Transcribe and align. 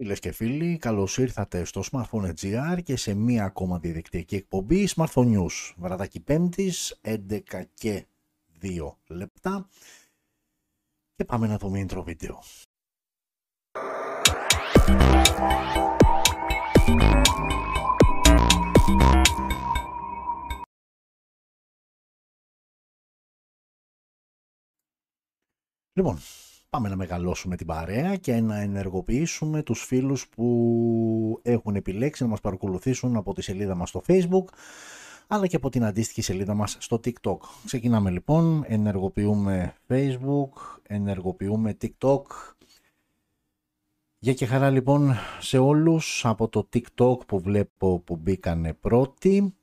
Φίλε 0.00 0.14
και 0.14 0.32
φίλοι, 0.32 0.78
καλώς 0.78 1.18
ήρθατε 1.18 1.64
στο 1.64 1.82
Smartphone 1.90 2.32
GR 2.40 2.78
και 2.84 2.96
σε 2.96 3.14
μία 3.14 3.44
ακόμα 3.44 3.78
διαδικτυακή 3.78 4.34
εκπομπή 4.34 4.88
Smartphone 4.96 5.36
News. 5.36 5.72
Βραδάκι 5.76 6.24
5η, 6.28 6.70
11 7.02 7.64
και 7.74 8.06
2 8.62 8.96
λεπτά. 9.06 9.68
Και 11.14 11.24
πάμε 11.24 11.46
να 11.46 11.58
δούμε 11.58 11.86
intro 11.88 12.02
βίντεο. 12.04 12.42
Λοιπόν, 25.92 26.18
πάμε 26.70 26.88
να 26.88 26.96
μεγαλώσουμε 26.96 27.56
την 27.56 27.66
παρέα 27.66 28.16
και 28.16 28.40
να 28.40 28.60
ενεργοποιήσουμε 28.60 29.62
τους 29.62 29.84
φίλους 29.84 30.28
που 30.28 31.40
έχουν 31.42 31.76
επιλέξει 31.76 32.22
να 32.22 32.28
μας 32.28 32.40
παρακολουθήσουν 32.40 33.16
από 33.16 33.34
τη 33.34 33.42
σελίδα 33.42 33.74
μας 33.74 33.88
στο 33.88 34.02
facebook 34.06 34.44
αλλά 35.26 35.46
και 35.46 35.56
από 35.56 35.68
την 35.68 35.84
αντίστοιχη 35.84 36.22
σελίδα 36.22 36.54
μας 36.54 36.76
στο 36.80 37.00
TikTok. 37.04 37.38
Ξεκινάμε 37.64 38.10
λοιπόν, 38.10 38.64
ενεργοποιούμε 38.66 39.74
Facebook, 39.88 40.78
ενεργοποιούμε 40.82 41.76
TikTok. 41.80 42.22
Για 44.18 44.34
και 44.34 44.46
χαρά 44.46 44.70
λοιπόν 44.70 45.14
σε 45.40 45.58
όλους 45.58 46.26
από 46.26 46.48
το 46.48 46.68
TikTok 46.72 47.26
που 47.26 47.40
βλέπω 47.40 47.98
που 47.98 48.16
μπήκανε 48.16 48.72
πρώτοι. 48.72 49.54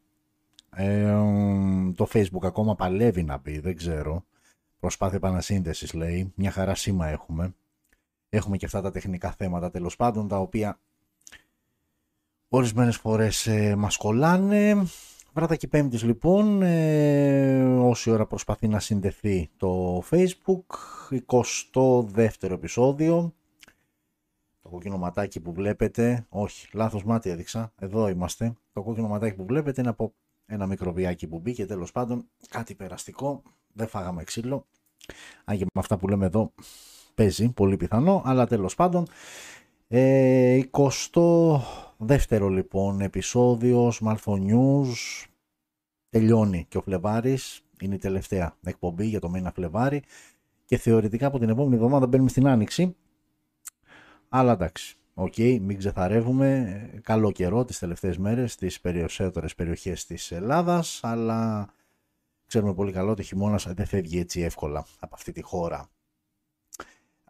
Ε, 0.75 1.15
το 1.95 2.07
Facebook 2.13 2.43
ακόμα 2.43 2.75
παλεύει 2.75 3.23
να 3.23 3.37
μπει, 3.37 3.59
δεν 3.59 3.75
ξέρω. 3.75 4.23
Προσπάθεια 4.85 5.17
επανασύνδεσης 5.17 5.93
λέει, 5.93 6.31
μια 6.35 6.51
χαρά 6.51 6.75
σήμα 6.75 7.07
έχουμε. 7.07 7.55
Έχουμε 8.29 8.57
και 8.57 8.65
αυτά 8.65 8.81
τα 8.81 8.91
τεχνικά 8.91 9.31
θέματα 9.31 9.71
τέλος 9.71 9.95
πάντων, 9.95 10.27
τα 10.27 10.37
οποία 10.39 10.79
ορισμένες 12.49 12.97
φορές 12.97 13.47
ε, 13.47 13.75
μας 13.75 13.97
κολλάνε. 13.97 14.85
Βράδυ 15.33 15.67
πέμπτης 15.67 16.03
λοιπόν, 16.03 16.61
ε, 16.61 17.63
όση 17.63 18.09
ώρα 18.09 18.25
προσπαθεί 18.25 18.67
να 18.67 18.79
συνδεθεί 18.79 19.49
το 19.57 20.03
facebook, 20.09 20.65
22ο 21.27 22.51
επεισόδιο. 22.51 23.33
Το 24.61 24.69
κόκκινο 24.69 24.97
ματάκι 24.97 25.39
που 25.39 25.53
βλέπετε, 25.53 26.25
όχι, 26.29 26.67
λάθος 26.73 27.03
μάτι 27.03 27.29
έδειξα, 27.29 27.73
εδώ 27.79 28.07
είμαστε. 28.07 28.53
Το 28.73 28.81
κόκκινο 28.83 29.07
ματάκι 29.07 29.35
που 29.35 29.45
βλέπετε 29.45 29.81
είναι 29.81 29.89
από 29.89 30.13
ένα 30.45 30.67
μικρό 30.67 30.93
βιάκι 30.93 31.27
που 31.27 31.39
μπήκε 31.39 31.65
τέλος 31.65 31.91
πάντων, 31.91 32.27
κάτι 32.49 32.75
περαστικό, 32.75 33.41
δεν 33.73 33.87
φάγαμε 33.87 34.23
ξύλο. 34.23 34.65
Αν 35.45 35.57
με 35.57 35.65
αυτά 35.73 35.97
που 35.97 36.07
λέμε 36.07 36.25
εδώ 36.25 36.51
παίζει, 37.15 37.49
πολύ 37.49 37.77
πιθανό, 37.77 38.21
αλλά 38.25 38.47
τέλος 38.47 38.75
πάντων. 38.75 39.07
Ε, 39.87 40.59
22ο 40.71 42.49
λοιπόν 42.49 43.01
επεισόδιο 43.01 43.91
Smartphone 44.01 44.45
News. 44.49 45.25
Τελειώνει 46.09 46.65
και 46.69 46.77
ο 46.77 46.81
Φλεβάρης, 46.81 47.61
είναι 47.81 47.95
η 47.95 47.97
τελευταία 47.97 48.55
εκπομπή 48.63 49.05
για 49.05 49.19
το 49.19 49.29
μήνα 49.29 49.51
Φλεβάρη 49.51 50.03
και 50.65 50.77
θεωρητικά 50.77 51.27
από 51.27 51.39
την 51.39 51.49
επόμενη 51.49 51.75
εβδομάδα 51.75 52.07
μπαίνουμε 52.07 52.29
στην 52.29 52.47
Άνοιξη. 52.47 52.95
Αλλά 54.29 54.51
εντάξει, 54.51 54.97
OK, 55.13 55.33
okay, 55.37 55.57
μην 55.61 55.77
ξεθαρρεύουμε, 55.77 56.89
καλό 57.03 57.31
καιρό 57.31 57.65
τις 57.65 57.79
τελευταίες 57.79 58.17
μέρες 58.17 58.51
στις 58.51 58.81
περισσότερες 58.81 59.55
περιοχές 59.55 60.05
της 60.05 60.31
Ελλάδας, 60.31 60.99
αλλά 61.03 61.69
Ξέρουμε 62.47 62.73
πολύ 62.73 62.91
καλό 62.91 63.11
ότι 63.11 63.21
ο 63.21 63.23
χειμώνας 63.23 63.73
δεν 63.73 63.85
φεύγει 63.85 64.19
έτσι 64.19 64.41
εύκολα 64.41 64.85
από 64.99 65.15
αυτή 65.15 65.31
τη 65.31 65.41
χώρα. 65.41 65.89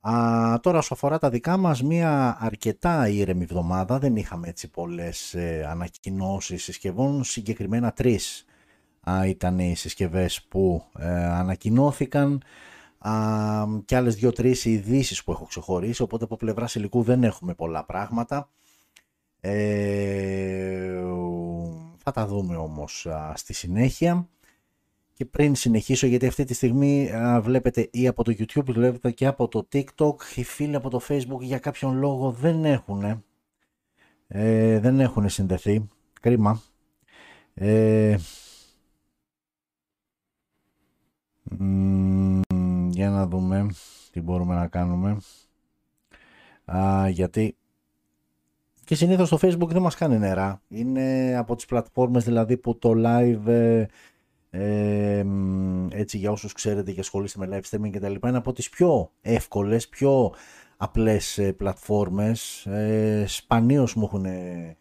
Α, 0.02 0.60
τώρα 0.60 0.78
όσο 0.78 0.94
αφορά 0.94 1.18
τα 1.18 1.30
δικά 1.30 1.58
μας, 1.58 1.84
μια 1.84 2.38
αρκετά 2.40 3.08
ήρεμη 3.08 3.44
εβδομάδα, 3.44 4.00
δεν 4.00 4.16
είχαμε 4.16 4.48
έτσι 4.48 4.70
πολλές 4.70 5.34
ε, 5.34 5.66
ανακοινώσεις 5.70 6.64
συσκευών, 6.64 7.24
συγκεκριμένα 7.24 7.92
τρεις 7.92 8.46
α, 9.10 9.26
ήταν 9.28 9.60
οι 9.60 9.76
συσκευές 9.76 10.44
που 10.44 10.84
ε, 10.98 11.26
ανακοινώθηκαν 11.26 12.42
α, 12.98 13.12
και 13.86 13.96
άλλες 13.96 14.16
δύο-τρεις 14.16 14.66
ειδήσεις 14.66 15.24
που 15.24 15.32
έχω 15.32 15.46
ξεχωρίσει, 15.46 16.02
οπότε 16.02 16.24
από 16.24 16.36
πλευράς 16.38 16.76
υλικού 16.76 17.04
δεν 17.04 17.24
έχουμε 17.24 17.54
πολλά 17.54 17.86
πράγματα. 17.86 18.50
Ε, 19.40 21.04
θα 22.04 22.12
τα 22.12 22.26
δούμε 22.28 22.56
όμως 22.56 23.08
στη 23.34 23.54
συνέχεια. 23.54 24.28
Και 25.18 25.26
πριν 25.26 25.56
συνεχίσω, 25.56 26.08
γιατί 26.08 26.28
αυτή 26.28 26.44
τη 26.44 26.54
στιγμή 26.54 27.10
βλέπετε 27.42 27.90
ή 27.92 28.08
από 28.08 28.24
το 28.24 28.34
YouTube, 28.38 28.66
βλέπετε 28.66 29.12
και 29.12 29.26
από 29.26 29.48
το 29.48 29.68
TikTok, 29.72 30.16
οι 30.36 30.44
φίλοι 30.44 30.76
από 30.76 30.90
το 30.90 31.02
Facebook 31.08 31.40
για 31.40 31.60
κάποιον 31.60 31.98
λόγο 31.98 32.32
δεν 32.32 32.66
έχουν, 32.66 33.24
ε, 34.28 34.80
δεν 34.80 35.00
έχουν 35.00 35.30
συνδεθεί. 35.30 35.88
Κρίμα. 36.22 36.62
Ε, 37.54 38.18
για 42.90 43.10
να 43.10 43.28
δούμε 43.28 43.68
τι 44.12 44.22
μπορούμε 44.22 44.56
να 44.56 44.68
κάνουμε. 44.68 45.18
Α, 46.66 47.10
γιατί 47.10 47.56
και 48.86 48.96
συνήθως 48.96 49.30
το 49.30 49.38
Facebook 49.42 49.70
δεν 49.70 49.82
μας 49.82 49.96
κάνει 49.96 50.18
νερά. 50.18 50.62
Είναι 50.68 51.36
από 51.38 51.56
τις 51.56 51.66
πλατφόρμες 51.66 52.24
δηλαδή 52.24 52.58
που 52.58 52.78
το 52.78 52.94
live 52.96 53.48
ε, 53.48 53.86
έτσι 55.90 56.18
για 56.18 56.32
όσους 56.32 56.54
ξέρετε 56.54 56.92
και 56.92 57.00
ασχολείστε 57.00 57.48
με 57.48 57.48
live 57.52 57.76
streaming 57.76 57.90
και 57.92 58.00
τα 58.00 58.10
λοιπά 58.10 58.30
είναι 58.30 58.38
από 58.38 58.54
τις 58.54 58.70
πιο 58.70 59.12
εύκολες, 59.22 59.88
πιο 59.88 60.34
απλές 60.78 61.38
ε, 61.38 61.52
πλατφόρμες. 61.52 62.66
Ε, 62.66 63.26
σπανίως 63.28 63.94
μου 63.94 64.04
έχουν 64.04 64.26
ε, 64.26 64.78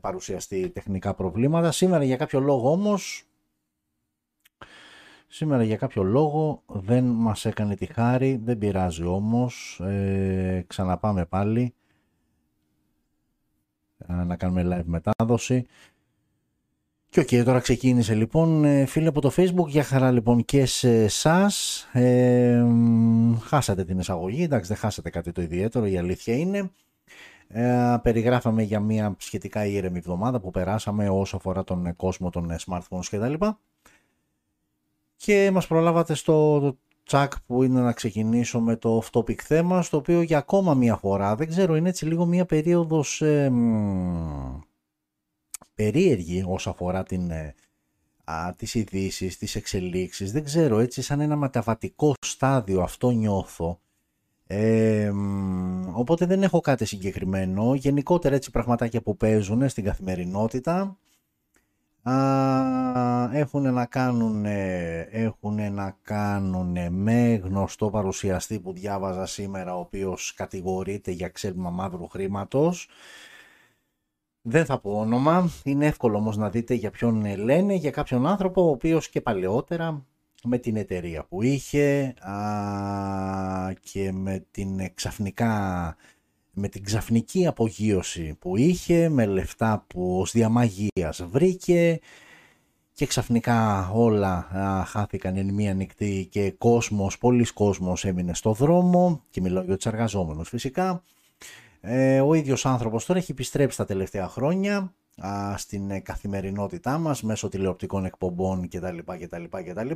παρουσιαστεί 0.00 0.70
τεχνικά 0.70 1.14
προβλήματα. 1.14 1.72
Σήμερα 1.72 2.04
για 2.04 2.16
κάποιο 2.16 2.40
λόγο 2.40 2.70
όμως 2.70 3.26
σήμερα 5.34 5.62
για 5.62 5.76
κάποιο 5.76 6.02
λόγο 6.02 6.62
δεν 6.66 7.04
μας 7.04 7.44
έκανε 7.44 7.74
τη 7.74 7.86
χάρη 7.86 8.40
δεν 8.44 8.58
πειράζει 8.58 9.04
όμως. 9.04 9.80
Ε, 9.80 10.64
ξαναπάμε 10.66 11.24
πάλι. 11.26 11.74
Να 14.06 14.36
κάνουμε 14.36 14.62
live 14.76 14.84
μετάδοση 14.84 15.66
και 17.12 17.20
OK, 17.20 17.28
okay, 17.30 17.42
τώρα 17.44 17.60
ξεκίνησε 17.60 18.14
λοιπόν 18.14 18.64
ε, 18.64 18.86
φίλοι 18.86 19.06
από 19.06 19.20
το 19.20 19.32
facebook 19.36 19.66
για 19.66 19.82
χαρά 19.82 20.10
λοιπόν 20.10 20.44
και 20.44 20.66
σε 20.66 21.02
εσάς. 21.02 21.50
Ε, 21.92 22.64
χάσατε 23.40 23.84
την 23.84 23.98
εισαγωγή, 23.98 24.42
εντάξει 24.42 24.68
δεν 24.68 24.76
χάσατε 24.76 25.10
κάτι 25.10 25.32
το 25.32 25.42
ιδιαίτερο, 25.42 25.86
η 25.86 25.98
αλήθεια 25.98 26.36
είναι. 26.36 26.70
Ε, 27.48 27.96
περιγράφαμε 28.02 28.62
για 28.62 28.80
μια 28.80 29.14
σχετικά 29.18 29.66
ήρεμη 29.66 29.98
εβδομάδα 29.98 30.40
που 30.40 30.50
περάσαμε 30.50 31.08
όσο 31.08 31.36
αφορά 31.36 31.64
τον 31.64 31.96
κόσμο 31.96 32.30
των 32.30 32.50
smartphones 32.66 33.06
και 33.10 33.18
τα 33.18 33.28
λοιπά. 33.28 33.58
Και 35.16 35.50
μας 35.52 35.66
προλάβατε 35.66 36.14
στο 36.14 36.76
τσακ 37.04 37.32
που 37.46 37.62
είναι 37.62 37.80
να 37.80 37.92
ξεκινήσω 37.92 38.60
με 38.60 38.76
το 38.76 39.02
off-topic 39.02 39.40
θέμα, 39.40 39.82
στο 39.82 39.96
οποίο 39.96 40.22
για 40.22 40.38
ακόμα 40.38 40.74
μια 40.74 40.96
φορά, 40.96 41.34
δεν 41.34 41.48
ξέρω, 41.48 41.76
είναι 41.76 41.88
έτσι 41.88 42.06
λίγο 42.06 42.26
μια 42.26 42.44
περίοδος... 42.44 43.22
Ε, 43.22 43.52
περίεργη 45.82 46.44
όσο 46.46 46.70
αφορά 46.70 47.02
την, 47.02 47.30
ε, 47.30 47.54
α, 48.24 48.54
τις 48.56 48.74
ειδήσεις, 48.74 49.38
τις 49.38 49.54
εξελίξεις. 49.54 50.32
Δεν 50.32 50.44
ξέρω, 50.44 50.78
έτσι 50.78 51.02
σαν 51.02 51.20
ένα 51.20 51.36
μεταβατικό 51.36 52.14
στάδιο 52.20 52.82
αυτό 52.82 53.10
νιώθω. 53.10 53.80
Ε, 54.46 55.12
οπότε 55.92 56.26
δεν 56.26 56.42
έχω 56.42 56.60
κάτι 56.60 56.84
συγκεκριμένο. 56.84 57.74
Γενικότερα 57.74 58.34
έτσι 58.34 58.50
πραγματάκια 58.50 59.02
που 59.02 59.16
παίζουν 59.16 59.68
στην 59.68 59.84
καθημερινότητα 59.84 60.96
α, 62.02 62.16
έχουν 63.32 63.72
να 63.72 63.86
κάνουν, 63.86 64.44
έχουν 65.10 65.72
να 65.72 65.96
κάνουν 66.02 66.76
με 66.90 67.40
γνωστό 67.44 67.90
παρουσιαστή 67.90 68.60
που 68.60 68.72
διάβαζα 68.72 69.26
σήμερα 69.26 69.76
ο 69.76 69.80
οποίος 69.80 70.34
κατηγορείται 70.34 71.10
για 71.10 71.28
ξέλμα 71.28 71.70
μαύρου 71.70 72.08
χρήματος 72.08 72.88
δεν 74.42 74.64
θα 74.64 74.78
πω 74.78 74.90
όνομα, 74.90 75.50
είναι 75.64 75.86
εύκολο 75.86 76.16
όμως 76.16 76.36
να 76.36 76.50
δείτε 76.50 76.74
για 76.74 76.90
ποιον 76.90 77.36
λένε, 77.36 77.74
για 77.74 77.90
κάποιον 77.90 78.26
άνθρωπο 78.26 78.66
ο 78.66 78.70
οποίος 78.70 79.08
και 79.08 79.20
παλαιότερα 79.20 80.04
με 80.44 80.58
την 80.58 80.76
εταιρεία 80.76 81.24
που 81.24 81.42
είχε 81.42 82.14
α, 82.20 83.72
και 83.80 84.12
με 84.12 84.46
την 84.50 84.94
ξαφνικά 84.94 85.96
με 86.54 86.68
την 86.68 86.84
ξαφνική 86.84 87.46
απογείωση 87.46 88.36
που 88.38 88.56
είχε, 88.56 89.08
με 89.08 89.26
λεφτά 89.26 89.84
που 89.86 90.18
ως 90.20 90.32
διαμαγείας 90.32 91.24
βρήκε 91.30 92.00
και 92.92 93.06
ξαφνικά 93.06 93.90
όλα 93.94 94.48
α, 94.52 94.84
χάθηκαν 94.84 95.36
εν 95.36 95.54
μία 95.54 95.74
νυχτή 95.74 96.28
και 96.30 96.50
κόσμος, 96.50 97.18
πολλής 97.18 97.52
κόσμος 97.52 98.04
έμεινε 98.04 98.34
στο 98.34 98.52
δρόμο 98.52 99.22
και 99.30 99.40
μιλάω 99.40 99.62
για 99.62 99.76
τους 99.76 99.86
εργαζόμενους 99.86 100.48
φυσικά 100.48 101.02
ε, 101.84 102.20
ο 102.20 102.34
ίδιος 102.34 102.66
άνθρωπος 102.66 103.04
τώρα 103.04 103.18
έχει 103.18 103.30
επιστρέψει 103.32 103.76
τα 103.76 103.84
τελευταία 103.84 104.28
χρόνια 104.28 104.94
α, 105.16 105.56
στην 105.56 105.90
ε, 105.90 106.00
καθημερινότητά 106.00 106.98
μας 106.98 107.22
μέσω 107.22 107.48
τηλεοπτικών 107.48 108.04
εκπομπών 108.04 108.68
κτλ. 108.68 108.98
κτλ, 109.18 109.44
κτλ. 109.50 109.90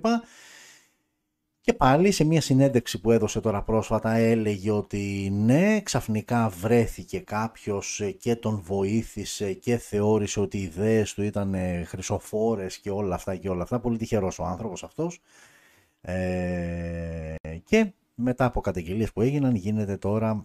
Και 1.61 1.73
πάλι 1.73 2.11
σε 2.11 2.25
μια 2.25 2.41
συνέντευξη 2.41 3.01
που 3.01 3.11
έδωσε 3.11 3.41
τώρα 3.41 3.63
πρόσφατα 3.63 4.13
έλεγε 4.13 4.71
ότι 4.71 5.31
ναι, 5.33 5.81
ξαφνικά 5.81 6.49
βρέθηκε 6.49 7.19
κάποιος 7.19 8.03
και 8.19 8.37
τον 8.37 8.61
βοήθησε 8.65 9.53
και 9.53 9.77
θεώρησε 9.77 10.41
ότι 10.41 10.59
οι 10.59 10.63
ιδέες 10.63 11.15
του 11.15 11.23
ήταν 11.23 11.55
χρυσοφόρες 11.87 12.79
και 12.79 12.91
όλα 12.91 13.15
αυτά 13.15 13.37
και 13.37 13.49
όλα 13.49 13.63
αυτά. 13.63 13.81
Πολύ 13.81 13.99
τυχερός 13.99 14.39
ο 14.39 14.45
άνθρωπος 14.45 14.85
αυτός. 14.85 15.21
Ε, 16.01 17.35
και 17.65 17.93
μετά 18.15 18.45
από 18.45 18.61
καταγγελίες 18.61 19.13
που 19.13 19.21
έγιναν 19.21 19.55
γίνεται 19.55 19.97
τώρα 19.97 20.45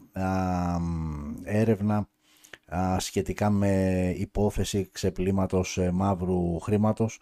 έρευνα 1.43 2.07
σχετικά 2.97 3.49
με 3.49 4.13
υπόθεση 4.17 4.89
ξεπλήματος 4.91 5.77
ε, 5.77 5.91
μαύρου 5.91 6.59
χρήματος. 6.59 7.19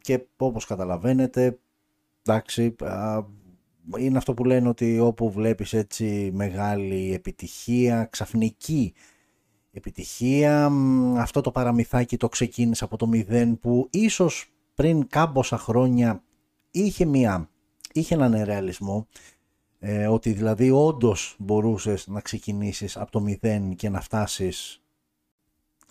Και 0.00 0.26
όπως 0.36 0.64
καταλαβαίνετε 0.66 1.58
εντάξει 2.22 2.76
είναι 3.98 4.18
αυτό 4.18 4.34
που 4.34 4.44
λένε 4.44 4.68
ότι 4.68 4.98
όπου 4.98 5.30
βλέπεις 5.30 5.72
έτσι 5.72 6.30
μεγάλη 6.34 7.12
επιτυχία, 7.14 8.04
ξαφνική 8.04 8.94
επιτυχία 9.72 10.72
αυτό 11.16 11.40
το 11.40 11.50
παραμυθάκι 11.50 12.16
το 12.16 12.28
ξεκίνησε 12.28 12.84
από 12.84 12.96
το 12.96 13.06
μηδέν 13.06 13.58
που 13.58 13.88
ίσως 13.90 14.52
πριν 14.74 15.06
κάμποσα 15.08 15.58
χρόνια 15.58 16.22
είχε, 16.70 17.04
μια, 17.04 17.50
είχε 17.92 18.14
έναν 18.14 18.42
ρεαλισμό 18.44 19.06
ε, 19.86 20.06
ότι 20.06 20.32
δηλαδή 20.32 20.70
όντως 20.70 21.36
μπορούσες 21.38 22.06
να 22.06 22.20
ξεκινήσεις 22.20 22.96
από 22.96 23.10
το 23.10 23.20
μηδέν 23.20 23.74
και 23.76 23.88
να 23.88 24.00
φτάσεις 24.00 24.82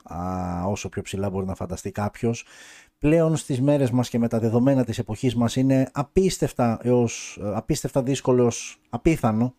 α, 0.04 0.18
όσο 0.66 0.90
πιο 0.90 1.02
ψηλά 1.02 1.30
μπορεί 1.30 1.46
να 1.46 1.56
φανταστεί 1.56 1.92
κάποιος. 1.92 2.46
Πλέον 2.98 3.36
στις 3.36 3.62
μέρες 3.62 3.92
μας 3.92 4.10
και 4.10 4.20
με 4.20 4.28
τα 4.28 4.40
δεδομένα 4.40 4.84
της 4.84 4.98
εποχής 4.98 5.36
μας 5.36 5.56
είναι 5.56 5.90
απίστευτα 5.94 6.80
έως 6.82 7.40
απίστευτα 7.42 8.04
δύσκολο, 8.04 8.52
απίθανο 8.90 9.56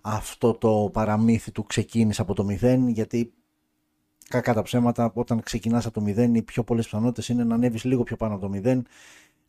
αυτό 0.00 0.54
το 0.54 0.90
παραμύθι 0.92 1.52
του 1.52 1.64
ξεκίνησε 1.64 2.20
από 2.20 2.34
το 2.34 2.44
μηδέν 2.44 2.88
γιατί 2.88 3.32
κακά 4.28 4.54
τα 4.54 4.62
ψέματα 4.62 5.12
όταν 5.14 5.42
ξεκινάς 5.42 5.84
από 5.84 5.94
το 5.94 6.00
μηδέν 6.00 6.34
οι 6.34 6.42
πιο 6.42 6.64
πολλές 6.64 6.84
πιθανότητες 6.84 7.28
είναι 7.28 7.44
να 7.44 7.54
ανέβεις 7.54 7.84
λίγο 7.84 8.02
πιο 8.02 8.16
πάνω 8.16 8.34
από 8.34 8.42
το 8.42 8.48
μηδέν 8.48 8.86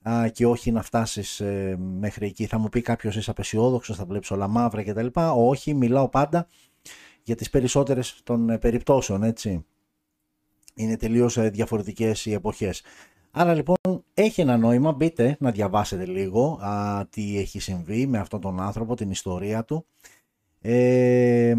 α, 0.09 0.27
και 0.27 0.45
όχι 0.45 0.71
να 0.71 0.81
φτάσεις 0.81 1.39
ε, 1.39 1.77
μέχρι 2.00 2.25
εκεί. 2.25 2.45
Θα 2.45 2.57
μου 2.57 2.69
πει 2.69 2.81
κάποιος 2.81 3.15
είσαι 3.15 3.31
απεσιόδοξος, 3.31 3.97
θα 3.97 4.06
βλέπεις 4.06 4.31
όλα 4.31 4.47
μαύρα 4.47 4.83
κτλ. 4.83 5.07
Όχι, 5.35 5.73
μιλάω 5.73 6.09
πάντα 6.09 6.47
για 7.23 7.35
τις 7.35 7.50
περισσότερες 7.50 8.19
των 8.23 8.50
ε, 8.50 8.57
περιπτώσεων, 8.57 9.23
έτσι. 9.23 9.65
Είναι 10.75 10.97
τελείως 10.97 11.38
ε, 11.38 11.50
διαφορετικές 11.50 12.25
οι 12.25 12.33
εποχές. 12.33 12.81
Άρα 13.31 13.53
λοιπόν 13.53 13.75
έχει 14.13 14.41
ένα 14.41 14.57
νόημα, 14.57 14.91
μπείτε 14.91 15.38
να 15.39 15.51
διαβάσετε 15.51 16.06
λίγο 16.06 16.59
α, 16.61 17.06
τι 17.09 17.38
έχει 17.38 17.59
συμβεί 17.59 18.07
με 18.07 18.17
αυτόν 18.17 18.41
τον 18.41 18.61
άνθρωπο, 18.61 18.95
την 18.95 19.09
ιστορία 19.09 19.65
του. 19.65 19.85
Ε, 20.61 21.56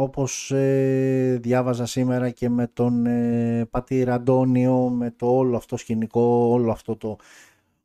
όπως 0.00 0.50
ε, 0.50 1.38
διάβαζα 1.42 1.86
σήμερα 1.86 2.30
και 2.30 2.48
με 2.48 2.66
τον 2.66 3.06
ε, 3.06 3.64
πατήρ 3.70 4.10
Αντώνιο, 4.10 4.88
με 4.88 5.10
το 5.10 5.36
όλο 5.36 5.56
αυτό 5.56 5.76
σκηνικό, 5.76 6.48
όλο 6.50 6.70
αυτό 6.70 6.96
το, 6.96 7.16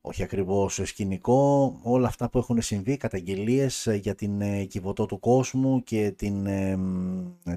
όχι 0.02 0.24
ακριβώς 0.24 0.80
σκηνικό, 0.84 1.74
όλα 1.84 2.08
αυτά 2.08 2.30
που 2.30 2.38
έχουν 2.38 2.62
συμβεί, 2.62 2.98
καταγγελίες 2.98 3.88
ε, 3.88 3.96
για 3.96 4.16
την 4.16 4.42
ε, 4.42 4.64
κυβωτό 4.64 5.06
του 5.06 5.20
κόσμου 5.20 5.84
και 5.84 6.14
την, 6.18 6.48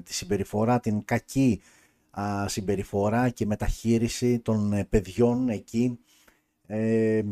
τη 0.03 0.13
συμπεριφορά, 0.13 0.79
την 0.79 1.05
κακή 1.05 1.61
συμπεριφορά 2.45 3.29
και 3.29 3.45
μεταχείριση 3.45 4.39
των 4.39 4.85
παιδιών 4.89 5.49
εκεί. 5.49 5.99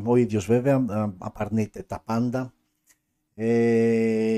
ο 0.06 0.16
ίδιος 0.16 0.46
βέβαια 0.46 0.86
απαρνείται 1.18 1.84
τα 1.84 2.02
πάντα 2.06 2.54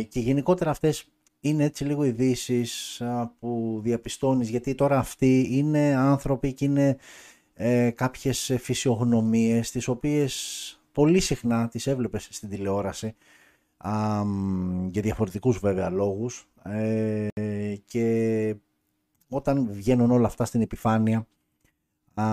και 0.10 0.20
γενικότερα 0.20 0.70
αυτές 0.70 1.08
είναι 1.40 1.64
έτσι 1.64 1.84
λίγο 1.84 2.04
ειδήσεις 2.04 3.02
που 3.40 3.80
διαπιστώνεις 3.84 4.50
γιατί 4.50 4.76
τώρα 4.76 4.98
αυτοί 4.98 5.48
είναι 5.50 5.96
άνθρωποι 5.96 6.54
και 6.54 6.66
είναι 6.66 6.98
ε, 7.54 7.90
κάποιες 7.90 8.56
φυσιογνωμίες 8.60 9.72
τις 9.72 9.88
οποίες 9.88 10.72
πολύ 10.92 11.20
συχνά 11.20 11.68
τις 11.68 11.88
έβλεπες 11.88 12.28
στην 12.32 12.50
τηλεόραση 12.50 13.16
α, 13.78 14.24
για 14.90 15.02
διαφορετικούς 15.02 15.60
βέβαια 15.60 15.90
λόγους 15.90 16.48
ε, 16.64 17.28
και 17.86 18.56
όταν 19.30 19.68
βγαίνουν 19.72 20.12
όλα 20.12 20.28
αυτά 20.28 20.46
στην 20.46 20.62
επιφάνεια 20.62 21.28
α, 22.14 22.24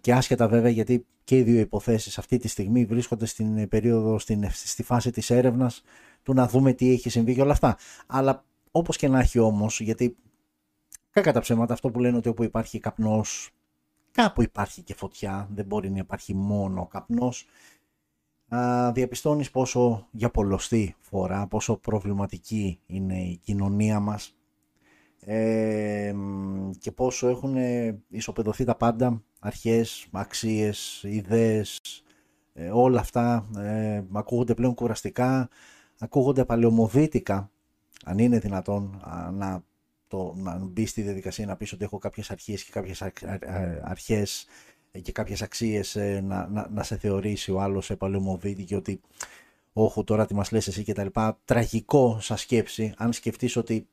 και 0.00 0.12
άσχετα 0.12 0.48
βέβαια 0.48 0.70
γιατί 0.70 1.06
και 1.24 1.38
οι 1.38 1.42
δύο 1.42 1.60
υποθέσεις 1.60 2.18
αυτή 2.18 2.38
τη 2.38 2.48
στιγμή 2.48 2.84
βρίσκονται 2.84 3.26
στην 3.26 3.68
περίοδο, 3.68 4.18
στην, 4.18 4.50
στη 4.50 4.82
φάση 4.82 5.10
της 5.10 5.30
έρευνας 5.30 5.82
του 6.22 6.34
να 6.34 6.48
δούμε 6.48 6.72
τι 6.72 6.90
έχει 6.90 7.08
συμβεί 7.08 7.34
και 7.34 7.40
όλα 7.40 7.52
αυτά. 7.52 7.76
Αλλά 8.06 8.44
όπως 8.76 8.96
και 8.96 9.08
να 9.08 9.18
έχει 9.18 9.38
όμως, 9.38 9.80
γιατί 9.80 10.16
κακά 11.10 11.32
τα 11.32 11.40
ψέματα 11.40 11.72
αυτό 11.72 11.90
που 11.90 12.00
λένε 12.00 12.16
ότι 12.16 12.28
όπου 12.28 12.42
υπάρχει 12.42 12.78
καπνός, 12.78 13.50
κάπου 14.10 14.42
υπάρχει 14.42 14.82
και 14.82 14.94
φωτιά, 14.94 15.48
δεν 15.52 15.64
μπορεί 15.64 15.90
να 15.90 15.98
υπάρχει 15.98 16.34
μόνο 16.34 16.86
καπνός. 16.86 17.46
Α, 18.48 18.92
διαπιστώνεις 18.92 19.50
πόσο 19.50 20.08
για 20.10 20.30
πολλωστή 20.30 20.96
φορά, 21.00 21.46
πόσο 21.46 21.76
προβληματική 21.76 22.80
είναι 22.86 23.22
η 23.22 23.40
κοινωνία 23.42 24.00
μας 24.00 24.36
ε, 25.20 26.14
και 26.78 26.92
πόσο 26.92 27.28
έχουν 27.28 27.56
ισοπεδωθεί 28.08 28.64
τα 28.64 28.74
πάντα, 28.74 29.22
αρχές, 29.40 30.06
αξίες, 30.12 31.02
ιδέες, 31.02 31.80
ε, 32.52 32.70
όλα 32.70 33.00
αυτά 33.00 33.46
ε, 33.58 34.02
ακούγονται 34.12 34.54
πλέον 34.54 34.74
κουραστικά, 34.74 35.48
ακούγονται 35.98 36.44
παλαιομοδίτικα 36.44 37.48
αν 38.04 38.18
είναι 38.18 38.38
δυνατόν 38.38 39.02
να, 39.32 39.64
το, 40.08 40.34
να 40.36 40.58
μπει 40.58 40.86
στη 40.86 41.02
διαδικασία 41.02 41.46
να 41.46 41.56
πεις 41.56 41.72
ότι 41.72 41.84
έχω 41.84 41.98
κάποιες 41.98 42.30
αρχές 42.30 42.64
και 42.64 42.72
κάποιες 42.72 43.02
αρχές 43.82 44.46
και 45.02 45.12
κάποιες 45.12 45.42
αξίες 45.42 45.96
ε, 45.96 46.20
να, 46.20 46.48
να, 46.48 46.68
να 46.70 46.82
σε 46.82 46.96
θεωρήσει 46.96 47.50
ο 47.50 47.60
άλλος 47.60 47.84
σε 47.84 47.96
παλαιομοδίτη 47.96 48.64
και 48.64 48.76
ότι 48.76 49.00
όχου 49.72 50.04
τώρα 50.04 50.26
τι 50.26 50.34
μας 50.34 50.52
λες 50.52 50.66
εσύ 50.66 50.82
και 50.82 50.92
τα 50.92 51.04
λοιπά. 51.04 51.38
Τραγικό 51.44 52.18
σαν 52.20 52.36
σκέψη 52.36 52.94
αν 52.96 53.12
σκεφτείς 53.12 53.56
ότι 53.56 53.86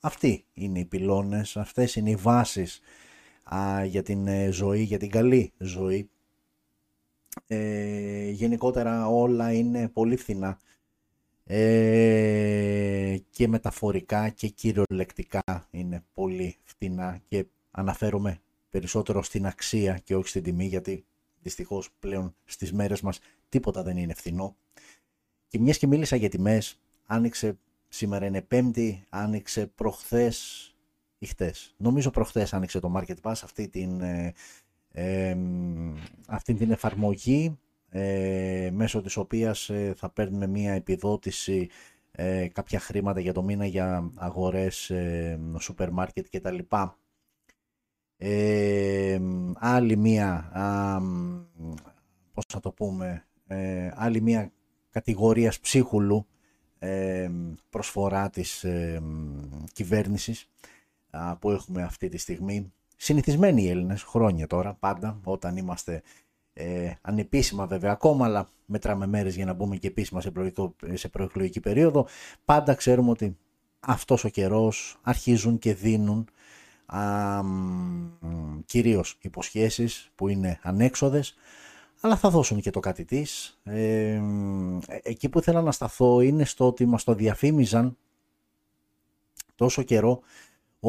αυτοί 0.00 0.44
είναι 0.54 0.78
οι 0.78 0.84
πυλώνες, 0.84 1.56
αυτές 1.56 1.96
είναι 1.96 2.10
οι 2.10 2.16
βάσεις 2.16 2.80
α, 3.54 3.84
για 3.84 4.02
την 4.02 4.26
ε, 4.26 4.50
ζωή, 4.50 4.82
για 4.82 4.98
την 4.98 5.10
καλή 5.10 5.52
ζωή. 5.58 6.08
Ε, 7.46 8.30
γενικότερα 8.30 9.06
όλα 9.06 9.52
είναι 9.52 9.88
πολύ 9.88 10.16
φθηνά 10.16 10.58
ε, 11.44 13.16
και 13.30 13.48
μεταφορικά 13.48 14.28
και 14.28 14.48
κυριολεκτικά 14.48 15.42
είναι 15.70 16.04
πολύ 16.14 16.56
φτηνά 16.62 17.20
και 17.28 17.46
αναφέρομαι 17.70 18.40
περισσότερο 18.70 19.22
στην 19.22 19.46
αξία 19.46 19.98
και 19.98 20.16
όχι 20.16 20.28
στην 20.28 20.42
τιμή 20.42 20.66
γιατί 20.66 21.04
δυστυχώς 21.42 21.90
πλέον 21.98 22.34
στις 22.44 22.72
μέρες 22.72 23.00
μας 23.00 23.18
τίποτα 23.48 23.82
δεν 23.82 23.96
είναι 23.96 24.14
φθηνό. 24.14 24.56
Και 25.48 25.58
μιας 25.58 25.78
και 25.78 25.86
μίλησα 25.86 26.16
για 26.16 26.28
τιμές 26.28 26.80
άνοιξε 27.06 27.58
σήμερα 27.88 28.26
είναι 28.26 28.42
πέμπτη 28.42 29.04
άνοιξε 29.08 29.66
προχθές 29.66 30.68
ή 31.18 31.26
χτες. 31.26 31.74
Νομίζω 31.76 32.10
προχθές 32.10 32.52
άνοιξε 32.52 32.80
το 32.80 32.92
Market 32.96 33.16
Pass 33.22 33.40
αυτή 33.42 33.68
την, 33.68 34.00
ε, 34.00 34.34
ε, 34.88 35.36
αυτή 36.26 36.54
την 36.54 36.70
εφαρμογή 36.70 37.58
ε, 37.96 38.70
μέσω 38.72 39.00
της 39.00 39.16
οποίας 39.16 39.68
ε, 39.68 39.92
θα 39.96 40.10
παίρνουμε 40.10 40.46
μία 40.46 40.72
επιδότηση 40.72 41.68
ε, 42.10 42.48
κάποια 42.48 42.78
χρήματα 42.80 43.20
για 43.20 43.32
το 43.32 43.42
μήνα 43.42 43.66
για 43.66 44.10
αγορές 44.14 44.90
ε, 44.90 45.40
σούπερ 45.58 45.90
μάρκετ 45.90 46.26
και 46.30 46.40
τα 46.40 46.50
λοιπά. 46.50 46.98
Ε, 48.16 49.20
άλλη 49.54 49.96
μία, 49.96 50.34
α, 50.52 51.00
πώς 52.32 52.44
θα 52.48 52.60
το 52.60 52.72
πούμε, 52.72 53.26
ε, 53.46 53.90
άλλη 53.94 54.20
μία 54.20 54.52
κατηγορίας 54.90 55.60
ψίχουλου 55.60 56.26
ε, 56.78 57.30
προσφορά 57.70 58.30
της 58.30 58.64
ε, 58.64 59.02
κυβέρνησης 59.72 60.48
που 61.38 61.50
έχουμε 61.50 61.82
αυτή 61.82 62.08
τη 62.08 62.18
στιγμή. 62.18 62.72
Συνηθισμένοι 62.96 63.62
οι 63.62 63.68
Έλληνες, 63.68 64.02
χρόνια 64.02 64.46
τώρα, 64.46 64.74
πάντα, 64.74 65.20
όταν 65.24 65.56
είμαστε 65.56 66.02
ε, 66.54 66.92
ανεπίσημα 67.00 67.66
βέβαια 67.66 67.92
ακόμα, 67.92 68.24
αλλά 68.24 68.48
μετράμε 68.66 69.06
μέρες 69.06 69.36
για 69.36 69.44
να 69.44 69.52
μπούμε 69.52 69.76
και 69.76 69.86
επίσημα 69.86 70.20
σε, 70.20 70.32
σε 70.92 71.08
προεκλογική 71.08 71.60
περίοδο. 71.60 72.06
Πάντα 72.44 72.74
ξέρουμε 72.74 73.10
ότι 73.10 73.36
αυτός 73.80 74.24
ο 74.24 74.28
καιρός 74.28 74.98
αρχίζουν 75.02 75.58
και 75.58 75.74
δίνουν 75.74 76.28
α, 76.86 77.40
κυρίως 78.64 79.18
υποσχέσεις 79.20 80.10
που 80.14 80.28
είναι 80.28 80.58
ανέξοδες, 80.62 81.34
αλλά 82.00 82.16
θα 82.16 82.30
δώσουν 82.30 82.60
και 82.60 82.70
το 82.70 82.80
κάτι 82.80 83.04
της. 83.04 83.60
Ε, 83.64 84.20
εκεί 85.02 85.28
που 85.28 85.38
ήθελα 85.38 85.62
να 85.62 85.72
σταθώ 85.72 86.20
είναι 86.20 86.44
στο 86.44 86.66
ότι 86.66 86.86
μας 86.86 87.04
το 87.04 87.14
διαφήμιζαν 87.14 87.96
τόσο 89.54 89.82
καιρό 89.82 90.20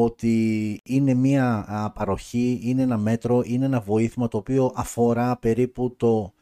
ότι 0.04 0.80
είναι 0.84 1.14
μία 1.14 1.92
παροχή, 1.94 2.60
είναι 2.62 2.82
ένα 2.82 2.98
μέτρο, 2.98 3.42
είναι 3.44 3.64
ένα 3.64 3.80
βοήθημα 3.80 4.28
το 4.28 4.36
οποίο 4.36 4.72
αφορά 4.74 5.36
περίπου 5.36 5.94
το 5.96 6.32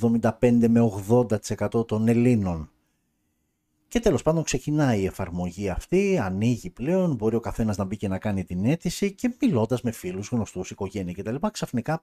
75 0.00 0.20
με 0.68 0.92
80% 1.08 1.86
των 1.86 2.08
Ελλήνων. 2.08 2.70
Και 3.88 4.00
τέλος 4.00 4.22
πάντων 4.22 4.42
ξεκινάει 4.42 5.00
η 5.00 5.04
εφαρμογή 5.04 5.68
αυτή, 5.68 6.18
ανοίγει 6.18 6.70
πλέον, 6.70 7.14
μπορεί 7.14 7.36
ο 7.36 7.40
καθένας 7.40 7.76
να 7.76 7.84
μπει 7.84 7.96
και 7.96 8.08
να 8.08 8.18
κάνει 8.18 8.44
την 8.44 8.64
αίτηση 8.64 9.12
και 9.12 9.36
μιλώντας 9.40 9.82
με 9.82 9.90
φίλους, 9.90 10.28
γνωστούς, 10.28 10.70
οικογένεια 10.70 11.12
κτλ. 11.12 11.34
Ξαφνικά 11.52 12.02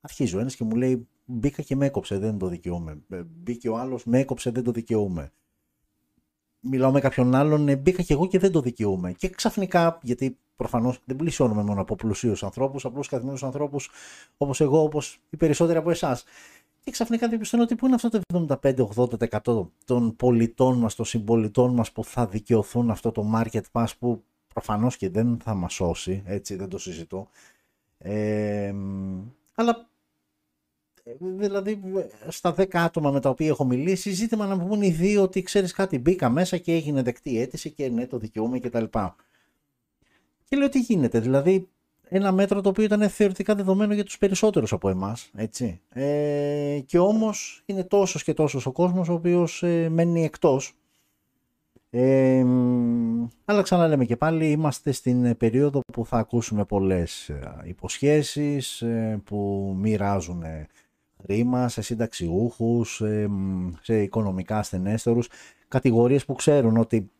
αρχίζει 0.00 0.36
ο 0.36 0.40
ένας 0.40 0.56
και 0.56 0.64
μου 0.64 0.76
λέει 0.76 1.08
μπήκα 1.24 1.62
και 1.62 1.76
με 1.76 1.86
έκοψε, 1.86 2.18
δεν 2.18 2.38
το 2.38 2.46
δικαιούμαι. 2.46 2.98
Ε, 3.08 3.22
μπήκε 3.22 3.68
ο 3.68 3.78
άλλος, 3.78 4.04
με 4.04 4.18
έκοψε, 4.18 4.50
δεν 4.50 4.64
το 4.64 4.70
δικαιούμαι. 4.70 5.32
Μιλάω 6.60 6.90
με 6.90 7.00
κάποιον 7.00 7.34
άλλον, 7.34 7.68
«Ε, 7.68 7.76
μπήκα 7.76 8.02
και 8.02 8.12
εγώ 8.12 8.26
και 8.26 8.38
δεν 8.38 8.52
το 8.52 8.60
δικαιούμαι. 8.60 9.12
Και 9.12 9.28
ξαφνικά, 9.28 9.98
γιατί 10.02 10.38
προφανώς 10.56 10.98
δεν 11.04 11.16
πλησιώνουμε 11.16 11.62
μόνο 11.62 11.80
από 11.80 11.94
πλουσίους 11.94 12.42
ανθρώπους, 12.42 12.84
απλούς 12.84 13.08
καθημερινούς 13.08 13.42
ανθρώπους 13.42 13.90
όπως 14.36 14.60
εγώ, 14.60 14.82
όπως 14.82 15.20
οι 15.30 15.36
περισσότεροι 15.36 15.78
από 15.78 15.90
εσάς. 15.90 16.24
Και 16.80 16.90
ξαφνικά 16.90 17.28
διαπιστώνω 17.28 17.62
ότι 17.62 17.74
πού 17.74 17.86
είναι 17.86 17.94
αυτό 17.94 18.08
το 18.08 18.20
75-80% 19.44 19.70
των 19.84 20.16
πολιτών 20.16 20.78
μας, 20.78 20.94
των 20.94 21.04
συμπολιτών 21.04 21.74
μας 21.74 21.92
που 21.92 22.04
θα 22.04 22.26
δικαιωθούν 22.26 22.90
αυτό 22.90 23.12
το 23.12 23.30
market 23.34 23.62
pass 23.72 23.86
που 23.98 24.24
προφανώς 24.48 24.96
και 24.96 25.10
δεν 25.10 25.38
θα 25.42 25.54
μας 25.54 25.72
σώσει, 25.72 26.22
έτσι 26.26 26.54
δεν 26.54 26.68
το 26.68 26.78
συζητώ. 26.78 27.28
Ε, 27.98 28.74
αλλά 29.54 29.88
δηλαδή 31.18 31.80
στα 32.28 32.54
10 32.58 32.76
άτομα 32.76 33.10
με 33.10 33.20
τα 33.20 33.28
οποία 33.28 33.48
έχω 33.48 33.64
μιλήσει, 33.64 34.10
ζήτημα 34.10 34.46
να 34.46 34.56
μου 34.56 34.66
πούν 34.66 34.82
οι 34.82 34.90
δύο 34.90 35.22
ότι 35.22 35.42
ξέρεις 35.42 35.72
κάτι, 35.72 35.98
μπήκα 35.98 36.28
μέσα 36.28 36.56
και 36.56 36.72
έγινε 36.72 37.02
δεκτή 37.02 37.40
αίτηση 37.40 37.70
και 37.70 37.88
ναι, 37.88 38.06
το 38.06 38.18
δικαιούμαι 38.18 38.58
κτλ. 38.58 38.84
Και, 38.84 39.00
και 40.44 40.56
λέω 40.56 40.68
τι 40.68 40.80
γίνεται, 40.80 41.20
δηλαδή 41.20 41.68
ένα 42.08 42.32
μέτρο 42.32 42.60
το 42.60 42.68
οποίο 42.68 42.84
ήταν 42.84 43.08
θεωρητικά 43.08 43.54
δεδομένο 43.54 43.94
για 43.94 44.04
τους 44.04 44.18
περισσότερους 44.18 44.72
από 44.72 44.88
εμάς, 44.88 45.30
έτσι. 45.34 45.80
Ε, 45.88 46.80
και 46.86 46.98
όμως 46.98 47.62
είναι 47.66 47.84
τόσος 47.84 48.24
και 48.24 48.34
τόσος 48.34 48.66
ο 48.66 48.72
κόσμος 48.72 49.08
ο 49.08 49.12
οποίος 49.12 49.62
ε, 49.62 49.88
μένει 49.88 50.24
εκτός. 50.24 50.72
Ε, 51.90 52.44
αλλά 53.44 53.62
ξαναλέμε 53.62 54.04
και 54.04 54.16
πάλι 54.16 54.50
είμαστε 54.50 54.92
στην 54.92 55.36
περίοδο 55.36 55.80
που 55.92 56.06
θα 56.06 56.18
ακούσουμε 56.18 56.64
πολλές 56.64 57.28
ε, 57.28 57.56
υποσχέσεις 57.64 58.82
ε, 58.82 59.20
που 59.24 59.72
μοιράζουν 59.78 60.42
χρήμα 61.22 61.68
σε 61.68 61.82
συνταξιούχους, 61.82 63.02
σε 63.80 64.02
οικονομικά 64.02 64.58
ασθενέστερους, 64.58 65.28
κατηγορίες 65.68 66.24
που 66.24 66.34
ξέρουν 66.34 66.76
ότι 66.76 67.10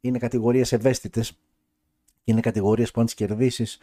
είναι 0.00 0.18
κατηγορίες 0.18 0.72
ευαίσθητες 0.72 1.38
είναι 2.24 2.40
κατηγορίες 2.40 2.90
που 2.90 3.00
αν 3.00 3.06
τις 3.06 3.14
κερδίσεις 3.14 3.78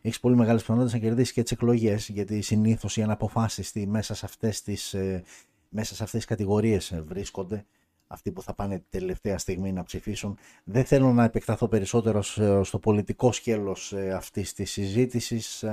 έχεις 0.00 0.20
πολύ 0.20 0.36
μεγάλες 0.36 0.60
πιθανότητες 0.60 1.00
να 1.00 1.06
κερδίσεις 1.06 1.32
και 1.32 1.42
τις 1.42 1.52
εκλογές 1.52 2.08
γιατί 2.08 2.40
συνήθως 2.40 2.96
οι 2.96 3.02
αναποφάσεις 3.02 3.72
μέσα 3.86 4.14
σε 4.14 4.26
αυτές 4.26 4.62
τις, 4.62 4.94
ε, 4.94 5.22
μέσα 5.68 5.94
σε 5.94 6.02
αυτές 6.02 6.20
τις 6.20 6.28
κατηγορίες 6.28 6.92
ε, 6.92 7.02
βρίσκονται 7.06 7.64
αυτοί 8.06 8.32
που 8.32 8.42
θα 8.42 8.54
πάνε 8.54 8.84
τελευταία 8.88 9.38
στιγμή 9.38 9.72
να 9.72 9.82
ψηφίσουν. 9.82 10.38
Δεν 10.64 10.84
θέλω 10.84 11.12
να 11.12 11.24
επεκταθώ 11.24 11.68
περισσότερο 11.68 12.22
στο 12.62 12.78
πολιτικό 12.78 13.32
σκέλος 13.32 13.92
ε, 13.92 14.10
αυτής 14.10 14.52
της 14.52 14.70
συζήτησης 14.70 15.64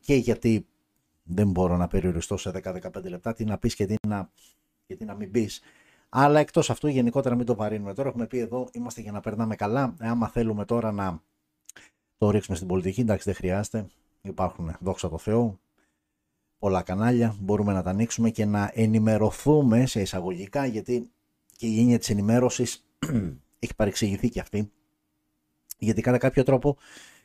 και 0.00 0.14
γιατί 0.14 0.66
δεν 1.22 1.50
μπορώ 1.50 1.76
να 1.76 1.86
περιοριστώ 1.86 2.36
σε 2.36 2.50
10-15 2.64 3.04
λεπτά 3.04 3.32
τι 3.32 3.44
να 3.44 3.58
πεις 3.58 3.74
και 3.74 3.86
τι 3.86 3.94
να, 4.08 4.30
και 4.86 4.96
τι 4.96 5.04
να 5.04 5.14
μην 5.14 5.30
πεις. 5.30 5.60
Αλλά 6.08 6.40
εκτός 6.40 6.70
αυτού 6.70 6.88
γενικότερα 6.88 7.34
μην 7.34 7.46
το 7.46 7.54
βαρύνουμε 7.54 7.94
τώρα. 7.94 8.08
Έχουμε 8.08 8.26
πει 8.26 8.38
εδώ 8.38 8.68
είμαστε 8.72 9.00
για 9.00 9.12
να 9.12 9.20
περνάμε 9.20 9.54
καλά. 9.54 9.94
Άμα 9.98 10.28
θέλουμε 10.28 10.64
τώρα 10.64 10.92
να 10.92 11.22
το 12.18 12.30
ρίξουμε 12.30 12.56
στην 12.56 12.68
πολιτική, 12.68 13.00
εντάξει 13.00 13.24
δεν 13.24 13.34
χρειάζεται. 13.34 13.86
Υπάρχουν 14.22 14.76
δόξα 14.80 15.08
τω 15.08 15.18
Θεώ 15.18 15.58
πολλά 16.58 16.82
κανάλια. 16.82 17.36
Μπορούμε 17.40 17.72
να 17.72 17.82
τα 17.82 17.90
ανοίξουμε 17.90 18.30
και 18.30 18.44
να 18.44 18.70
ενημερωθούμε 18.74 19.86
σε 19.86 20.00
εισαγωγικά 20.00 20.66
γιατί 20.66 21.10
και 21.56 21.66
η 21.66 21.80
έννοια 21.80 21.98
της 21.98 22.10
ενημέρωσης 22.10 22.84
έχει 23.58 23.74
παρεξηγηθεί 23.76 24.28
και 24.28 24.40
αυτή. 24.40 24.70
Γιατί 25.78 26.00
κατά 26.00 26.18
κάποιο 26.18 26.42
τρόπο 26.42 26.76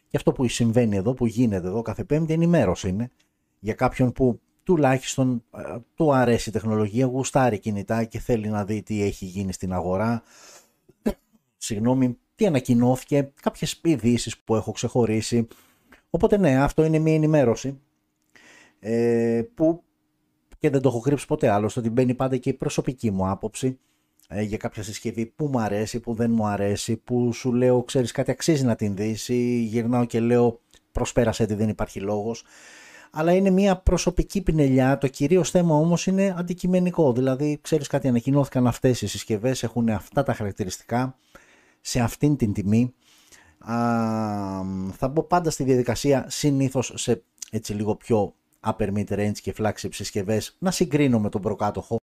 και 0.09 0.17
αυτό 0.17 0.31
που 0.31 0.47
συμβαίνει 0.47 0.95
εδώ, 0.95 1.13
που 1.13 1.25
γίνεται 1.25 1.67
εδώ 1.67 1.81
κάθε 1.81 2.03
πέμπτη 2.03 2.33
ενημέρωση 2.33 2.89
είναι 2.89 3.11
για 3.59 3.73
κάποιον 3.73 4.11
που 4.11 4.41
τουλάχιστον 4.63 5.43
ε, 5.57 5.77
του 5.95 6.13
αρέσει 6.13 6.49
η 6.49 6.51
τεχνολογία, 6.51 7.05
γουστάρει 7.05 7.59
κινητά 7.59 8.03
και 8.03 8.19
θέλει 8.19 8.47
να 8.47 8.65
δει 8.65 8.81
τι 8.83 9.03
έχει 9.03 9.25
γίνει 9.25 9.53
στην 9.53 9.73
αγορά. 9.73 10.23
Συγγνώμη, 11.57 12.17
τι 12.35 12.45
ανακοινώθηκε, 12.45 13.31
κάποιες 13.41 13.79
ειδήσεις 13.83 14.37
που 14.37 14.55
έχω 14.55 14.71
ξεχωρίσει. 14.71 15.47
Οπότε 16.09 16.37
ναι, 16.37 16.61
αυτό 16.63 16.83
είναι 16.83 16.99
μια 16.99 17.13
ενημέρωση 17.13 17.79
ε, 18.79 19.41
που 19.53 19.83
και 20.59 20.69
δεν 20.69 20.81
το 20.81 20.89
έχω 20.89 20.99
κρύψει 20.99 21.27
ποτέ 21.27 21.49
άλλο, 21.49 21.71
ότι 21.77 21.89
μπαίνει 21.89 22.13
πάντα 22.13 22.37
και 22.37 22.49
η 22.49 22.53
προσωπική 22.53 23.11
μου 23.11 23.29
άποψη 23.29 23.79
ε, 24.27 24.41
για 24.41 24.57
κάποια 24.57 24.83
συσκευή 24.83 25.25
που 25.25 25.45
μου 25.45 25.59
αρέσει, 25.59 25.99
που 25.99 26.13
δεν 26.13 26.31
μου 26.31 26.45
αρέσει, 26.45 26.97
που 26.97 27.33
σου 27.33 27.53
λέω 27.53 27.83
ξέρεις 27.83 28.11
κάτι 28.11 28.31
αξίζει 28.31 28.65
να 28.65 28.75
την 28.75 28.95
δεις 28.95 29.29
ή 29.29 29.59
γυρνάω 29.61 30.05
και 30.05 30.19
λέω 30.19 30.61
προσπέρασε 30.91 31.43
ότι 31.43 31.53
δεν 31.53 31.69
υπάρχει 31.69 31.99
λόγος 31.99 32.43
αλλά 33.11 33.31
είναι 33.33 33.49
μια 33.49 33.77
προσωπική 33.77 34.41
πινελιά. 34.41 34.97
Το 34.97 35.07
κυρίως 35.07 35.49
θέμα 35.49 35.75
όμως 35.75 36.07
είναι 36.07 36.35
αντικειμενικό. 36.37 37.13
Δηλαδή, 37.13 37.59
ξέρεις 37.61 37.87
κάτι, 37.87 38.07
ανακοινώθηκαν 38.07 38.67
αυτές 38.67 39.01
οι 39.01 39.07
συσκευές, 39.07 39.63
έχουν 39.63 39.89
αυτά 39.89 40.23
τα 40.23 40.33
χαρακτηριστικά 40.33 41.15
σε 41.81 41.99
αυτήν 41.99 42.35
την 42.35 42.53
τιμή. 42.53 42.93
Α, 43.59 43.75
θα 44.91 45.07
μπω 45.07 45.23
πάντα 45.23 45.49
στη 45.49 45.63
διαδικασία 45.63 46.25
συνήθως 46.29 46.91
σε 46.95 47.23
έτσι 47.51 47.73
λίγο 47.73 47.95
πιο 47.95 48.33
upper 48.65 48.93
mid 48.93 49.09
range 49.09 49.37
και 49.41 49.53
flagship 49.57 49.89
συσκευές 49.91 50.55
να 50.59 50.71
συγκρίνω 50.71 51.19
με 51.19 51.29
τον 51.29 51.41
προκάτοχο 51.41 51.97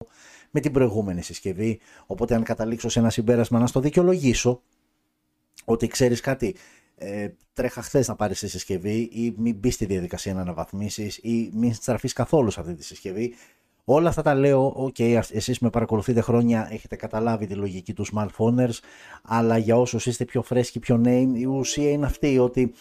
με 0.51 0.59
την 0.59 0.71
προηγούμενη 0.71 1.21
συσκευή. 1.21 1.79
Οπότε, 2.05 2.35
αν 2.35 2.43
καταλήξω 2.43 2.89
σε 2.89 2.99
ένα 2.99 3.09
συμπέρασμα, 3.09 3.59
να 3.59 3.67
στο 3.67 3.79
δικαιολογήσω 3.79 4.61
ότι 5.65 5.87
ξέρεις 5.87 6.19
κάτι, 6.19 6.55
ε, 6.95 7.29
τρέχα 7.53 7.81
χθες 7.81 8.07
να 8.07 8.15
πάρεις 8.15 8.39
τη 8.39 8.47
συσκευή 8.47 9.09
ή 9.11 9.33
μην 9.37 9.55
μπεις 9.55 9.73
στη 9.73 9.85
διαδικασία 9.85 10.33
να 10.33 10.41
αναβαθμίσεις 10.41 11.17
ή 11.17 11.51
μην 11.53 11.73
στραφείς 11.73 12.13
καθόλου 12.13 12.51
σε 12.51 12.59
αυτή 12.59 12.73
τη 12.73 12.83
συσκευή. 12.83 13.33
Όλα 13.85 14.09
αυτά 14.09 14.21
τα 14.21 14.35
λέω, 14.35 14.75
ok, 14.77 14.99
εσείς 15.31 15.59
με 15.59 15.69
παρακολουθείτε 15.69 16.21
χρόνια, 16.21 16.67
έχετε 16.71 16.95
καταλάβει 16.95 17.47
τη 17.47 17.53
λογική 17.53 17.93
του 17.93 18.05
smartphones, 18.13 18.79
αλλά 19.23 19.57
για 19.57 19.77
όσους 19.77 20.05
είστε 20.05 20.25
πιο 20.25 20.41
φρέσκοι, 20.41 20.79
πιο 20.79 20.97
νέοι, 20.97 21.31
η 21.35 21.45
ουσία 21.45 21.89
είναι 21.89 22.05
αυτή, 22.05 22.39
ότι 22.39 22.73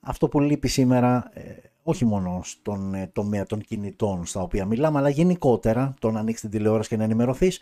αυτό 0.00 0.28
που 0.28 0.40
λείπει 0.40 0.68
σήμερα, 0.68 1.30
ε, 1.34 1.40
όχι 1.82 2.04
μόνο 2.04 2.40
στον 2.44 2.94
ε, 2.94 3.10
τομέα 3.12 3.46
των 3.46 3.60
κινητών 3.60 4.26
στα 4.26 4.40
οποία 4.40 4.64
μιλάμε, 4.64 4.98
αλλά 4.98 5.08
γενικότερα 5.08 5.94
το 5.98 6.10
να 6.10 6.20
ανοίξεις 6.20 6.40
την 6.40 6.50
τηλεόραση 6.50 6.88
και 6.88 6.96
να 6.96 7.04
ενημερωθείς, 7.04 7.60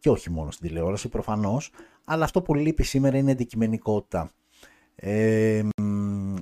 και 0.00 0.10
όχι 0.10 0.30
μόνο 0.30 0.50
στην 0.50 0.68
τηλεόραση 0.68 1.08
προφανώς, 1.08 1.70
αλλά 2.06 2.24
αυτό 2.24 2.42
που 2.42 2.54
λείπει 2.54 2.82
σήμερα 2.82 3.16
είναι 3.16 3.30
αντικειμενικότητα. 3.30 4.30
Ε, 4.94 5.62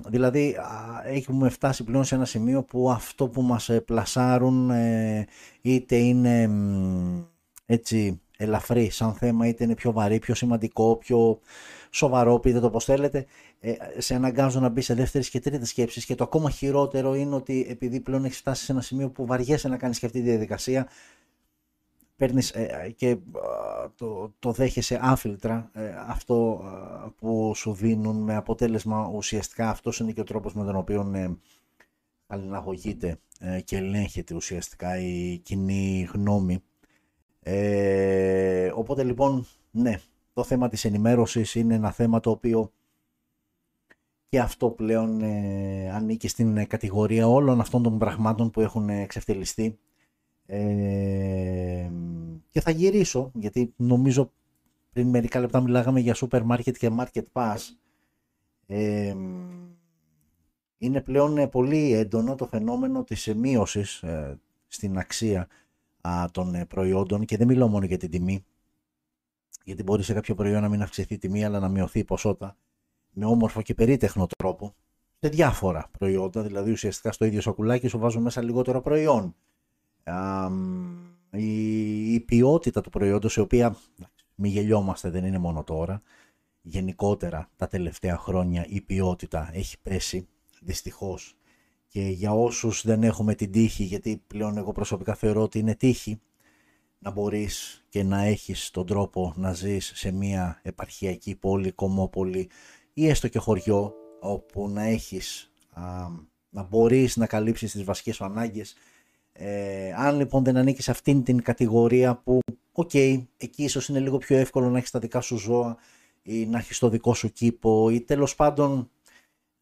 δηλαδή 0.07 0.55
έχουμε 1.03 1.49
φτάσει 1.49 1.83
πλέον 1.83 2.03
σε 2.03 2.15
ένα 2.15 2.25
σημείο 2.25 2.63
που 2.63 2.91
αυτό 2.91 3.27
που 3.27 3.41
μας 3.41 3.69
ε, 3.69 3.79
πλασάρουν 3.79 4.69
ε, 4.69 5.25
είτε 5.61 5.95
είναι 5.95 6.49
έτσι 7.65 8.21
ελαφρύ 8.37 8.89
σαν 8.89 9.13
θέμα 9.13 9.47
είτε 9.47 9.63
είναι 9.63 9.75
πιο 9.75 9.91
βαρύ, 9.91 10.19
πιο 10.19 10.35
σημαντικό, 10.35 10.95
πιο 10.95 11.39
σοβαρό, 11.89 12.39
πείτε 12.39 12.59
το 12.59 12.69
πως 12.69 12.85
θέλετε, 12.85 13.25
ε, 13.59 13.73
σε 13.97 14.15
αναγκάζουν 14.15 14.61
να 14.61 14.69
μπει 14.69 14.81
σε 14.81 14.93
δεύτερη 14.93 15.29
και 15.29 15.39
τρίτη 15.39 15.65
σκέψη. 15.65 16.05
Και 16.05 16.15
το 16.15 16.23
ακόμα 16.23 16.49
χειρότερο 16.49 17.15
είναι 17.15 17.35
ότι 17.35 17.65
επειδή 17.69 17.99
πλέον 17.99 18.25
έχεις 18.25 18.37
φτάσει 18.37 18.63
σε 18.63 18.71
ένα 18.71 18.81
σημείο 18.81 19.09
που 19.09 19.25
βαριέσαι 19.25 19.67
να 19.67 19.77
κάνεις 19.77 19.99
και 19.99 20.05
αυτή 20.05 20.21
τη 20.21 20.29
διαδικασία, 20.29 20.87
παίρνεις 22.15 22.51
ε, 22.51 22.93
και 22.95 23.17
το, 23.95 24.33
το 24.39 24.51
δέχεσαι 24.51 24.99
άφιλτρα 25.01 25.69
ε, 25.73 25.93
αυτό 26.07 26.63
που 27.17 27.51
σου 27.55 27.73
δίνουν 27.73 28.15
με 28.15 28.35
αποτέλεσμα 28.35 29.09
ουσιαστικά 29.13 29.69
αυτός 29.69 29.99
είναι 29.99 30.11
και 30.11 30.21
ο 30.21 30.23
τρόπος 30.23 30.53
με 30.53 30.63
τον 30.63 30.75
οποίο 30.75 31.11
ε, 31.13 31.37
αλληλαγωγείται 32.27 33.19
και 33.65 33.77
ελέγχεται 33.77 34.35
ουσιαστικά 34.35 34.99
η 34.99 35.37
κοινή 35.37 36.09
γνώμη. 36.13 36.63
Ε, 37.47 38.71
οπότε 38.75 39.03
λοιπόν, 39.03 39.45
ναι, 39.71 39.99
το 40.33 40.43
θέμα 40.43 40.67
της 40.67 40.85
ενημέρωσης 40.85 41.55
είναι 41.55 41.75
ένα 41.75 41.91
θέμα 41.91 42.19
το 42.19 42.29
οποίο 42.29 42.71
και 44.29 44.39
αυτό 44.39 44.69
πλέον 44.69 45.21
ε, 45.21 45.91
ανήκει 45.91 46.27
στην 46.27 46.67
κατηγορία 46.67 47.27
όλων 47.27 47.59
αυτών 47.59 47.83
των 47.83 47.97
πραγμάτων 47.97 48.49
που 48.49 48.61
έχουν 48.61 48.89
εξευτελιστεί 48.89 49.79
ε, 50.45 51.89
και 52.49 52.61
θα 52.61 52.71
γυρίσω, 52.71 53.31
γιατί 53.33 53.73
νομίζω 53.75 54.31
πριν 54.95 55.09
μερικά 55.09 55.39
λεπτά 55.39 55.61
μιλάγαμε 55.61 55.99
για 55.99 56.13
σούπερ 56.13 56.43
μάρκετ 56.43 56.77
και 56.77 56.91
market 56.99 57.23
pass. 57.33 57.57
Ε, 58.65 59.15
είναι 60.77 61.01
πλέον 61.01 61.49
πολύ 61.49 61.93
έντονο 61.93 62.35
το 62.35 62.47
φαινόμενο 62.47 63.03
της 63.03 63.33
μείωσης 63.35 64.01
ε, 64.03 64.39
στην 64.67 64.97
αξία 64.97 65.47
των 66.31 66.55
ε, 66.55 66.65
προϊόντων. 66.65 67.25
Και 67.25 67.37
δεν 67.37 67.47
μιλώ 67.47 67.67
μόνο 67.67 67.85
για 67.85 67.97
την 67.97 68.09
τιμή, 68.09 68.45
γιατί 69.63 69.83
μπορεί 69.83 70.03
σε 70.03 70.13
κάποιο 70.13 70.35
προϊόν 70.35 70.61
να 70.61 70.69
μην 70.69 70.81
αυξηθεί 70.81 71.13
η 71.13 71.17
τιμή 71.17 71.45
αλλά 71.45 71.59
να 71.59 71.69
μειωθεί 71.69 71.99
η 71.99 72.03
ποσότητα 72.03 72.57
με 73.09 73.25
όμορφο 73.25 73.61
και 73.61 73.73
περίτεχνο 73.73 74.27
τρόπο. 74.37 74.75
Σε 75.19 75.29
διάφορα 75.29 75.89
προϊόντα, 75.97 76.41
δηλαδή 76.41 76.71
ουσιαστικά 76.71 77.11
στο 77.11 77.25
ίδιο 77.25 77.41
σακουλάκι 77.41 77.87
σου 77.87 77.99
βάζουν 77.99 78.21
μέσα 78.21 78.41
λιγότερο 78.41 78.81
προϊόν 78.81 79.35
η, 81.31 82.13
η 82.13 82.19
ποιότητα 82.19 82.81
του 82.81 82.89
προϊόντος, 82.89 83.35
η 83.35 83.39
οποία, 83.39 83.75
μη 84.35 84.49
γελιόμαστε, 84.49 85.09
δεν 85.09 85.25
είναι 85.25 85.37
μόνο 85.37 85.63
τώρα, 85.63 86.01
γενικότερα 86.61 87.49
τα 87.55 87.67
τελευταία 87.67 88.17
χρόνια 88.17 88.65
η 88.67 88.81
ποιότητα 88.81 89.49
έχει 89.53 89.81
πέσει, 89.81 90.27
δυστυχώς. 90.61 91.37
Και 91.87 92.01
για 92.01 92.33
όσους 92.33 92.85
δεν 92.85 93.03
έχουμε 93.03 93.35
την 93.35 93.51
τύχη, 93.51 93.83
γιατί 93.83 94.23
πλέον 94.27 94.57
εγώ 94.57 94.71
προσωπικά 94.71 95.15
θεωρώ 95.15 95.41
ότι 95.41 95.59
είναι 95.59 95.75
τύχη, 95.75 96.19
να 96.99 97.11
μπορείς 97.11 97.85
και 97.89 98.03
να 98.03 98.21
έχεις 98.21 98.71
τον 98.71 98.85
τρόπο 98.85 99.33
να 99.35 99.53
ζεις 99.53 99.91
σε 99.95 100.11
μια 100.11 100.59
επαρχιακή 100.63 101.35
πόλη, 101.35 101.71
κομμόπολη 101.71 102.49
ή 102.93 103.07
έστω 103.07 103.27
και 103.27 103.39
χωριό, 103.39 103.93
όπου 104.19 104.69
να 104.69 104.83
έχεις, 104.83 105.51
να 106.49 106.63
μπορείς 106.63 107.15
να 107.17 107.27
καλύψεις 107.27 107.71
τις 107.71 107.83
βασικές 107.83 108.15
σου 108.15 108.25
ανάγκες. 108.25 108.75
Ε, 109.37 109.93
αν 109.97 110.17
λοιπόν 110.17 110.43
δεν 110.43 110.57
ανήκεις 110.57 110.83
σε 110.83 110.91
αυτήν 110.91 111.23
την 111.23 111.41
κατηγορία 111.41 112.15
που, 112.23 112.39
OK, 112.71 112.89
okay, 112.93 113.23
εκεί 113.37 113.63
ίσως 113.63 113.87
είναι 113.87 113.99
λίγο 113.99 114.17
πιο 114.17 114.37
εύκολο 114.37 114.69
να 114.69 114.77
έχεις 114.77 114.91
τα 114.91 114.99
δικά 114.99 115.21
σου 115.21 115.37
ζώα 115.37 115.77
ή 116.23 116.45
να 116.45 116.57
έχεις 116.57 116.79
το 116.79 116.89
δικό 116.89 117.13
σου 117.13 117.31
κήπο 117.31 117.89
ή 117.89 118.01
τέλος 118.01 118.35
πάντων 118.35 118.89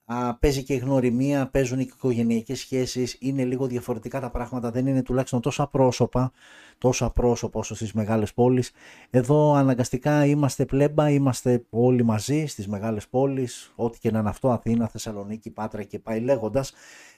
α, 0.05 0.35
παίζει 0.35 0.63
και 0.63 0.73
η 0.73 0.77
γνωριμία, 0.77 1.47
παίζουν 1.47 1.79
οι 1.79 1.85
οικογενειακές 1.87 2.59
σχέσεις, 2.59 3.17
είναι 3.19 3.45
λίγο 3.45 3.67
διαφορετικά 3.67 4.19
τα 4.19 4.29
πράγματα, 4.29 4.71
δεν 4.71 4.87
είναι 4.87 5.01
τουλάχιστον 5.01 5.41
τόσο 5.41 5.63
απρόσωπα, 5.63 6.31
τόσο 6.77 7.05
απρόσωπα 7.05 7.59
όσο 7.59 7.75
στις 7.75 7.93
μεγάλες 7.93 8.33
πόλεις. 8.33 8.71
Εδώ 9.09 9.53
αναγκαστικά 9.53 10.25
είμαστε 10.25 10.65
πλέμπα, 10.65 11.09
είμαστε 11.09 11.65
όλοι 11.69 12.03
μαζί 12.03 12.45
στις 12.45 12.67
μεγάλες 12.67 13.07
πόλεις, 13.07 13.73
ό,τι 13.75 13.99
και 13.99 14.11
να 14.11 14.19
είναι 14.19 14.29
αυτό, 14.29 14.51
Αθήνα, 14.51 14.87
Θεσσαλονίκη, 14.87 15.49
Πάτρα 15.49 15.83
και 15.83 15.99
πάει 15.99 16.19
λέγοντας. 16.19 16.73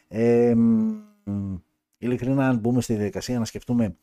Ε, 0.07 0.55
ειλικρινά 2.05 2.47
αν 2.47 2.57
μπούμε 2.57 2.81
στη 2.81 2.93
διαδικασία 2.93 3.39
να 3.39 3.45
σκεφτούμε 3.45 3.95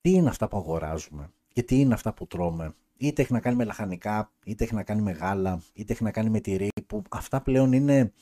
τι 0.00 0.10
είναι 0.10 0.28
αυτά 0.28 0.48
που 0.48 0.56
αγοράζουμε 0.56 1.30
και 1.52 1.62
τι 1.62 1.80
είναι 1.80 1.94
αυτά 1.94 2.12
που 2.12 2.26
τρώμε 2.26 2.74
είτε 3.00 3.22
έχει 3.22 3.32
να 3.32 3.40
κάνει 3.40 3.56
με 3.56 3.64
λαχανικά, 3.64 4.32
είτε 4.44 4.64
έχει 4.64 4.74
να 4.74 4.82
κάνει 4.82 5.02
με 5.02 5.10
γάλα, 5.10 5.62
είτε 5.72 5.92
έχει 5.92 6.02
να 6.02 6.10
κάνει 6.10 6.30
με 6.30 6.40
τυρί, 6.40 6.68
που 6.86 7.02
αυτά 7.10 7.40
πλέον 7.40 7.72
είναι, 7.72 8.12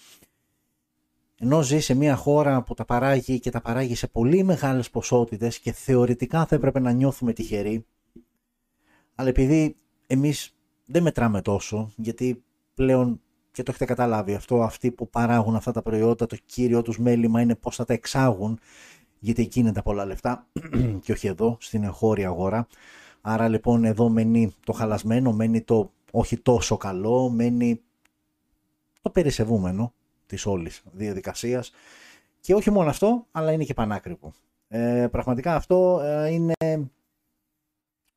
ενώ 1.38 1.62
ζει 1.62 1.80
σε 1.80 1.94
μια 1.94 2.16
χώρα 2.16 2.62
που 2.62 2.74
τα 2.74 2.84
παράγει 2.84 3.40
και 3.40 3.50
τα 3.50 3.60
παράγει 3.60 3.94
σε 3.94 4.06
πολύ 4.06 4.42
μεγάλες 4.42 4.90
ποσότητες 4.90 5.58
και 5.58 5.72
θεωρητικά 5.72 6.46
θα 6.46 6.54
έπρεπε 6.54 6.80
να 6.80 6.92
νιώθουμε 6.92 7.32
τυχεροί, 7.32 7.86
αλλά 9.14 9.28
επειδή 9.28 9.76
εμείς 10.06 10.54
δεν 10.86 11.02
μετράμε 11.02 11.42
τόσο, 11.42 11.92
γιατί 11.96 12.42
πλέον 12.74 13.20
και 13.52 13.62
το 13.62 13.70
έχετε 13.70 13.84
καταλάβει 13.84 14.34
αυτό, 14.34 14.62
αυτοί 14.62 14.90
που 14.90 15.08
παράγουν 15.08 15.56
αυτά 15.56 15.72
τα 15.72 15.82
προϊόντα, 15.82 16.26
το 16.26 16.36
κύριο 16.44 16.82
τους 16.82 16.98
μέλημα 16.98 17.40
είναι 17.40 17.54
πώς 17.54 17.76
θα 17.76 17.84
τα 17.84 17.92
εξάγουν, 17.92 18.58
γιατί 19.18 19.42
εκεί 19.42 19.60
είναι 19.60 19.72
τα 19.72 19.82
πολλά 19.82 20.04
λεφτά 20.04 20.46
και 21.02 21.12
όχι 21.12 21.26
εδώ, 21.26 21.56
στην 21.60 21.84
εγχώρια 21.84 22.28
αγορά. 22.28 22.66
Άρα 23.20 23.48
λοιπόν 23.48 23.84
εδώ 23.84 24.08
μένει 24.08 24.54
το 24.64 24.72
χαλασμένο, 24.72 25.32
μένει 25.32 25.60
το 25.60 25.92
όχι 26.10 26.36
τόσο 26.36 26.76
καλό, 26.76 27.28
μένει 27.28 27.80
το 29.00 29.10
περισεβούμενο 29.10 29.92
της 30.26 30.46
όλης 30.46 30.82
διαδικασίας 30.92 31.72
και 32.40 32.54
όχι 32.54 32.70
μόνο 32.70 32.88
αυτό, 32.88 33.26
αλλά 33.32 33.52
είναι 33.52 33.64
και 33.64 33.74
πανάκριβο. 33.74 34.32
Ε, 34.68 35.06
πραγματικά 35.10 35.54
αυτό 35.54 36.00
ε, 36.02 36.28
είναι... 36.28 36.54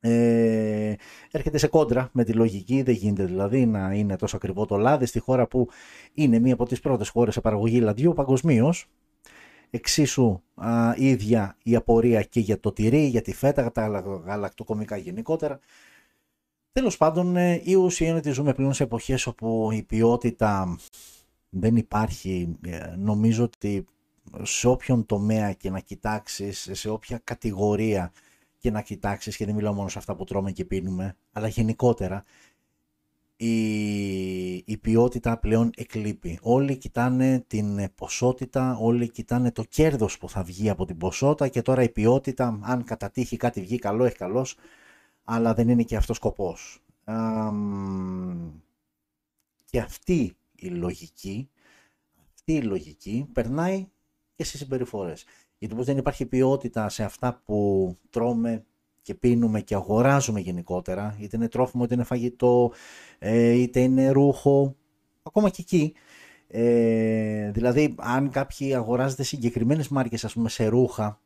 Ε, 0.04 0.94
έρχεται 1.30 1.58
σε 1.58 1.66
κόντρα 1.66 2.08
με 2.12 2.24
τη 2.24 2.32
λογική, 2.32 2.82
δεν 2.82 2.94
γίνεται 2.94 3.24
δηλαδή 3.24 3.66
να 3.66 3.92
είναι 3.92 4.16
τόσο 4.16 4.36
ακριβό 4.36 4.66
το 4.66 4.76
λάδι 4.76 5.06
στη 5.06 5.18
χώρα 5.18 5.46
που 5.46 5.68
είναι 6.14 6.38
μία 6.38 6.52
από 6.52 6.66
τις 6.66 6.80
πρώτες 6.80 7.08
χώρες 7.08 7.34
σε 7.34 7.40
παραγωγή 7.40 7.80
λαδιού 7.80 8.12
παγκοσμίως 8.12 8.88
εξίσου 9.70 10.42
α, 10.54 10.94
ίδια 10.96 11.56
η 11.62 11.76
απορία 11.76 12.22
και 12.22 12.40
για 12.40 12.60
το 12.60 12.72
τυρί, 12.72 13.04
για 13.04 13.22
τη 13.22 13.34
φέτα, 13.34 13.72
τα 13.72 13.88
γαλακτοκομικά 14.24 14.96
γενικότερα. 14.96 15.58
Τέλος 16.72 16.96
πάντων, 16.96 17.36
ε, 17.36 17.60
η 17.64 17.74
ουσία 17.74 18.08
είναι 18.08 18.18
ότι 18.18 18.30
ζούμε 18.30 18.54
πλέον 18.54 18.72
σε 18.72 18.82
εποχές 18.82 19.26
όπου 19.26 19.68
η 19.72 19.82
ποιότητα 19.82 20.78
δεν 21.48 21.76
υπάρχει. 21.76 22.56
Ε, 22.66 22.94
νομίζω 22.96 23.44
ότι 23.44 23.86
σε 24.42 24.68
όποιον 24.68 25.06
τομέα 25.06 25.52
και 25.52 25.70
να 25.70 25.80
κοιτάξεις, 25.80 26.68
σε 26.72 26.88
όποια 26.88 27.20
κατηγορία 27.24 28.12
και 28.62 28.70
να 28.70 28.82
κοιτάξεις, 28.82 29.36
και 29.36 29.44
δεν 29.44 29.54
μιλάω 29.54 29.72
μόνο 29.72 29.88
σε 29.88 29.98
αυτά 29.98 30.16
που 30.16 30.24
τρώμε 30.24 30.52
και 30.52 30.64
πίνουμε, 30.64 31.16
αλλά 31.32 31.48
γενικότερα, 31.48 32.24
η, 33.36 34.54
η 34.54 34.76
ποιότητα 34.80 35.38
πλέον 35.38 35.70
εκλείπει. 35.76 36.38
Όλοι 36.42 36.76
κοιτάνε 36.76 37.44
την 37.46 37.94
ποσότητα, 37.94 38.76
όλοι 38.80 39.10
κοιτάνε 39.10 39.52
το 39.52 39.64
κέρδος 39.64 40.18
που 40.18 40.28
θα 40.28 40.42
βγει 40.42 40.68
από 40.68 40.84
την 40.84 40.96
ποσότητα 40.96 41.48
και 41.48 41.62
τώρα 41.62 41.82
η 41.82 41.88
ποιότητα, 41.88 42.58
αν 42.62 42.84
κατά 42.84 43.10
τύχη 43.10 43.36
κάτι 43.36 43.60
βγει 43.60 43.78
καλό, 43.78 44.04
έχει 44.04 44.16
καλός, 44.16 44.56
αλλά 45.24 45.54
δεν 45.54 45.68
είναι 45.68 45.82
και 45.82 45.96
αυτός 45.96 46.16
σκοπός. 46.16 46.82
και 49.64 49.78
αυτή 49.80 50.36
η 50.54 50.66
λογική, 50.66 51.48
αυτή 52.34 52.52
η 52.52 52.62
λογική 52.62 53.28
περνάει 53.32 53.88
και 54.34 54.44
στις 54.44 54.60
συμπεριφορές. 54.60 55.24
Γιατί 55.62 55.76
πως 55.76 55.86
δεν 55.86 55.96
υπάρχει 55.96 56.26
ποιότητα 56.26 56.88
σε 56.88 57.04
αυτά 57.04 57.42
που 57.44 57.96
τρώμε, 58.10 58.64
και 59.02 59.14
πίνουμε 59.14 59.60
και 59.60 59.74
αγοράζουμε 59.74 60.40
γενικότερα, 60.40 61.16
είτε 61.20 61.36
είναι 61.36 61.48
τρόφιμο, 61.48 61.84
είτε 61.84 61.94
είναι 61.94 62.04
φαγητό, 62.04 62.72
ε, 63.18 63.50
είτε 63.50 63.80
είναι 63.80 64.10
ρούχο, 64.10 64.76
ακόμα 65.22 65.48
και 65.48 65.60
εκεί. 65.60 65.94
Ε, 66.48 67.50
δηλαδή, 67.50 67.94
αν 67.98 68.30
κάποιοι 68.30 68.74
αγοράζετε 68.74 69.22
συγκεκριμένες 69.22 69.88
μάρκες, 69.88 70.24
ας 70.24 70.32
πούμε, 70.32 70.48
σε 70.48 70.66
ρούχα 70.66 71.20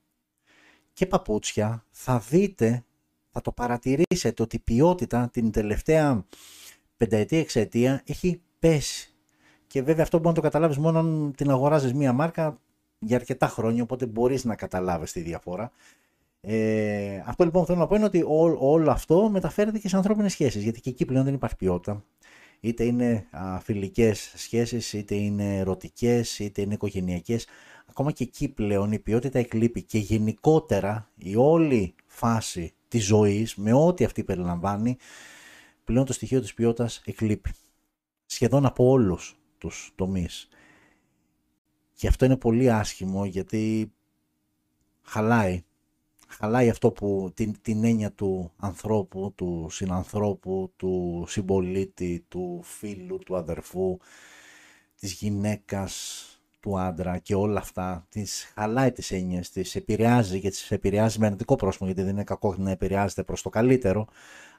και 0.92 1.06
παπούτσια, 1.06 1.84
θα 1.90 2.18
δείτε, 2.18 2.84
θα 3.30 3.40
το 3.40 3.52
παρατηρήσετε 3.52 4.42
ότι 4.42 4.56
η 4.56 4.60
ποιότητα 4.60 5.28
την 5.32 5.50
τελευταία 5.50 6.26
πενταετία, 6.96 7.38
εξαετία 7.38 8.02
έχει 8.06 8.40
πέσει. 8.58 9.14
Και 9.66 9.82
βέβαια 9.82 10.02
αυτό 10.02 10.16
μπορεί 10.16 10.28
να 10.28 10.34
το 10.34 10.40
καταλάβεις 10.40 10.78
μόνο 10.78 10.98
αν 10.98 11.32
την 11.36 11.50
αγοράζεις 11.50 11.94
μία 11.94 12.12
μάρκα 12.12 12.60
για 12.98 13.16
αρκετά 13.16 13.48
χρόνια, 13.48 13.82
οπότε 13.82 14.06
μπορείς 14.06 14.44
να 14.44 14.54
καταλάβεις 14.54 15.12
τη 15.12 15.20
διαφορά. 15.20 15.72
Ε, 16.40 17.22
αυτό 17.26 17.44
λοιπόν 17.44 17.60
που 17.60 17.66
θέλω 17.66 17.78
να 17.78 17.86
πω 17.86 17.94
είναι 17.94 18.04
ότι 18.04 18.24
όλο 18.58 18.90
αυτό 18.90 19.28
μεταφέρεται 19.30 19.78
και 19.78 19.88
σε 19.88 19.96
ανθρώπινες 19.96 20.32
σχέσεις, 20.32 20.62
γιατί 20.62 20.80
και 20.80 20.90
εκεί 20.90 21.04
πλέον 21.04 21.24
δεν 21.24 21.34
υπάρχει 21.34 21.56
ποιότητα. 21.56 22.04
Είτε 22.60 22.84
είναι 22.84 23.26
α, 23.30 23.60
φιλικές 23.60 24.32
σχέσεις, 24.36 24.92
είτε 24.92 25.14
είναι 25.14 25.56
ερωτικές, 25.56 26.38
είτε 26.38 26.62
είναι 26.62 26.74
οικογενειακές. 26.74 27.46
Ακόμα 27.86 28.12
και 28.12 28.24
εκεί 28.24 28.48
πλέον 28.48 28.92
η 28.92 28.98
ποιότητα 28.98 29.38
εκλείπει 29.38 29.82
και 29.82 29.98
γενικότερα 29.98 31.10
η 31.16 31.36
όλη 31.36 31.94
φάση 32.06 32.74
της 32.88 33.04
ζωής, 33.04 33.54
με 33.54 33.72
ό,τι 33.72 34.04
αυτή 34.04 34.24
περιλαμβάνει, 34.24 34.96
πλέον 35.84 36.04
το 36.04 36.12
στοιχείο 36.12 36.40
της 36.40 36.54
ποιότητας 36.54 37.02
εκλείπει. 37.04 37.50
Σχεδόν 38.26 38.66
από 38.66 38.88
όλους 38.88 39.38
τους 39.58 39.92
τομείς. 39.94 40.48
Και 41.96 42.08
αυτό 42.08 42.24
είναι 42.24 42.36
πολύ 42.36 42.70
άσχημο 42.70 43.24
γιατί 43.24 43.92
χαλάει. 45.02 45.64
Χαλάει 46.28 46.70
αυτό 46.70 46.90
που 46.90 47.30
την, 47.34 47.54
την 47.62 47.84
έννοια 47.84 48.12
του 48.12 48.52
ανθρώπου, 48.56 49.32
του 49.34 49.66
συνανθρώπου, 49.70 50.72
του 50.76 51.24
συμπολίτη, 51.28 52.24
του 52.28 52.60
φίλου, 52.62 53.18
του 53.18 53.36
αδερφού, 53.36 53.98
της 55.00 55.12
γυναίκας, 55.12 56.24
του 56.60 56.78
άντρα 56.78 57.18
και 57.18 57.34
όλα 57.34 57.60
αυτά, 57.60 58.06
τις 58.08 58.52
χαλάει 58.54 58.92
τις 58.92 59.10
έννοιες, 59.10 59.50
τις 59.50 59.74
επηρεάζει 59.74 60.40
και 60.40 60.50
τις 60.50 60.70
επηρεάζει 60.70 61.18
με 61.18 61.26
αρνητικό 61.26 61.56
πρόσωπο, 61.56 61.84
γιατί 61.84 62.02
δεν 62.02 62.10
είναι 62.10 62.24
κακό 62.24 62.54
να 62.58 62.70
επηρεάζεται 62.70 63.22
προς 63.22 63.42
το 63.42 63.48
καλύτερο, 63.48 64.06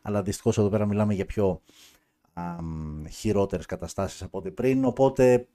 αλλά 0.02 0.22
δυστυχώς 0.22 0.58
εδώ 0.58 0.70
πέρα 0.70 0.86
μιλάμε 0.86 1.14
για 1.14 1.26
πιο 1.26 1.62
α, 2.34 2.44
χειρότερες 3.10 3.66
καταστάσεις 3.66 4.22
από 4.22 4.38
ό,τι 4.38 4.52
πριν, 4.52 4.86
οπότε 4.86 5.48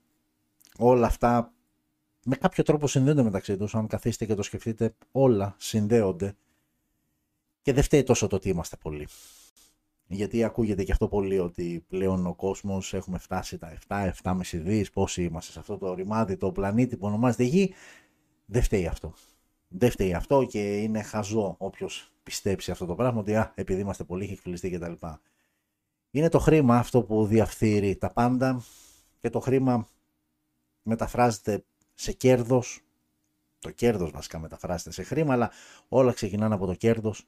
όλα 0.79 1.07
αυτά 1.07 1.53
με 2.25 2.37
κάποιο 2.37 2.65
τρόπο 2.65 2.87
συνδέονται 2.87 3.23
μεταξύ 3.23 3.57
τους, 3.57 3.75
αν 3.75 3.87
καθίσετε 3.87 4.27
και 4.27 4.35
το 4.35 4.43
σκεφτείτε, 4.43 4.95
όλα 5.13 5.55
συνδέονται 5.59 6.35
και 7.63 7.73
δεν 7.73 7.83
φταίει 7.83 8.03
τόσο 8.03 8.27
το 8.27 8.37
ότι 8.37 8.49
είμαστε 8.49 8.77
πολλοί. 8.77 9.09
Γιατί 10.07 10.45
ακούγεται 10.45 10.85
και 10.85 10.93
αυτό 10.93 11.09
πολύ 11.09 11.39
ότι 11.39 11.85
πλέον 11.89 12.27
ο 12.27 12.35
κόσμος 12.35 12.95
έχουμε 12.95 13.19
φτάσει 13.19 13.59
τα 13.59 13.79
7, 13.89 14.11
7,5 14.23 14.43
δις, 14.53 14.91
πόσοι 14.91 15.23
είμαστε 15.23 15.53
σε 15.53 15.59
αυτό 15.59 15.79
το 15.79 15.95
ρημάδι, 15.95 16.37
το 16.37 16.53
πλανήτη 16.53 16.97
που 16.97 17.07
ονομάζεται 17.07 17.43
Γη, 17.43 17.75
δεν 18.47 18.63
φταίει 18.63 18.87
αυτό. 18.87 19.15
Δεν 19.69 19.91
φταίει 19.91 20.15
αυτό 20.15 20.45
και 20.45 20.77
είναι 20.77 21.03
χαζό 21.03 21.55
όποιος 21.59 22.13
πιστέψει 22.23 22.71
αυτό 22.71 22.87
το 22.87 22.95
πράγμα 22.95 23.21
ότι 23.21 23.35
α, 23.37 23.53
επειδή 23.55 23.81
είμαστε 23.81 24.05
πολλοί 24.05 24.23
έχει 24.25 24.33
εκφυλιστεί 24.33 24.71
κτλ. 24.71 24.93
Είναι 26.11 26.29
το 26.29 26.39
χρήμα 26.39 26.77
αυτό 26.77 27.03
που 27.03 27.27
διαφθείρει 27.27 27.97
τα 27.97 28.13
πάντα 28.13 28.63
και 29.21 29.31
το 29.31 29.41
χρήμα 29.41 29.89
μεταφράζεται 30.83 31.65
σε 32.03 32.13
κέρδος, 32.13 32.81
το 33.59 33.71
κέρδος 33.71 34.11
βασικά 34.11 34.39
μεταφράζεται 34.39 34.93
σε 34.93 35.03
χρήμα, 35.03 35.33
αλλά 35.33 35.51
όλα 35.89 36.13
ξεκινάνε 36.13 36.55
από 36.55 36.67
το 36.67 36.75
κέρδος 36.75 37.27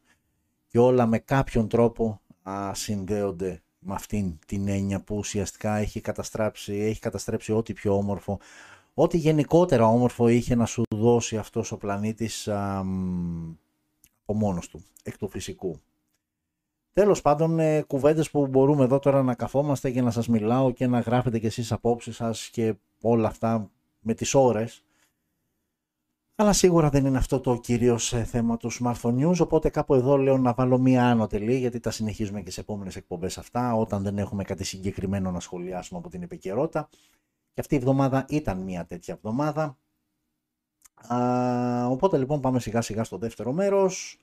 και 0.67 0.79
όλα 0.79 1.07
με 1.07 1.19
κάποιον 1.19 1.69
τρόπο 1.69 2.21
α, 2.43 2.75
συνδέονται 2.75 3.63
με 3.79 3.95
αυτήν 3.95 4.39
την 4.47 4.69
έννοια 4.69 5.01
που 5.01 5.17
ουσιαστικά 5.17 5.77
έχει 5.77 6.01
καταστρέψει, 6.01 6.73
έχει 6.73 7.01
καταστρέψει 7.01 7.53
ό,τι 7.53 7.73
πιο 7.73 7.97
όμορφο, 7.97 8.39
ό,τι 8.95 9.19
γενικότερα 9.19 9.87
όμορφο 9.87 10.29
είχε 10.29 10.55
να 10.55 10.67
σου 10.67 10.83
δώσει 10.95 11.37
αυτός 11.37 11.73
ο 11.73 11.77
πλανήτης 11.77 12.49
α, 12.49 12.81
ο 14.25 14.35
μόνος 14.35 14.69
του, 14.69 14.85
εκ 15.03 15.19
του 15.19 15.29
φυσικού. 15.29 15.81
Τέλος 16.93 17.21
πάντων, 17.21 17.59
ε, 17.59 17.83
κουβέντες 17.83 18.31
που 18.31 18.47
μπορούμε 18.47 18.85
εδώ 18.85 18.99
τώρα 18.99 19.23
να 19.23 19.35
καθόμαστε 19.35 19.91
και 19.91 20.03
να 20.03 20.11
σας 20.11 20.29
μιλάω 20.29 20.71
και 20.71 20.87
να 20.87 21.01
γράφετε 21.01 21.39
κι 21.39 21.47
εσείς 21.47 21.73
απόψεις 21.73 22.17
σας 22.17 22.49
και 22.49 22.75
όλα 23.01 23.29
αυτά 23.29 23.71
με 24.05 24.15
τις 24.15 24.35
ώρες. 24.35 24.85
Αλλά 26.37 26.53
σίγουρα 26.53 26.91
δεν 26.91 27.05
είναι 27.07 27.19
αυτό 27.19 27.41
το 27.41 27.57
κυρίως 27.57 28.13
ε, 28.13 28.25
θέμα 28.25 28.57
του 28.57 28.71
Smartphone 28.73 29.19
News, 29.19 29.37
οπότε 29.41 29.69
κάπου 29.69 29.95
εδώ 29.95 30.17
λέω 30.17 30.39
να 30.39 30.53
βάλω 30.53 30.79
μία 30.79 31.11
άνω 31.11 31.27
τελή, 31.27 31.57
γιατί 31.57 31.81
τα 31.81 31.91
συνεχίζουμε 31.91 32.41
και 32.41 32.51
σε 32.51 32.61
επόμενες 32.61 32.97
εκπομπές 32.97 33.39
αυτά, 33.39 33.75
όταν 33.75 34.03
δεν 34.03 34.19
έχουμε 34.19 34.45
κάτι 34.45 34.65
συγκεκριμένο 34.65 35.31
να 35.31 35.41
σχολιάσουμε 35.41 35.99
από 35.99 36.09
την 36.09 36.23
επικαιρότητα. 36.23 36.89
Και 37.53 37.61
αυτή 37.61 37.75
η 37.75 37.79
εβδομάδα 37.79 38.25
ήταν 38.29 38.59
μία 38.59 38.87
τέτοια 38.87 39.15
εβδομάδα. 39.15 39.79
Α, 41.15 41.87
οπότε 41.87 42.19
λοιπόν 42.19 42.41
πάμε 42.41 42.61
σιγά 42.61 42.81
σιγά 42.81 43.05
στο 43.05 43.19
δεύτερο 43.19 43.53
μέρος 43.53 44.19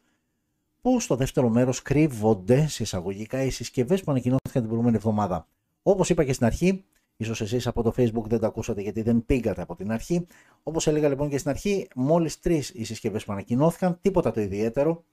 που 0.82 1.00
στο 1.00 1.15
δεύτερο 1.15 1.50
μέρος 1.50 1.82
κρύβονται 1.82 2.67
εισαγωγικά 2.80 3.44
οι 3.44 3.50
συσκευές 3.50 4.04
που 4.04 4.12
ανακοινώθηκαν 4.12 4.62
την 4.62 4.65
προηγούμενη 4.65 4.96
εβδομάδα. 4.96 5.48
Όπως 5.84 6.10
είπα 6.10 6.24
και 6.24 6.34
στην 6.34 6.46
αρχή, 6.46 6.86
ίσως 7.21 7.41
εσείς 7.41 7.67
από 7.67 7.84
το 7.84 7.93
facebook 7.97 8.23
δεν 8.23 8.39
το 8.39 8.45
ακούσατε 8.45 8.81
γιατί 8.81 9.01
δεν 9.01 9.25
πήγατε 9.25 9.62
από 9.62 9.75
την 9.75 9.91
αρχή. 9.91 10.27
Όπως 10.63 10.88
έλεγα 10.88 11.10
λοιπόν 11.10 11.29
και 11.29 11.38
στην 11.38 11.49
αρχή, 11.49 11.88
μόλις 11.95 12.39
τρεις 12.39 12.69
οι 12.69 12.84
συσκευές 12.84 13.25
που 13.25 13.31
ανακοινώθηκαν, 13.31 13.97
τίποτα 14.01 14.31
το 14.31 14.41
ιδιαίτερο. 14.41 15.03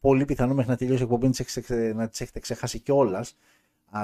Πολύ 0.00 0.24
πιθανό 0.24 0.54
μέχρι 0.54 0.70
να 0.70 0.76
τελειώσει 0.76 1.00
η 1.00 1.04
εκπομπή 1.04 1.30
να 1.94 2.08
τις 2.08 2.20
έχετε 2.20 2.38
ξεχάσει 2.38 2.78
κιόλας 2.78 3.36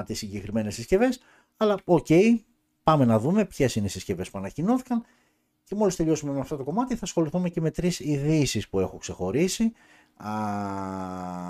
τις 0.05 0.17
συγκεκριμένες 0.17 0.73
συσκευές. 0.73 1.19
Αλλά 1.57 1.77
OK, 1.83 2.05
okay, 2.09 2.35
πάμε 2.83 3.05
να 3.05 3.19
δούμε 3.19 3.45
ποιες 3.45 3.75
είναι 3.75 3.85
οι 3.85 3.89
συσκευές 3.89 4.29
που 4.29 4.37
ανακοινώθηκαν. 4.37 5.03
Και 5.63 5.75
μόλις 5.75 5.95
τελειώσουμε 5.95 6.33
με 6.33 6.39
αυτό 6.39 6.57
το 6.57 6.63
κομμάτι 6.63 6.95
θα 6.95 7.03
ασχοληθούμε 7.03 7.49
και 7.49 7.61
με 7.61 7.71
τρεις 7.71 7.99
ειδήσεις 7.99 8.69
που 8.69 8.79
έχω 8.79 8.97
ξεχωρίσει 8.97 9.71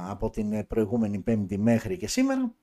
από 0.07 0.29
την 0.29 0.67
προηγούμενη 0.67 1.19
Πέμπτη 1.19 1.57
μέχρι 1.57 1.97
και 1.97 2.07
σήμερα. 2.07 2.53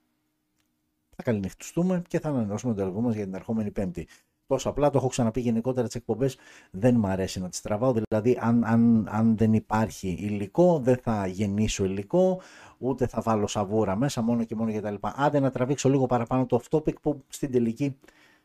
Θα 1.21 1.31
καληνυχτιστούμε 1.31 2.01
και 2.07 2.19
θα 2.19 2.29
ανανεώσουμε 2.29 2.73
το 2.73 2.79
ραντεβού 2.79 3.01
μας 3.01 3.15
για 3.15 3.23
την 3.23 3.33
ερχόμενη 3.33 3.71
Πέμπτη. 3.71 4.07
Τόσο 4.47 4.69
απλά 4.69 4.89
το 4.89 4.97
έχω 4.97 5.07
ξαναπεί 5.07 5.41
γενικότερα 5.41 5.87
τις 5.87 5.95
εκπομπές. 5.95 6.37
Δεν 6.71 6.95
μου 6.99 7.07
αρέσει 7.07 7.39
να 7.39 7.49
τις 7.49 7.61
τραβάω. 7.61 7.93
Δηλαδή, 7.93 8.37
αν, 8.41 8.63
αν, 8.63 9.07
αν 9.11 9.37
δεν 9.37 9.53
υπάρχει 9.53 10.07
υλικό, 10.19 10.79
δεν 10.79 10.97
θα 10.97 11.27
γεννήσω 11.27 11.83
υλικό, 11.83 12.41
ούτε 12.77 13.07
θα 13.07 13.21
βάλω 13.21 13.47
σαβούρα 13.47 13.95
μέσα, 13.95 14.21
μόνο 14.21 14.43
και 14.43 14.55
μόνο 14.55 14.69
για 14.71 14.81
τα 14.81 14.91
λοιπά. 14.91 15.13
Άντε 15.17 15.39
να 15.39 15.51
τραβήξω 15.51 15.89
λίγο 15.89 16.05
παραπάνω 16.05 16.45
το 16.45 16.61
off 16.61 16.77
topic 16.77 17.01
που 17.01 17.23
στην 17.27 17.51
τελική, 17.51 17.97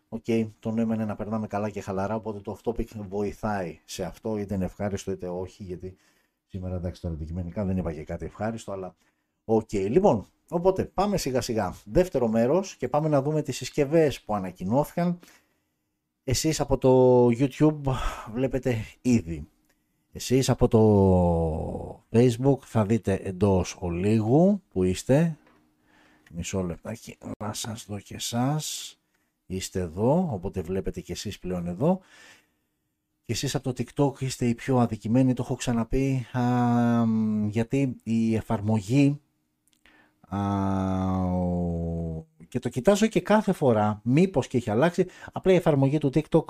OK, 0.08 0.24
okay, 0.26 0.50
το 0.58 0.70
νόημα 0.70 0.94
είναι 0.94 1.04
να 1.04 1.16
περνάμε 1.16 1.46
καλά 1.46 1.70
και 1.70 1.80
χαλαρά. 1.80 2.14
Οπότε 2.14 2.40
το 2.40 2.58
off 2.58 2.70
topic 2.70 2.86
βοηθάει 3.08 3.78
σε 3.84 4.04
αυτό, 4.04 4.38
είτε 4.38 4.54
είναι 4.54 4.64
ευχάριστο 4.64 5.10
είτε 5.10 5.28
όχι, 5.28 5.62
γιατί 5.62 5.96
Σήμερα 6.54 6.74
εντάξει 6.74 7.00
τώρα 7.00 7.14
αντικειμενικά 7.14 7.64
δεν 7.64 7.76
είπα 7.76 7.92
και 7.92 8.04
κάτι 8.04 8.24
ευχάριστο, 8.24 8.72
αλλά 8.72 8.96
OK. 9.44 9.68
Okay. 9.72 9.86
Λοιπόν, 9.90 10.26
οπότε 10.48 10.84
πάμε 10.84 11.16
σιγά 11.16 11.40
σιγά. 11.40 11.74
Δεύτερο 11.84 12.28
μέρος 12.28 12.76
και 12.76 12.88
πάμε 12.88 13.08
να 13.08 13.22
δούμε 13.22 13.42
τις 13.42 13.56
συσκευές 13.56 14.20
που 14.20 14.34
ανακοινώθηκαν. 14.34 15.18
Εσείς 16.24 16.60
από 16.60 16.78
το 16.78 17.26
YouTube 17.26 17.80
βλέπετε 18.32 18.84
ήδη. 19.00 19.48
Εσείς 20.12 20.48
από 20.48 20.68
το 20.68 22.04
Facebook 22.10 22.58
θα 22.60 22.84
δείτε 22.84 23.20
εντός 23.22 23.76
ολίγου 23.78 24.62
που 24.68 24.84
είστε. 24.84 25.38
Μισό 26.30 26.62
λεπτάκι 26.62 27.18
να 27.38 27.52
σας 27.52 27.84
δω 27.88 27.98
και 27.98 28.14
εσάς. 28.14 28.98
Είστε 29.46 29.80
εδώ, 29.80 30.28
οπότε 30.32 30.60
βλέπετε 30.60 31.00
και 31.00 31.12
εσείς 31.12 31.38
πλέον 31.38 31.66
εδώ 31.66 32.00
και 33.26 33.32
εσείς 33.32 33.54
από 33.54 33.72
το 33.72 33.84
TikTok 33.84 34.20
είστε 34.20 34.46
οι 34.46 34.54
πιο 34.54 34.78
αδικημένοι, 34.78 35.32
το 35.34 35.42
έχω 35.42 35.54
ξαναπεί, 35.54 36.26
α, 36.32 36.42
γιατί 37.48 37.96
η 38.02 38.34
εφαρμογή 38.34 39.06
α, 39.08 39.23
και 42.48 42.58
το 42.58 42.68
κοιτάζω 42.68 43.06
και 43.06 43.20
κάθε 43.20 43.52
φορά, 43.52 44.00
μήπως 44.02 44.46
και 44.46 44.56
έχει 44.56 44.70
αλλάξει, 44.70 45.06
απλά 45.32 45.52
η 45.52 45.56
εφαρμογή 45.56 45.98
του 45.98 46.10
TikTok 46.14 46.44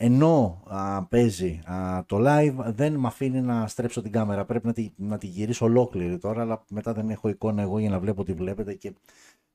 ενώ 0.00 0.62
α, 0.66 1.04
παίζει 1.04 1.60
α, 1.64 2.04
το 2.06 2.16
live 2.20 2.54
δεν 2.56 2.94
με 2.94 3.06
αφήνει 3.06 3.40
να 3.40 3.66
στρέψω 3.66 4.02
την 4.02 4.12
κάμερα. 4.12 4.44
Πρέπει 4.44 4.66
να 4.66 4.72
τη, 4.72 4.90
να 4.96 5.18
τη 5.18 5.26
γυρίσω 5.26 5.64
ολόκληρη 5.64 6.18
τώρα, 6.18 6.40
αλλά 6.40 6.64
μετά 6.68 6.92
δεν 6.92 7.10
έχω 7.10 7.28
εικόνα 7.28 7.62
εγώ 7.62 7.78
για 7.78 7.90
να 7.90 7.98
βλέπω 7.98 8.24
τι 8.24 8.32
βλέπετε 8.32 8.74
και 8.74 8.92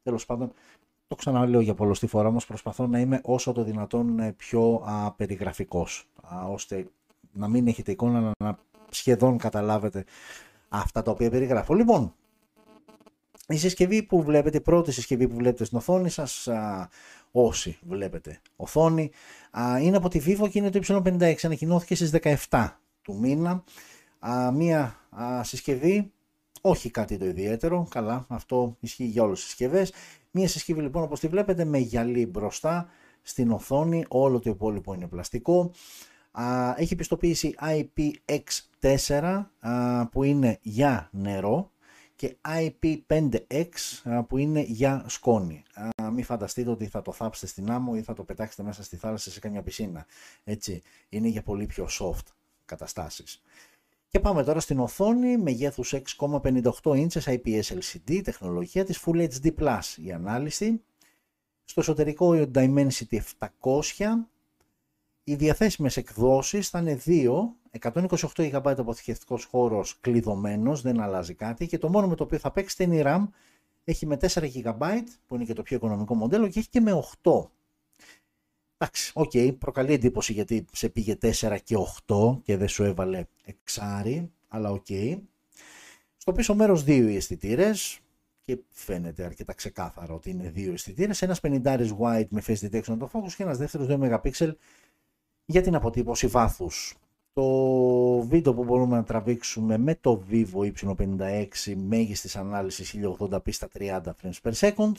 τέλος 0.04 0.26
πάντων 0.26 0.52
το 1.08 1.16
ξαναλέω 1.16 1.62
για 1.62 1.74
πολλωστή 1.74 2.08
φορά, 2.08 2.28
όμως 2.28 2.46
προσπαθώ 2.46 2.88
να 2.88 3.00
είμαι 3.00 3.22
όσο 3.24 3.52
το 3.52 3.64
δυνατόν 3.64 4.20
ε, 4.20 4.32
πιο 4.32 4.84
α, 4.86 5.12
περιγραφικός, 5.12 6.08
α, 6.22 6.46
ώστε 6.46 6.88
να 7.32 7.48
μην 7.48 7.68
έχετε 7.68 7.92
εικόνα 7.92 8.20
να, 8.20 8.32
να 8.38 8.58
σχεδόν 8.90 9.38
καταλάβετε 9.38 10.06
αυτά 10.70 11.02
τα 11.02 11.12
οποία 11.12 11.30
περιγράφω. 11.30 11.74
Λοιπόν, 11.74 12.14
η 13.48 13.58
συσκευή 13.58 14.04
που 14.04 14.24
βλέπετε, 14.24 14.58
η 14.58 14.62
πρώτη 14.62 14.92
συσκευή 14.92 15.28
που 15.28 15.36
βλέπετε 15.36 15.64
στην 15.64 15.78
οθόνη 15.78 16.10
σας, 16.10 16.48
α, 16.48 16.90
όσοι 17.32 17.78
βλέπετε 17.82 18.42
οθόνη, 18.56 19.12
α, 19.52 19.80
είναι 19.80 19.98
από 19.98 20.10
τη 20.10 20.22
Vivo 20.26 20.50
και 20.50 20.60
είναι 20.60 20.70
το 20.70 20.80
Y56, 20.88 21.36
ανακοινώθηκε 21.44 21.96
στις 21.96 22.12
17 22.50 22.68
του 23.02 23.20
μήνα. 23.20 23.64
Α, 24.20 24.52
μία 24.52 25.00
α, 25.10 25.44
συσκευή, 25.44 26.12
όχι 26.62 26.90
κάτι 26.90 27.18
το 27.18 27.26
ιδιαίτερο, 27.26 27.88
καλά, 27.90 28.26
αυτό 28.28 28.78
ισχύει 28.80 29.06
για 29.06 29.24
όλες 29.24 29.40
τις 29.40 29.48
συσκευές. 29.48 29.94
Μία 30.32 30.48
συσκευή 30.48 30.82
λοιπόν 30.82 31.04
όπως 31.04 31.20
τη 31.20 31.28
βλέπετε 31.28 31.66
με 31.66 31.78
γυαλί 31.78 32.26
μπροστά 32.26 32.90
στην 33.22 33.52
οθόνη, 33.52 34.06
όλο 34.08 34.40
το 34.40 34.50
υπόλοιπο 34.50 34.94
είναι 34.94 35.08
πλαστικό. 35.08 35.72
Έχει 36.76 36.96
πιστοποίηση 36.96 37.56
IPX4 37.62 39.46
που 40.12 40.24
είναι 40.24 40.58
για 40.62 41.10
νερό 41.12 41.72
και 42.24 42.38
IP5X 42.48 43.70
που 44.28 44.38
είναι 44.38 44.62
για 44.62 45.06
σκόνη. 45.08 45.64
Μην 46.14 46.24
φανταστείτε 46.24 46.70
ότι 46.70 46.88
θα 46.88 47.02
το 47.02 47.12
θάψετε 47.12 47.48
στην 47.48 47.72
άμμο 47.72 47.94
ή 47.96 48.02
θα 48.02 48.14
το 48.14 48.24
πετάξετε 48.24 48.64
μέσα 48.64 48.84
στη 48.84 48.96
θάλασσα 48.96 49.32
σε 49.32 49.40
καμιά 49.40 49.62
πισίνα. 49.62 50.06
Έτσι, 50.44 50.82
είναι 51.10 51.28
για 51.28 51.44
πολύ 51.44 51.66
πιο 51.66 51.88
soft 52.00 52.26
καταστάσεις. 52.66 53.42
Και 54.08 54.20
πάμε 54.20 54.44
τώρα 54.44 54.60
στην 54.60 54.80
οθόνη 54.80 55.38
μεγέθους 55.38 55.94
6,58 55.94 56.72
inches 56.84 57.24
IPS 57.24 57.62
LCD, 57.64 58.22
τεχνολογία 58.24 58.86
της 58.86 59.04
Full 59.06 59.28
HD 59.28 59.54
Plus 59.60 59.82
η 60.04 60.12
ανάλυση. 60.12 60.82
Στο 61.64 61.82
εσωτερικό 61.82 62.36
η 62.36 62.52
Dimensity 62.54 63.20
700. 63.40 64.30
Οι 65.24 65.36
διαθέσιμες 65.36 65.98
εκδόσεις 65.98 66.70
θα 66.70 66.80
είναι 66.80 67.02
2, 67.06 67.56
128 67.80 68.16
GB 68.36 68.74
αποθηκευτικός 68.78 69.44
χώρος 69.44 69.98
κλειδωμένος, 70.02 70.82
δεν 70.82 71.00
αλλάζει 71.00 71.34
κάτι 71.34 71.68
και 71.68 71.78
το 71.78 71.90
μόνο 71.90 72.08
με 72.08 72.16
το 72.16 72.24
οποίο 72.24 72.38
θα 72.38 72.52
παίξετε 72.52 72.84
είναι 72.84 72.96
η 72.96 73.02
RAM. 73.06 73.28
Έχει 73.84 74.06
με 74.06 74.18
4 74.22 74.28
GB 74.28 75.00
που 75.28 75.36
είναι 75.36 75.44
και 75.44 75.54
το 75.54 75.62
πιο 75.62 75.76
οικονομικό 75.76 76.16
μοντέλο 76.16 76.48
και 76.48 76.60
έχει 76.60 76.70
και 76.70 76.82
με 76.82 77.04
8 77.24 77.32
Εντάξει, 78.84 79.12
OK, 79.16 79.32
okay, 79.34 79.56
προκαλεί 79.60 79.94
εντύπωση 79.94 80.34
γιατί 80.34 80.66
σε 80.72 80.90
πήγε 80.90 81.18
4 81.22 81.58
και 81.64 81.76
8 82.08 82.42
και 82.44 82.58
δεν 82.58 82.68
σου 82.68 82.84
έβαλε 82.84 83.26
εξάρι, 83.44 84.32
αλλά 84.48 84.70
OK. 84.72 84.86
Okay. 84.90 85.20
Στο 86.18 86.32
πίσω 86.32 86.56
μέρος 86.56 86.84
δύο 86.84 87.08
οι 87.08 87.16
αισθητήρες 87.16 88.00
και 88.42 88.58
φαίνεται 88.70 89.24
αρκετά 89.24 89.54
ξεκάθαρο 89.54 90.16
ότι 90.16 90.30
είναι 90.30 90.50
δύο 90.50 90.74
αισθητήρες. 90.74 91.22
Ένας 91.22 91.40
50 91.44 91.92
wide 92.00 92.28
με 92.30 92.44
face 92.48 92.70
detection 92.70 92.98
autofocus 93.00 93.32
και 93.38 93.44
ένας 93.44 93.58
δεύτερος 93.58 93.88
2 93.90 94.20
MP 94.22 94.52
για 95.46 95.62
την 95.62 95.76
αποτύπωση 95.76 96.28
βάθους. 96.28 96.96
Το 97.34 97.48
βίντεο 98.22 98.54
που 98.54 98.64
μπορούμε 98.64 98.96
να 98.96 99.04
τραβήξουμε 99.04 99.78
με 99.78 99.96
το 99.96 100.24
Vivo 100.32 100.72
Y56 100.74 101.46
μέγιστης 101.76 102.36
ανάλυσης 102.36 102.96
1080p 103.20 103.54
στα 103.54 103.68
30 103.80 104.02
frames 104.02 104.38
per 104.44 104.54
second 104.54 104.94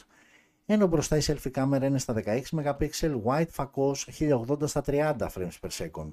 ενώ 0.66 0.86
μπροστά 0.86 1.16
η 1.16 1.20
selfie 1.26 1.50
κάμερα 1.50 1.86
είναι 1.86 1.98
στα 1.98 2.14
16 2.24 2.40
MP, 2.50 2.88
wide 3.24 3.48
φακός 3.48 4.08
1080 4.18 4.68
στα 4.68 4.82
30 4.86 5.14
frames 5.18 5.58
per 5.60 5.68
second. 5.68 6.10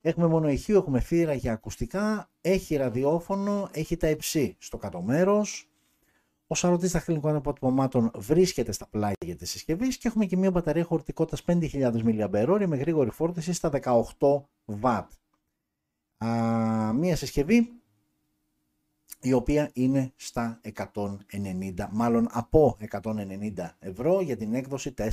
Έχουμε 0.00 0.26
μόνο 0.26 0.48
ηχείο, 0.48 0.76
έχουμε 0.76 1.00
θύρα 1.00 1.34
για 1.34 1.52
ακουστικά, 1.52 2.30
έχει 2.40 2.76
ραδιόφωνο, 2.76 3.68
έχει 3.72 3.96
τα 3.96 4.08
υψί 4.08 4.56
στο 4.58 4.76
κάτω 4.76 5.00
μέρος. 5.00 5.70
Ο 6.46 6.54
σαρωτή 6.54 6.86
δαχτυλικών 6.86 7.34
αποτυπωμάτων 7.34 8.10
βρίσκεται 8.14 8.72
στα 8.72 8.86
πλάγια 8.86 9.36
της 9.36 9.50
συσκευής 9.50 9.96
και 9.96 10.08
έχουμε 10.08 10.26
και 10.26 10.36
μια 10.36 10.50
μπαταρία 10.50 10.84
χωρητικότητας 10.84 11.42
5.000 11.46 11.92
mAh 12.04 12.64
με 12.66 12.76
γρήγορη 12.76 13.10
φόρτιση 13.10 13.52
στα 13.52 13.70
18 14.18 14.42
W. 16.20 16.92
μια 16.94 17.16
συσκευή 17.16 17.80
η 19.20 19.32
οποία 19.32 19.70
είναι 19.72 20.12
στα 20.16 20.60
190, 20.76 21.86
μάλλον 21.90 22.28
από 22.30 22.76
190 22.90 23.70
ευρώ 23.78 24.20
για 24.20 24.36
την 24.36 24.54
έκδοση 24.54 24.94
4128. 24.96 25.08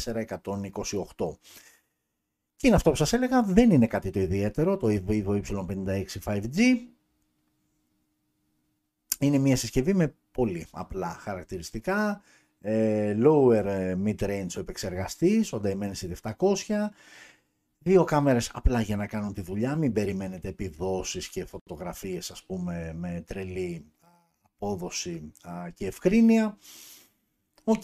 Και 2.55 2.67
είναι 2.67 2.75
αυτό 2.75 2.89
που 2.89 2.95
σας 2.95 3.13
έλεγα, 3.13 3.43
δεν 3.43 3.71
είναι 3.71 3.87
κάτι 3.87 4.09
το 4.09 4.19
ιδιαίτερο, 4.19 4.77
το 4.77 4.87
Vivo 5.07 5.41
Y56 5.43 6.05
5G. 6.23 6.59
Είναι 9.19 9.37
μια 9.37 9.55
συσκευή 9.55 9.93
με 9.93 10.15
πολύ 10.31 10.67
απλά 10.71 11.09
χαρακτηριστικά, 11.09 12.21
ε, 12.61 13.17
lower 13.23 13.65
ε, 13.65 13.97
mid 14.05 14.19
range 14.19 14.47
ο 14.57 14.59
επεξεργαστής, 14.59 15.53
ο 15.53 15.61
Dimensity 15.63 16.31
700, 16.37 16.89
Δύο 17.87 18.03
κάμερες 18.03 18.51
απλά 18.53 18.81
για 18.81 18.95
να 18.95 19.07
κάνουν 19.07 19.33
τη 19.33 19.41
δουλειά, 19.41 19.75
μην 19.75 19.93
περιμένετε 19.93 20.47
επιδόσεις 20.47 21.29
και 21.29 21.45
φωτογραφίες 21.45 22.31
ας 22.31 22.43
πούμε 22.43 22.93
με 22.97 23.23
τρελή 23.27 23.85
απόδοση 24.41 25.31
και 25.73 25.85
ευκρίνεια. 25.87 26.57
Οκ, 27.63 27.81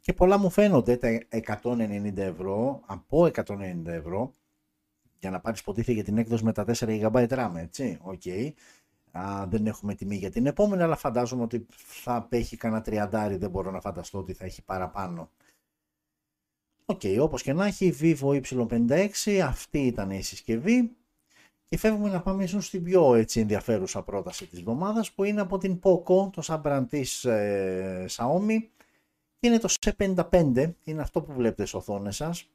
και 0.00 0.12
πολλά 0.16 0.38
μου 0.38 0.50
φαίνονται 0.50 0.96
τα 0.96 1.18
190 1.62 2.16
ευρώ, 2.16 2.82
από 2.86 3.24
190 3.24 3.86
ευρώ, 3.86 4.34
για 5.18 5.30
να 5.30 5.40
πάρεις 5.40 5.62
υποτίθεται 5.62 5.94
για 5.94 6.04
την 6.04 6.18
έκδοση 6.18 6.44
με 6.44 6.52
τα 6.52 6.64
4 6.64 6.72
GB 6.78 7.28
RAM, 7.28 7.52
έτσι, 7.54 7.98
οκ. 8.02 8.22
δεν 9.48 9.66
έχουμε 9.66 9.94
τιμή 9.94 10.16
για 10.16 10.30
την 10.30 10.46
επόμενη, 10.46 10.82
αλλά 10.82 10.96
φαντάζομαι 10.96 11.42
ότι 11.42 11.66
θα 11.76 12.14
απέχει 12.14 12.56
κανένα 12.56 12.82
τριαντάρι, 12.82 13.36
δεν 13.36 13.50
μπορώ 13.50 13.70
να 13.70 13.80
φανταστώ 13.80 14.18
ότι 14.18 14.32
θα 14.32 14.44
έχει 14.44 14.64
παραπάνω. 14.64 15.30
OK, 16.84 17.00
okay, 17.04 17.18
όπως 17.20 17.42
και 17.42 17.52
να 17.52 17.66
έχει, 17.66 17.94
Vivo 18.00 18.40
Y56, 18.42 19.38
αυτή 19.44 19.78
ήταν 19.78 20.10
η 20.10 20.22
συσκευή. 20.22 20.96
Και 21.68 21.78
φεύγουμε 21.78 22.10
να 22.10 22.22
πάμε 22.22 22.44
ίσως 22.44 22.66
στην 22.66 22.82
πιο 22.82 23.14
έτσι, 23.14 23.40
ενδιαφέρουσα 23.40 24.02
πρόταση 24.02 24.46
της 24.46 24.58
εβδομάδας 24.58 25.12
που 25.12 25.24
είναι 25.24 25.40
από 25.40 25.58
την 25.58 25.80
Poco, 25.82 26.32
το 26.32 26.42
sub 26.44 26.84
της 26.88 27.24
ε, 27.24 28.06
Xiaomi. 28.10 28.58
Είναι 29.40 29.58
το 29.58 29.74
C55, 29.80 30.72
είναι 30.84 31.02
αυτό 31.02 31.22
που 31.22 31.32
βλέπετε 31.32 31.66
στις 31.66 31.74
οθόνες 31.74 32.16
σας. 32.16 32.48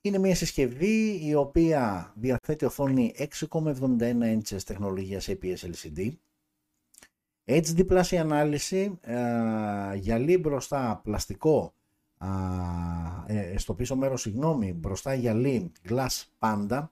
Είναι 0.00 0.18
μια 0.18 0.34
συσκευή 0.34 1.26
η 1.26 1.34
οποία 1.34 2.12
διαθέτει 2.16 2.64
οθόνη 2.64 3.14
6,71 3.18 3.80
inches 4.22 4.62
τεχνολογίας 4.64 5.28
IPS 5.28 5.56
LCD. 5.56 6.10
HD 7.44 7.86
Plus 7.90 8.06
η 8.10 8.18
ανάλυση, 8.18 8.98
ε, 9.00 9.94
γυαλί 9.94 10.38
μπροστά 10.38 11.00
πλαστικό 11.04 11.72
ε, 13.26 13.58
στο 13.58 13.74
πίσω 13.74 13.96
μέρος, 13.96 14.20
συγγνώμη, 14.20 14.72
μπροστά 14.72 15.14
γυαλί 15.14 15.72
Glass 15.88 16.24
Panda, 16.38 16.88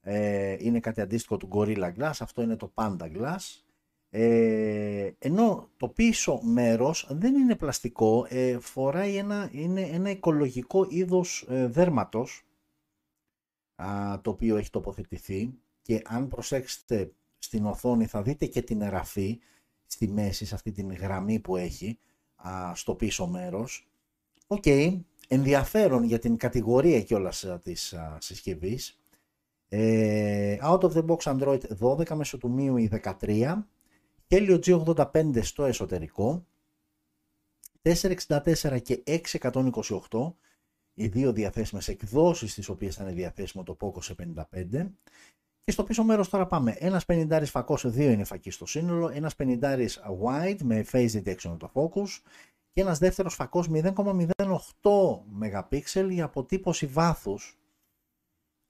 ε, 0.00 0.56
είναι 0.58 0.80
κάτι 0.80 1.00
αντίστοιχο 1.00 1.36
του 1.36 1.48
Gorilla 1.52 1.92
Glass, 1.98 2.12
αυτό 2.20 2.42
είναι 2.42 2.56
το 2.56 2.72
Panda 2.74 3.16
Glass, 3.16 3.66
ε, 4.10 5.10
ενώ 5.18 5.68
το 5.76 5.88
πίσω 5.88 6.40
μέρος 6.42 7.06
δεν 7.10 7.34
είναι 7.34 7.56
πλαστικό, 7.56 8.26
ε, 8.28 8.58
φοράει 8.58 9.16
ένα, 9.16 9.48
είναι 9.52 9.80
ένα 9.80 10.10
οικολογικό 10.10 10.86
είδος 10.88 11.46
ε, 11.48 11.66
δέρματος, 11.66 12.44
α, 13.74 14.20
το 14.20 14.30
οποίο 14.30 14.56
έχει 14.56 14.70
τοποθετηθεί. 14.70 15.54
Και 15.82 16.02
αν 16.04 16.28
προσέξετε 16.28 17.12
στην 17.38 17.66
οθόνη 17.66 18.06
θα 18.06 18.22
δείτε 18.22 18.46
και 18.46 18.62
την 18.62 18.80
εραφή 18.80 19.40
στη 19.86 20.08
μέση, 20.08 20.46
σε 20.46 20.54
αυτή 20.54 20.72
την 20.72 20.92
γραμμή 20.92 21.38
που 21.38 21.56
έχει 21.56 21.98
α, 22.36 22.74
στο 22.74 22.94
πίσω 22.94 23.26
μέρος 23.26 23.88
OK, 24.46 24.62
okay. 24.66 25.00
ενδιαφέρον 25.28 26.04
για 26.04 26.18
την 26.18 26.36
κατηγορία 26.36 27.02
κιόλας 27.02 27.44
ε, 27.44 27.60
της 27.62 27.92
α, 27.92 28.18
συσκευής. 28.20 29.00
Ε, 29.68 30.58
out 30.62 30.80
of 30.80 30.92
the 30.92 31.06
box 31.06 31.18
Android 31.18 31.60
12 31.80 32.08
μέσω 32.14 32.38
του 32.38 32.54
MIUI 32.58 33.14
13, 33.18 33.62
Helio 34.28 34.60
G85 34.64 35.42
στο 35.42 35.64
εσωτερικό, 35.64 36.46
464 37.82 38.82
και 38.82 39.02
628, 39.04 40.32
οι 40.94 41.06
δύο 41.06 41.32
διαθέσιμες 41.32 41.88
εκδόσεις 41.88 42.54
τις 42.54 42.68
οποίες 42.68 42.94
θα 42.94 43.02
είναι 43.02 43.12
διαθέσιμο 43.12 43.62
το 43.62 43.76
Poco 43.80 44.02
C55 44.02 44.92
και 45.64 45.72
στο 45.72 45.84
πίσω 45.84 46.04
μέρος 46.04 46.28
τώρα 46.28 46.46
πάμε. 46.46 46.76
Ένας 46.78 47.04
50 47.08 47.42
φακός, 47.44 47.90
δύο 47.90 48.10
είναι 48.10 48.24
φακοί 48.24 48.50
στο 48.50 48.66
σύνολο, 48.66 49.08
ένας 49.08 49.34
50 49.38 50.00
wide 50.24 50.58
με 50.62 50.84
phase 50.92 51.10
detection 51.10 51.56
autofocus 51.58 52.06
και 52.76 52.82
ένας 52.82 52.98
δεύτερος 52.98 53.34
φακός 53.34 53.68
0,08 53.72 54.30
MP 55.42 55.80
για 56.08 56.24
αποτύπωση 56.24 56.86
βάθους. 56.86 57.58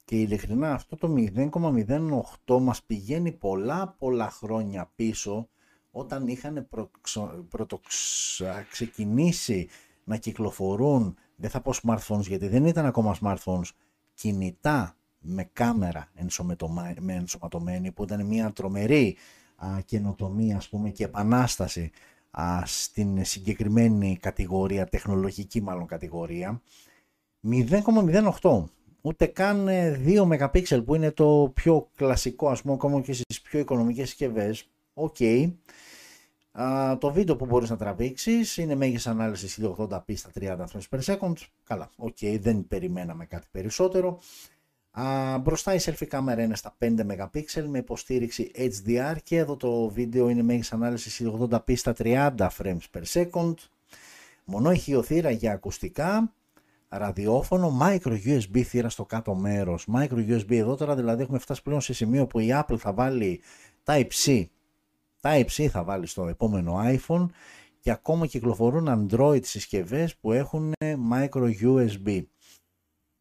Και 0.05 0.21
ειλικρινά 0.21 0.73
αυτό 0.73 0.97
το 0.97 1.15
0,08 1.17 2.59
μας 2.61 2.83
πηγαίνει 2.83 3.33
πολλά 3.33 3.95
πολλά 3.99 4.31
χρόνια 4.31 4.93
πίσω 4.97 5.49
όταν 5.91 6.27
είχαν 6.27 6.69
πρωτοξεκινήσει 7.49 9.69
να 10.05 10.17
κυκλοφορούν, 10.17 11.17
δεν 11.37 11.51
θα 11.51 11.61
πω 11.61 11.73
smartphones 11.83 12.27
γιατί 12.27 12.49
δεν 12.49 12.65
ήταν 12.65 12.87
ακόμα 12.87 13.17
smartphones, 13.21 13.69
κινητά 14.15 14.97
με 15.19 15.51
κάμερα 15.53 16.11
ενσωματωμένη 16.15 17.93
που 17.93 18.03
ήταν 18.03 18.27
μια 18.27 18.53
τρομερή 18.53 19.17
α, 19.57 19.81
καινοτομία 19.85 20.57
ας 20.57 20.69
πούμε 20.69 20.91
και 20.91 21.05
επανάσταση 21.05 21.91
στην 22.65 23.25
συγκεκριμένη 23.25 24.17
κατηγορία, 24.21 24.87
τεχνολογική 24.87 25.63
μάλλον 25.63 25.87
κατηγορία, 25.87 26.63
0,08 27.51 28.65
ούτε 29.07 29.27
καν 29.27 29.67
2 29.67 29.69
ε, 29.69 30.25
MP 30.29 30.83
που 30.85 30.95
είναι 30.95 31.11
το 31.11 31.51
πιο 31.55 31.91
κλασικό 31.95 32.49
ας 32.49 32.63
πούμε 32.63 32.75
ακόμα 32.75 33.01
και 33.01 33.13
στις 33.13 33.41
πιο 33.41 33.59
οικονομικές 33.59 34.09
συσκευές. 34.09 34.69
Οκ. 34.95 35.17
το 36.99 37.13
βίντεο 37.13 37.37
που 37.37 37.47
μπορείς 37.47 37.71
να 37.71 37.77
τραβήξεις 37.77 38.57
είναι 38.57 38.75
μέγιστης 38.75 39.07
ανάλυσης 39.07 39.61
1080p 39.63 40.17
στα 40.17 40.31
30 40.41 40.57
frames 40.57 40.89
per 40.91 41.01
second. 41.01 41.33
Καλά, 41.65 41.91
οκ, 41.97 42.17
δεν 42.41 42.67
περιμέναμε 42.67 43.27
κάτι 43.27 43.47
περισσότερο. 43.51 44.19
Α, 45.01 45.39
μπροστά 45.39 45.75
η 45.75 45.79
selfie 45.81 46.07
κάμερα 46.07 46.43
είναι 46.43 46.57
στα 46.57 46.77
5 46.79 46.85
MP 46.85 47.63
με 47.69 47.79
υποστήριξη 47.79 48.51
HDR 48.55 49.17
και 49.23 49.37
εδώ 49.37 49.57
το 49.57 49.89
βίντεο 49.89 50.29
είναι 50.29 50.43
μέγιστης 50.43 50.73
ανάλυσης 50.73 51.23
1080p 51.25 51.77
στα 51.77 51.95
30 51.99 52.35
frames 52.37 52.85
per 52.93 53.03
second. 53.13 53.55
Μονό 54.45 54.71
ηχειοθύρα 54.71 55.31
για 55.31 55.53
ακουστικά, 55.53 56.33
ραδιόφωνο, 56.89 57.79
micro 57.83 58.19
USB 58.25 58.61
θύρα 58.61 58.89
στο 58.89 59.05
κάτω 59.05 59.35
μέρος. 59.35 59.89
Micro 59.95 60.29
USB 60.29 60.51
εδώ 60.51 60.77
τώρα 60.77 60.97
δηλαδή 60.97 61.23
έχουμε 61.23 61.39
φτάσει 61.39 61.63
πλέον 61.63 61.81
σε 61.81 61.93
σημείο 61.93 62.27
που 62.27 62.39
η 62.39 62.49
Apple 62.53 62.77
θα 62.79 62.93
βάλει 62.93 63.41
Type-C. 63.85 64.45
Type-C 65.21 65.67
θα 65.67 65.85
βάλει 65.85 66.07
στο 66.07 66.27
επόμενο 66.29 66.81
iPhone 66.85 67.27
και 67.81 67.91
ακόμα 67.91 68.27
κυκλοφορούν 68.27 68.89
Android 68.89 69.45
συσκευές 69.45 70.17
που 70.17 70.33
έχουν 70.33 70.73
micro 71.11 71.51
USB. 71.63 72.23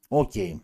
OK. 0.07 0.31
Okay. 0.35 0.59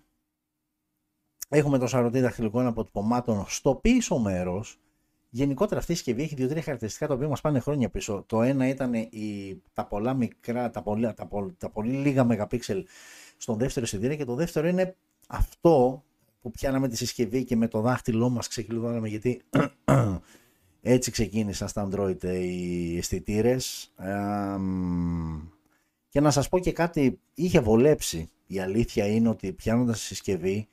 Έχουμε 1.53 1.77
το 1.77 1.87
σαρωτή 1.87 2.19
δαχτυλικών 2.19 2.67
αποτυπωμάτων 2.67 3.45
στο 3.47 3.75
πίσω 3.75 4.17
μέρος. 4.17 4.79
Γενικότερα 5.29 5.79
αυτή 5.79 5.91
η 5.91 5.95
συσκευή 5.95 6.21
έχει 6.21 6.35
δύο-τρία 6.35 6.61
χαρακτηριστικά 6.61 7.07
τα 7.07 7.13
οποία 7.13 7.27
μας 7.27 7.41
πάνε 7.41 7.59
χρόνια 7.59 7.89
πίσω. 7.89 8.23
Το 8.27 8.41
ένα 8.41 8.67
ήταν 8.67 8.93
η, 8.93 9.61
τα 9.73 9.85
πολλά 9.85 10.13
μικρά, 10.13 10.69
τα 10.69 10.81
πολύ, 10.81 11.13
τα, 11.13 11.27
τα 11.57 11.69
πολύ 11.69 11.91
λίγα 11.91 12.23
μεγαπίξελ 12.23 12.85
στον 13.37 13.57
δεύτερο 13.57 13.85
αισθητήρα 13.85 14.15
και 14.15 14.25
το 14.25 14.35
δεύτερο 14.35 14.67
είναι 14.67 14.95
αυτό 15.27 16.03
που 16.41 16.51
πιάναμε 16.51 16.87
τη 16.87 16.97
συσκευή 16.97 17.43
και 17.43 17.55
με 17.55 17.67
το 17.67 17.81
δάχτυλό 17.81 18.29
μας 18.29 18.47
ξεκλειδώναμε 18.47 19.07
γιατί 19.07 19.41
έτσι 20.81 21.11
ξεκίνησαν 21.11 21.67
στα 21.67 21.89
Android 21.89 22.23
οι 22.23 22.97
αισθητήρες. 22.97 23.55
και 26.09 26.19
να 26.19 26.31
σας 26.31 26.49
πω 26.49 26.59
και 26.59 26.71
κάτι, 26.71 27.19
είχε 27.33 27.59
βολέψει. 27.59 28.29
Η 28.47 28.59
αλήθεια 28.59 29.07
είναι 29.07 29.29
ότι 29.29 29.51
πιάνοντας 29.51 29.99
τη 29.99 30.05
συσκευή 30.05 30.67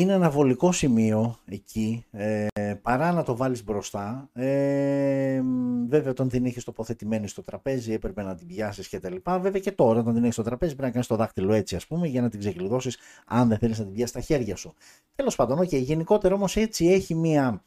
είναι 0.00 0.12
ένα 0.12 0.30
βολικό 0.30 0.72
σημείο 0.72 1.38
εκεί, 1.44 2.04
ε, 2.10 2.46
παρά 2.82 3.12
να 3.12 3.22
το 3.22 3.36
βάλεις 3.36 3.64
μπροστά. 3.64 4.28
Ε, 4.32 5.42
βέβαια 5.88 6.10
όταν 6.10 6.28
την 6.28 6.44
είχες 6.44 6.64
τοποθετημένη 6.64 7.28
στο 7.28 7.42
τραπέζι 7.42 7.92
έπρεπε 7.92 8.22
να 8.22 8.34
την 8.34 8.46
πιάσεις 8.46 8.88
και 8.88 9.00
τα 9.00 9.10
λοιπά. 9.10 9.38
Βέβαια 9.38 9.60
και 9.60 9.72
τώρα 9.72 10.00
όταν 10.00 10.14
την 10.14 10.22
έχεις 10.22 10.34
στο 10.34 10.42
τραπέζι 10.42 10.70
πρέπει 10.70 10.86
να 10.86 10.92
κάνεις 10.92 11.06
το 11.06 11.16
δάχτυλο 11.16 11.52
έτσι 11.52 11.76
ας 11.76 11.86
πούμε 11.86 12.06
για 12.06 12.22
να 12.22 12.28
την 12.28 12.40
ξεκλειδώσεις 12.40 12.98
αν 13.26 13.48
δεν 13.48 13.58
θέλεις 13.58 13.78
να 13.78 13.84
την 13.84 13.92
πιάσεις 13.92 14.10
στα 14.10 14.20
χέρια 14.20 14.56
σου. 14.56 14.74
Τέλος 15.14 15.36
πάντων, 15.36 15.58
okay, 15.58 15.82
γενικότερα 15.82 16.34
όμως 16.34 16.56
έτσι 16.56 16.86
έχει 16.86 17.14
μία... 17.14 17.62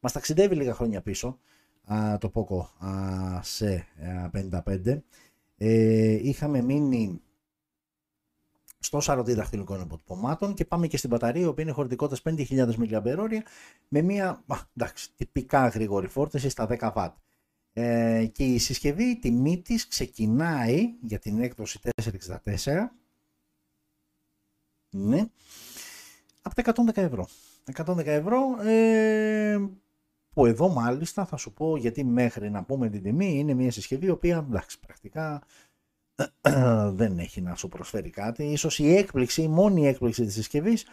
Μας 0.00 0.12
ταξιδεύει 0.12 0.54
λίγα 0.54 0.74
χρόνια 0.74 1.00
πίσω 1.00 1.38
α, 1.84 2.18
το 2.18 2.30
Poco 2.34 2.86
α, 2.86 3.42
σε 3.42 3.86
55. 4.64 4.98
Ε, 5.56 6.28
είχαμε 6.28 6.62
μείνει 6.62 7.20
στο 8.78 9.00
σαρωτή 9.00 9.34
δαχτυλικών 9.34 9.80
αποτυπωμάτων 9.80 10.54
και 10.54 10.64
πάμε 10.64 10.86
και 10.86 10.96
στην 10.96 11.10
μπαταρία, 11.10 11.42
η 11.42 11.46
οποία 11.46 11.64
είναι 11.64 11.72
χωρητικότητας 11.72 12.34
5.000 12.48 12.68
mAh 12.78 13.40
με 13.88 14.02
μια 14.02 14.44
εντάξει, 14.76 15.08
τυπικά 15.16 15.68
γρήγορη 15.68 16.06
φόρτιση 16.06 16.48
στα 16.48 16.66
10 16.70 16.92
W. 16.94 17.12
Ε, 17.72 18.26
και 18.32 18.44
η 18.44 18.58
συσκευή, 18.58 19.04
η 19.04 19.18
τιμή 19.18 19.62
της 19.62 19.88
ξεκινάει 19.88 20.94
για 21.00 21.18
την 21.18 21.40
έκδοση 21.40 21.78
464 22.02 22.38
ναι, 24.90 25.24
από 26.42 26.62
τα 26.62 26.72
110 26.94 26.96
ευρώ. 26.96 27.28
110 27.86 28.06
ευρώ 28.06 28.62
ε, 28.62 29.58
που 30.32 30.46
εδώ 30.46 30.68
μάλιστα 30.68 31.26
θα 31.26 31.36
σου 31.36 31.52
πω 31.52 31.76
γιατί 31.76 32.04
μέχρι 32.04 32.50
να 32.50 32.64
πούμε 32.64 32.88
την 32.88 33.02
τιμή 33.02 33.38
είναι 33.38 33.54
μια 33.54 33.70
συσκευή 33.70 34.06
η 34.06 34.10
οποία 34.10 34.36
εντάξει 34.36 34.80
πρακτικά 34.80 35.42
δεν 37.00 37.18
έχει 37.18 37.40
να 37.40 37.54
σου 37.54 37.68
προσφέρει 37.68 38.10
κάτι. 38.10 38.44
Ίσως 38.44 38.78
η 38.78 38.96
έκπληξη, 38.96 39.42
η 39.42 39.48
μόνη 39.48 39.86
έκπληξη 39.86 40.24
της 40.24 40.34
συσκευής 40.34 40.86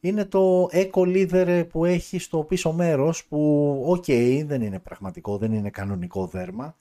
είναι 0.00 0.24
το 0.24 0.68
eco 0.72 0.90
leather 0.92 1.66
που 1.68 1.84
έχει 1.84 2.18
στο 2.18 2.42
πίσω 2.42 2.72
μέρος 2.72 3.24
που 3.24 3.82
οκ 3.86 4.04
δεν 4.46 4.62
είναι 4.62 4.78
πραγματικό, 4.78 5.38
δεν 5.38 5.52
είναι 5.52 5.70
κανονικό 5.70 6.26
δέρμα 6.26 6.76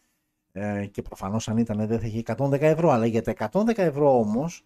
ε, 0.51 0.85
και 0.85 1.01
προφανώς 1.01 1.47
αν 1.47 1.57
ήταν 1.57 1.87
δεν 1.87 1.99
θα 1.99 2.05
είχε 2.05 2.23
110 2.25 2.61
ευρώ 2.61 2.89
αλλά 2.89 3.05
για 3.05 3.21
τα 3.21 3.49
110 3.51 3.77
ευρώ 3.77 4.19
όμως 4.19 4.65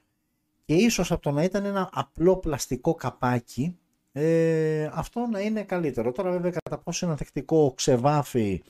και 0.65 0.73
ίσως 0.73 1.11
από 1.11 1.21
το 1.21 1.31
να 1.31 1.43
ήταν 1.43 1.65
ένα 1.65 1.89
απλό 1.93 2.37
πλαστικό 2.37 2.95
καπάκι 2.95 3.77
ε, 4.11 4.89
αυτό 4.93 5.27
να 5.31 5.39
είναι 5.39 5.63
καλύτερο. 5.63 6.11
Τώρα 6.11 6.31
βέβαια 6.31 6.51
κατά 6.51 6.77
πόσο 6.77 7.05
είναι 7.05 7.13
ανθεκτικό 7.13 7.73
ξεβάφει 7.75 8.63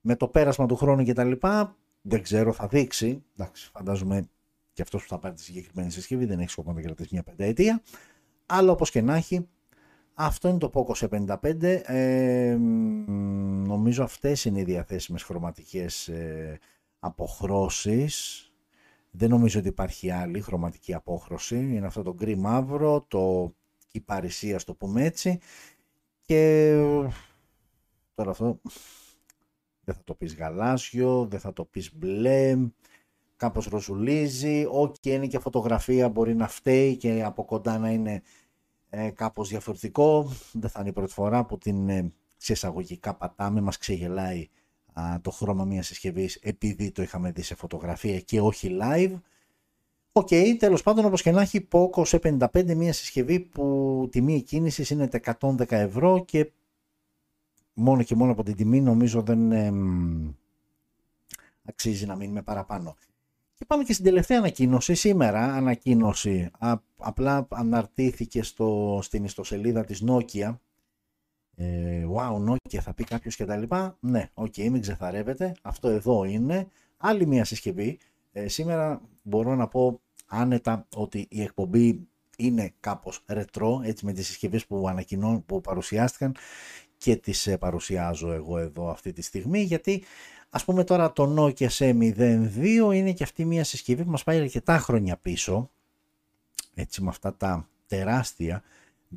με 0.00 0.16
το 0.16 0.28
πέρασμα 0.28 0.66
του 0.66 0.76
χρόνου 0.76 1.04
κτλ. 1.04 1.32
Δεν 2.02 2.22
ξέρω, 2.22 2.52
θα 2.52 2.66
δείξει. 2.66 3.22
Εντάξει, 3.36 3.70
φαντάζομαι 3.72 4.28
και 4.72 4.82
αυτός 4.82 5.02
που 5.02 5.08
θα 5.08 5.18
πάρει 5.18 5.34
τη 5.34 5.42
συγκεκριμένη 5.42 5.90
συσκευή 5.90 6.24
δεν 6.24 6.40
έχει 6.40 6.50
σκοπό 6.50 6.72
να 6.72 6.80
κρατήσει 6.80 7.08
μια 7.12 7.22
πενταετία. 7.22 7.82
Αλλά 8.46 8.72
όπως 8.72 8.90
και 8.90 9.00
να 9.00 9.16
έχει, 9.16 9.48
αυτό 10.14 10.48
είναι 10.48 10.58
το 10.58 10.70
Poco 10.74 10.92
C55. 10.94 11.62
Ε, 11.84 12.56
νομίζω 13.66 14.02
αυτές 14.02 14.44
είναι 14.44 14.60
οι 14.60 14.64
διαθέσιμες 14.64 15.22
χρωματικές 15.22 16.08
ε, 16.08 16.58
αποχρώσεις. 16.98 18.46
Δεν 19.10 19.30
νομίζω 19.30 19.58
ότι 19.58 19.68
υπάρχει 19.68 20.10
άλλη 20.10 20.40
χρωματική 20.40 20.94
απόχρωση. 20.94 21.56
Είναι 21.56 21.86
αυτό 21.86 22.02
το 22.02 22.14
γκρι 22.14 22.36
μαύρο, 22.36 23.04
το 23.08 23.54
κυπαρισία, 23.88 24.60
το 24.64 24.74
πούμε 24.74 25.04
έτσι. 25.04 25.38
Και 26.22 26.72
τώρα 28.14 28.30
αυτό 28.30 28.60
δεν 29.92 30.00
θα 30.00 30.04
το 30.04 30.14
πεις 30.14 30.36
γαλάζιο, 30.36 31.26
δεν 31.30 31.40
θα 31.40 31.52
το 31.52 31.64
πεις 31.64 31.96
μπλε, 31.96 32.56
κάπως 33.36 33.66
ροζουλίζει, 33.66 34.66
ok 34.82 35.06
είναι 35.06 35.26
και 35.26 35.38
φωτογραφία 35.38 36.08
μπορεί 36.08 36.34
να 36.34 36.48
φταίει 36.48 36.96
και 36.96 37.22
από 37.24 37.44
κοντά 37.44 37.78
να 37.78 37.90
είναι 37.90 38.22
ε, 38.90 39.10
κάπως 39.10 39.48
διαφορετικό, 39.48 40.32
δεν 40.52 40.70
θα 40.70 40.80
είναι 40.80 40.88
η 40.88 40.92
πρώτη 40.92 41.12
φορά 41.12 41.44
που 41.44 41.58
την 41.58 41.88
ε, 41.88 42.12
σε 42.36 42.52
εισαγωγικά 42.52 43.14
πατάμε, 43.14 43.60
μας 43.60 43.78
ξεγελάει 43.78 44.48
το 45.22 45.30
χρώμα 45.30 45.64
μιας 45.64 45.86
συσκευής 45.86 46.38
επειδή 46.42 46.90
το 46.90 47.02
είχαμε 47.02 47.30
δει 47.30 47.42
σε 47.42 47.54
φωτογραφία 47.54 48.20
και 48.20 48.40
όχι 48.40 48.78
live. 48.82 49.20
OK, 50.12 50.28
okay, 50.30 50.54
τέλος 50.58 50.82
πάντων 50.82 51.04
όπως 51.04 51.22
και 51.22 51.30
να 51.30 51.40
έχει 51.40 51.68
Poco 51.72 52.06
C55 52.06 52.74
μια 52.74 52.92
συσκευή 52.92 53.40
που 53.40 54.08
τιμή 54.10 54.42
εκκίνησης 54.42 54.90
είναι 54.90 55.08
τα 55.08 55.36
110 55.40 55.64
ευρώ 55.68 56.24
και 56.24 56.50
μόνο 57.74 58.02
και 58.02 58.14
μόνο 58.14 58.32
από 58.32 58.42
την 58.42 58.56
τιμή 58.56 58.80
νομίζω 58.80 59.22
δεν 59.22 59.52
αξίζει 61.64 62.06
να 62.06 62.16
μείνουμε 62.16 62.42
παραπάνω. 62.42 62.96
Και 63.54 63.64
πάμε 63.64 63.84
και 63.84 63.92
στην 63.92 64.04
τελευταία 64.04 64.38
ανακοίνωση. 64.38 64.94
Σήμερα 64.94 65.54
ανακοίνωση 65.54 66.50
απλά 66.96 67.46
αναρτήθηκε 67.50 68.42
στο, 68.42 68.98
στην 69.02 69.24
ιστοσελίδα 69.24 69.84
της 69.84 70.04
Nokia. 70.06 70.56
Ε, 71.54 72.06
wow, 72.16 72.50
Nokia 72.50 72.78
θα 72.80 72.94
πει 72.94 73.04
κάποιος 73.04 73.36
και 73.36 73.44
τα 73.44 73.56
λοιπά. 73.56 73.96
Ναι, 74.00 74.30
OK, 74.34 74.52
okay, 74.56 74.68
μην 74.70 74.80
ξεθαρεύετε. 74.80 75.54
Αυτό 75.62 75.88
εδώ 75.88 76.24
είναι. 76.24 76.66
Άλλη 76.96 77.26
μια 77.26 77.44
συσκευή. 77.44 77.98
Ε, 78.32 78.48
σήμερα 78.48 79.00
μπορώ 79.22 79.54
να 79.54 79.68
πω 79.68 80.00
άνετα 80.26 80.86
ότι 80.94 81.26
η 81.30 81.42
εκπομπή 81.42 82.06
είναι 82.36 82.72
κάπως 82.80 83.24
ρετρό, 83.26 83.80
έτσι 83.84 84.04
με 84.04 84.12
τις 84.12 84.26
συσκευές 84.26 84.66
που 84.66 84.88
ανακοινώ, 84.88 85.42
που 85.46 85.60
παρουσιάστηκαν 85.60 86.34
και 87.02 87.16
τις 87.16 87.46
ε, 87.46 87.56
παρουσιάζω 87.56 88.32
εγώ 88.32 88.58
εδώ 88.58 88.90
αυτή 88.90 89.12
τη 89.12 89.22
στιγμή 89.22 89.60
γιατί 89.60 90.04
ας 90.50 90.64
πούμε 90.64 90.84
τώρα 90.84 91.12
το 91.12 91.34
Nokia 91.38 91.68
C02 91.68 92.90
είναι 92.94 93.12
και 93.12 93.22
αυτή 93.22 93.44
μια 93.44 93.64
συσκευή 93.64 94.04
που 94.04 94.10
μας 94.10 94.24
πάει 94.24 94.40
αρκετά 94.40 94.78
χρόνια 94.78 95.16
πίσω. 95.16 95.70
Έτσι 96.74 97.02
με 97.02 97.08
αυτά 97.08 97.34
τα 97.34 97.68
τεράστια 97.86 98.62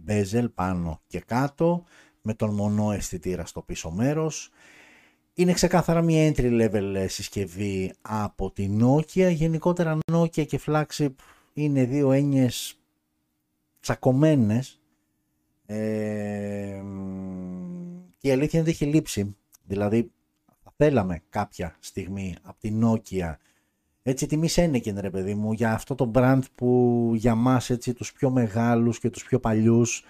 bezel 0.08 0.46
πάνω 0.54 1.02
και 1.08 1.20
κάτω 1.20 1.84
με 2.22 2.34
τον 2.34 2.54
μονό 2.54 2.92
αισθητήρα 2.92 3.46
στο 3.46 3.62
πίσω 3.62 3.92
μέρος. 3.92 4.52
Είναι 5.34 5.54
ξεκάθαρα 5.54 6.02
μια 6.02 6.32
entry 6.32 6.62
level 6.62 6.94
ε, 6.96 7.08
συσκευή 7.08 7.94
από 8.02 8.52
την 8.52 8.86
Nokia. 8.86 9.32
Γενικότερα 9.34 9.98
Nokia 10.12 10.46
και 10.46 10.60
Flagship 10.66 11.14
είναι 11.54 11.86
δύο 11.86 12.12
έννοιες 12.12 12.80
τσακωμένες 13.80 14.80
ε, 15.66 16.82
και 18.18 18.28
η 18.28 18.32
αλήθεια 18.32 18.60
είναι 18.60 18.70
ότι 18.70 18.70
έχει 18.70 18.86
λείψει. 18.86 19.36
Δηλαδή, 19.64 20.12
θα 20.64 20.74
θέλαμε 20.76 21.22
κάποια 21.30 21.76
στιγμή 21.80 22.36
από 22.42 22.60
την 22.60 22.84
Nokia. 22.86 23.36
Έτσι 24.04 24.28
τιμή 24.28 24.48
Σένεκεν 24.48 24.98
ρε 25.00 25.10
παιδί 25.10 25.34
μου 25.34 25.54
για 25.54 25.74
αυτό 25.74 25.96
το 25.96 26.12
brand 26.14 26.42
που 26.56 27.12
για 27.16 27.36
μας 27.36 27.70
έτσι 27.70 27.94
τους 27.94 28.14
πιο 28.14 28.30
μεγάλους 28.30 29.00
και 29.00 29.10
τους 29.10 29.24
πιο 29.24 29.40
παλιούς. 29.40 30.04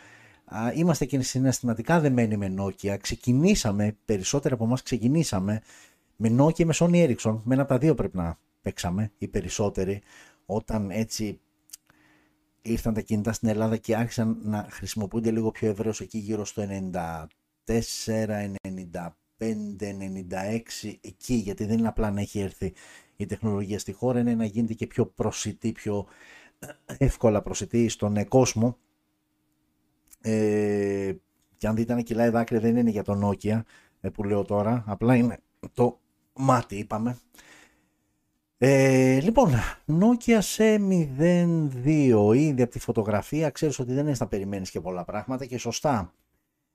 Α, 0.46 0.72
είμαστε 0.74 1.06
και 1.06 1.22
συναισθηματικά 1.22 2.00
δεμένοι 2.00 2.38
με 2.38 2.54
Nokia. 2.60 2.98
Ξεκινήσαμε, 3.02 3.96
περισσότεροι 4.06 4.54
από 4.54 4.64
εμάς 4.64 4.82
ξεκινήσαμε 4.82 5.62
με 6.16 6.36
Nokia 6.40 6.54
και 6.54 6.66
με 6.66 6.74
Sony 6.76 7.08
Ericsson. 7.08 7.40
Με 7.44 7.54
ένα 7.54 7.62
από 7.62 7.72
τα 7.72 7.78
δύο 7.78 7.96
πρέπει 7.96 8.18
να 8.18 8.38
παίξαμε 8.62 9.12
οι 9.18 9.28
περισσότεροι 9.28 10.02
όταν 10.46 10.90
έτσι 10.92 11.40
ήρθαν 12.66 12.94
τα 12.94 13.02
κινητά 13.02 13.34
στην 13.34 13.48
Ελλάδα 13.48 13.78
και 13.78 13.96
άρχισαν 13.96 14.38
να 14.44 14.68
χρησιμοποιούνται 14.70 15.32
λίγο 15.32 15.52
πιο 15.52 15.70
ευρέως 15.70 16.02
εκεί 16.02 16.18
γύρω 16.18 16.46
στο 16.46 16.68
94, 16.92 17.26
95, 17.68 18.54
96 19.40 20.94
εκεί 21.02 21.34
γιατί 21.34 21.66
δεν 21.66 21.78
είναι 21.78 21.88
απλά 21.88 22.12
να 22.12 22.22
έχει 22.22 22.40
έρθει 22.40 22.74
η 23.16 23.26
τεχνολογία 23.26 23.80
στη 23.80 23.92
χώρα 23.92 24.20
είναι 24.20 24.36
να 24.36 24.46
γίνεται 24.46 24.74
και 24.74 24.88
πιο 24.88 25.06
προσιτή, 25.06 25.72
πιο 25.72 26.06
εύκολα 26.98 27.42
προσιτή 27.42 27.90
στον 27.90 28.28
κόσμο. 28.28 28.78
Ε, 30.22 31.14
και 31.58 31.68
αν 31.68 31.76
δείτε 31.76 31.94
να 31.94 32.02
κυλάει 32.02 32.30
δάκρυα 32.30 32.60
δεν 32.60 32.78
είναι 32.78 32.90
για 32.90 33.04
τον 33.04 33.22
Nokia 33.24 33.62
ε, 34.02 34.10
που 34.10 34.24
λέω 34.24 34.44
τώρα 34.44 34.84
απλά 34.88 35.16
είναι 35.16 35.40
το 35.74 36.00
μάτι 36.34 36.76
είπαμε 36.76 37.18
ε, 38.58 39.20
λοιπόν, 39.20 39.52
Nokia 39.88 40.38
σε 40.40 40.76
02 40.76 42.34
ήδη 42.36 42.62
από 42.62 42.72
τη 42.72 42.80
φωτογραφία 42.80 43.50
ξέρεις 43.50 43.80
ότι 43.80 43.94
δεν 43.94 44.08
έχεις 44.08 44.20
να 44.20 44.28
περιμένεις 44.28 44.70
και 44.70 44.82
πολλά 44.82 45.04
πράγματα 45.06 45.46
και 45.46 45.58
σωστά 45.58 46.14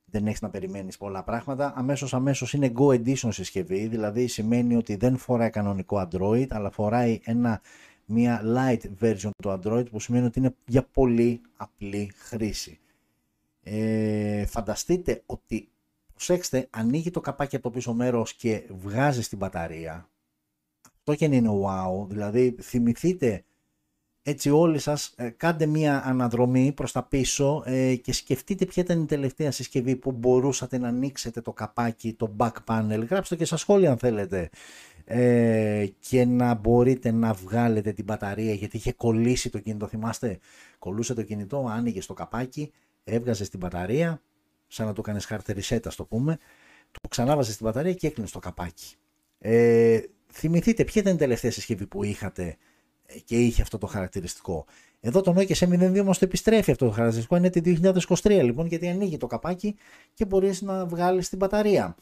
δεν 0.05 0.27
έχεις 0.27 0.41
να 0.41 0.51
περιμένεις 0.51 0.97
πολλά 0.97 1.23
πράγματα. 1.23 1.73
Αμέσως 1.77 2.15
αμέσως 2.15 2.53
είναι 2.53 2.73
Go 2.77 2.87
Edition 2.87 3.29
συσκευή 3.33 3.87
δηλαδή 3.87 4.27
σημαίνει 4.27 4.77
ότι 4.77 4.97
δεν 4.97 5.17
φοράει 5.17 5.51
κανονικό 5.51 6.09
Android 6.11 6.47
αλλά 6.51 6.71
φοράει 6.71 7.21
ένα, 7.25 7.61
μια 8.05 8.43
light 8.45 8.81
version 9.01 9.31
του 9.43 9.61
Android 9.61 9.91
που 9.91 10.01
σημαίνει 10.01 10.27
ότι 10.27 10.39
είναι 10.39 10.55
για 10.67 10.83
πολύ 10.83 11.41
απλή 11.57 12.13
χρήση. 12.17 12.79
Ε, 13.63 14.47
φανταστείτε 14.47 15.23
ότι 15.27 15.69
προσέξτε 16.15 16.67
ανοίγει 16.71 17.11
το 17.11 17.21
καπάκι 17.21 17.57
από 17.57 17.65
το 17.65 17.71
πίσω 17.71 17.95
μέρος 17.95 18.35
και 18.35 18.65
βγάζει 18.71 19.29
την 19.29 19.39
μπαταρία 19.39 20.09
αυτό 21.11 21.27
και 21.27 21.35
είναι 21.35 21.51
wow. 21.65 22.07
Δηλαδή 22.09 22.57
θυμηθείτε 22.61 23.45
έτσι 24.23 24.51
όλοι 24.51 24.79
σας 24.79 25.13
ε, 25.17 25.29
κάντε 25.29 25.67
μία 25.67 26.03
αναδρομή 26.05 26.73
προς 26.73 26.93
τα 26.93 27.03
πίσω 27.03 27.63
ε, 27.67 27.95
και 27.95 28.13
σκεφτείτε 28.13 28.65
ποια 28.65 28.83
ήταν 28.83 29.03
η 29.03 29.07
τελευταία 29.07 29.51
συσκευή 29.51 29.97
που 29.97 30.13
μπορούσατε 30.13 30.79
να 30.79 30.89
ανοίξετε 30.89 31.41
το 31.41 31.53
καπάκι, 31.53 32.13
το 32.13 32.35
back 32.39 32.53
panel. 32.67 33.07
Γράψτε 33.11 33.37
και 33.37 33.45
στα 33.45 33.57
σχόλια 33.57 33.91
αν 33.91 33.99
θέλετε. 33.99 34.51
Ε, 35.05 35.87
και 36.01 36.25
να 36.25 36.55
μπορείτε 36.55 37.11
να 37.11 37.33
βγάλετε 37.33 37.93
την 37.93 38.05
μπαταρία 38.05 38.53
γιατί 38.53 38.77
είχε 38.77 38.93
κολλήσει 38.93 39.51
το 39.51 39.59
κινητό. 39.59 39.87
Θυμάστε, 39.87 40.39
κολούσε 40.79 41.15
το 41.15 41.23
κινητό, 41.23 41.67
άνοιγε 41.71 42.01
το 42.07 42.15
καπάκι, 42.15 42.73
έβγαζε 43.05 43.49
την 43.49 43.59
μπαταρία, 43.59 44.23
σαν 44.67 44.87
να 44.87 44.93
το 44.93 45.03
κάνεις 45.03 45.25
χάρτη 45.25 45.55
reset, 45.57 45.81
το 45.97 46.05
πούμε, 46.05 46.39
το 46.91 47.09
ξανάβαζες 47.09 47.55
στην 47.55 47.67
μπαταρία 47.67 47.93
και 47.93 48.07
έκλεινες 48.07 48.31
το 48.31 48.39
καπάκι. 48.39 48.95
Ε, 49.39 50.01
θυμηθείτε 50.33 50.85
ποια 50.85 51.03
ήταν 51.03 51.15
η 51.15 51.19
τελευταία 51.19 51.51
συσκευή 51.51 51.87
που 51.87 52.05
είχατε 52.05 52.57
ε, 53.07 53.19
και 53.19 53.39
είχε 53.39 53.63
αυτό 53.63 53.79
το 53.79 53.87
χαρακτηριστικό; 53.87 54.67
Εδώ 55.01 55.21
το 55.21 55.35
Nokia 55.37 55.55
C02 55.55 55.99
όμως 56.01 56.19
το 56.19 56.25
επιστρέφει 56.25 56.71
αυτό 56.71 56.87
το 56.87 56.93
χαρακτηριστικό, 56.93 57.37
είναι 57.37 57.51
τη 57.51 57.77
2023 58.23 58.41
λοιπόν 58.43 58.67
γιατί 58.67 58.89
ανοίγει 58.89 59.17
το 59.17 59.27
καπάκι 59.27 59.77
και 60.15 60.25
μπορείς 60.25 60.63
να 60.63 60.87
βγάλεις 60.87 61.29
την 61.29 61.39
μπαταρία. 61.39 61.97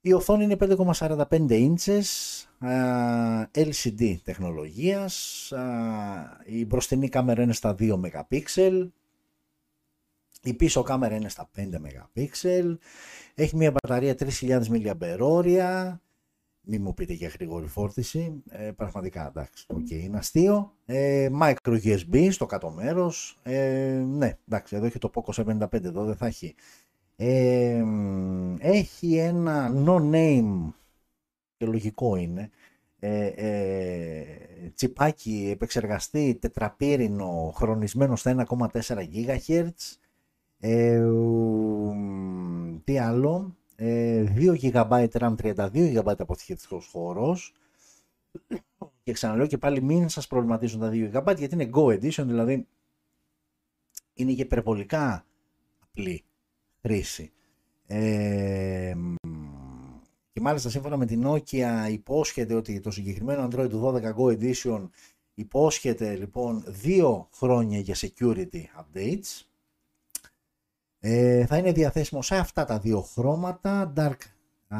Η 0.00 0.12
οθόνη 0.12 0.44
είναι 0.44 0.56
5,45 0.60 1.26
inches, 1.38 2.04
LCD 3.52 4.16
τεχνολογίας, 4.24 5.52
η 6.44 6.64
μπροστινή 6.64 7.08
κάμερα 7.08 7.42
είναι 7.42 7.52
στα 7.52 7.74
2 7.78 8.00
MP, 8.02 8.40
η 10.42 10.54
πίσω 10.54 10.82
κάμερα 10.82 11.14
είναι 11.14 11.28
στα 11.28 11.50
5 11.56 11.60
MP, 11.60 12.76
έχει 13.34 13.56
μια 13.56 13.70
μπαταρία 13.70 14.14
3000 14.40 14.62
mAh, 14.68 15.94
μην 16.64 16.82
μου 16.82 16.94
πείτε 16.94 17.12
για 17.12 17.28
γρήγορη 17.28 17.66
φόρτιση. 17.66 18.42
Ε, 18.50 18.70
πραγματικά 18.70 19.26
εντάξει, 19.26 19.66
okay, 19.74 20.02
είναι 20.02 20.18
αστείο. 20.18 20.72
Ε, 20.84 21.28
micro 21.40 21.78
USB 21.82 22.28
στο 22.30 22.46
κάτω 22.46 22.70
μέρος. 22.70 23.38
Ε, 23.42 24.04
ναι, 24.06 24.38
εντάξει, 24.48 24.76
εδώ 24.76 24.86
έχει 24.86 24.98
το 24.98 25.10
Poco 25.14 25.44
C55, 25.44 25.84
εδώ 25.84 26.04
δεν 26.04 26.16
θα 26.16 26.26
έχει. 26.26 26.54
Ε, 27.16 27.84
έχει 28.58 29.16
ένα 29.16 29.72
no 29.86 30.12
name 30.12 30.72
και 31.56 31.66
λογικό 31.66 32.16
είναι. 32.16 32.50
Ε, 32.98 33.26
ε, 33.26 34.24
τσιπάκι 34.74 35.48
επεξεργαστή 35.52 36.38
τετραπύρινο 36.40 37.52
χρονισμένο 37.54 38.16
στα 38.16 38.46
1,4 38.48 38.68
GHz. 38.88 39.68
Ε, 40.58 41.02
τι 42.84 42.98
άλλο, 42.98 43.56
2 43.78 44.56
GB 44.60 45.06
RAM, 45.12 45.34
32 45.36 46.02
GB 46.02 46.14
αποθηκευτικός 46.18 46.86
χώρος, 46.86 47.52
Και 49.02 49.12
ξαναλέω 49.12 49.46
και 49.46 49.58
πάλι 49.58 49.82
μην 49.82 50.08
σας 50.08 50.26
προβληματίζουν 50.26 50.80
τα 50.80 50.90
2 50.92 51.10
GB 51.12 51.36
γιατί 51.36 51.54
είναι 51.54 51.70
Go 51.74 51.84
Edition, 51.84 52.24
δηλαδή 52.26 52.66
είναι 54.14 54.32
και 54.32 54.42
υπερβολικά 54.42 55.26
απλή 55.78 56.24
χρήση. 56.80 57.32
Ε, 57.86 58.94
και 60.32 60.40
μάλιστα 60.40 60.68
σύμφωνα 60.68 60.96
με 60.96 61.06
την 61.06 61.26
Nokia 61.26 61.88
υπόσχεται 61.90 62.54
ότι 62.54 62.80
το 62.80 62.90
συγκεκριμένο 62.90 63.48
Android 63.50 63.70
12 63.82 64.14
Go 64.14 64.38
Edition 64.38 64.88
υπόσχεται 65.34 66.16
λοιπόν 66.16 66.64
δύο 66.66 67.28
χρόνια 67.32 67.78
για 67.78 67.94
security 67.94 68.62
updates. 68.78 69.42
Ε, 71.06 71.46
θα 71.46 71.56
είναι 71.56 71.72
διαθέσιμο 71.72 72.22
σε 72.22 72.36
αυτά 72.36 72.64
τα 72.64 72.78
δύο 72.78 73.00
χρώματα. 73.00 73.92
Dark. 73.96 74.18
Α, 74.68 74.78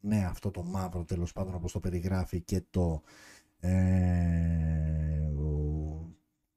ναι, 0.00 0.24
αυτό 0.24 0.50
το 0.50 0.62
μαύρο 0.62 1.04
τέλος 1.04 1.32
πάντων 1.32 1.54
όπως 1.54 1.72
το 1.72 1.80
περιγράφει 1.80 2.40
και 2.40 2.62
το 2.70 3.02
ε, 3.60 3.70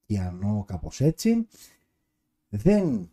κιανό 0.06 0.64
κάπως 0.68 1.02
έτσι. 1.02 1.48
Δεν 2.50 3.10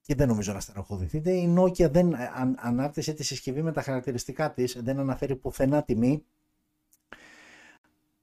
και 0.00 0.14
δεν 0.14 0.28
νομίζω 0.28 0.52
να 0.52 0.60
στενοχωρηθείτε. 0.60 1.32
Η 1.32 1.54
Nokia 1.58 1.90
δεν 1.90 2.14
αν, 2.14 2.56
ανάρτησε 2.58 3.12
τη 3.12 3.24
συσκευή 3.24 3.62
με 3.62 3.72
τα 3.72 3.82
χαρακτηριστικά 3.82 4.52
της, 4.52 4.82
δεν 4.82 4.98
αναφέρει 4.98 5.36
πουθενά 5.36 5.82
τιμή, 5.82 6.24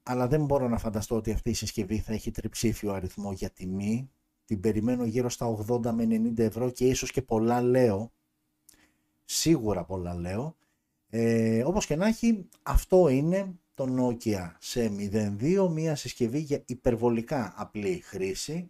αλλά 0.10 0.28
δεν 0.28 0.46
μπορώ 0.46 0.68
να 0.68 0.78
φανταστώ 0.78 1.16
ότι 1.16 1.32
αυτή 1.32 1.50
η 1.50 1.54
συσκευή 1.54 1.98
θα 1.98 2.14
έχει 2.14 2.32
τριψήφιο 2.32 2.92
αριθμό 2.94 3.32
για 3.32 3.50
τιμή. 3.50 4.10
Την 4.46 4.60
περιμένω 4.60 5.06
γύρω 5.06 5.30
στα 5.30 5.66
80 5.68 5.92
με 5.92 6.08
90 6.36 6.40
ευρώ 6.40 6.70
και 6.70 6.88
ίσως 6.88 7.12
και 7.12 7.22
πολλά 7.22 7.62
λέω. 7.62 8.12
Σίγουρα 9.26 9.84
πολλά 9.84 10.16
λέω. 10.16 10.56
Ε, 11.10 11.64
όπως 11.64 11.86
και 11.86 11.96
να 11.96 12.08
έχει, 12.08 12.48
αυτό 12.64 13.08
είναι 13.08 13.56
το 13.74 13.86
Nokia 13.98 14.52
σε 14.60 14.92
02, 15.40 15.68
μια 15.72 15.96
συσκευή 15.96 16.40
για 16.40 16.64
υπερβολικά 16.66 17.54
απλή 17.58 18.02
χρήση 18.04 18.70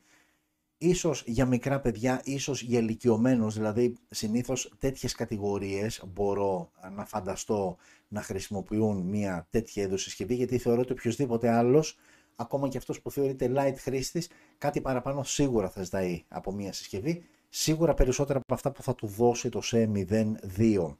ίσως 0.81 1.23
για 1.25 1.45
μικρά 1.45 1.79
παιδιά, 1.79 2.21
ίσως 2.23 2.61
για 2.61 2.79
ηλικιωμένους, 2.79 3.53
δηλαδή 3.55 3.95
συνήθως 4.09 4.71
τέτοιες 4.79 5.13
κατηγορίες 5.13 6.03
μπορώ 6.13 6.71
να 6.95 7.05
φανταστώ 7.05 7.77
να 8.07 8.21
χρησιμοποιούν 8.21 8.97
μια 8.97 9.47
τέτοια 9.49 9.83
είδους 9.83 10.01
συσκευή, 10.01 10.35
γιατί 10.35 10.57
θεωρώ 10.57 10.81
ότι 10.81 10.91
οποιοδήποτε 10.91 11.49
άλλος, 11.49 11.97
ακόμα 12.35 12.67
και 12.67 12.77
αυτός 12.77 13.01
που 13.01 13.11
θεωρείται 13.11 13.51
light 13.55 13.75
χρήστης, 13.77 14.29
κάτι 14.57 14.81
παραπάνω 14.81 15.23
σίγουρα 15.23 15.69
θα 15.69 15.83
ζητάει 15.83 16.23
από 16.27 16.51
μια 16.51 16.73
συσκευή, 16.73 17.23
σίγουρα 17.49 17.93
περισσότερα 17.93 18.39
από 18.39 18.53
αυτά 18.53 18.71
που 18.71 18.83
θα 18.83 18.95
του 18.95 19.07
δώσει 19.07 19.49
το 19.49 19.61
C02. 19.61 20.97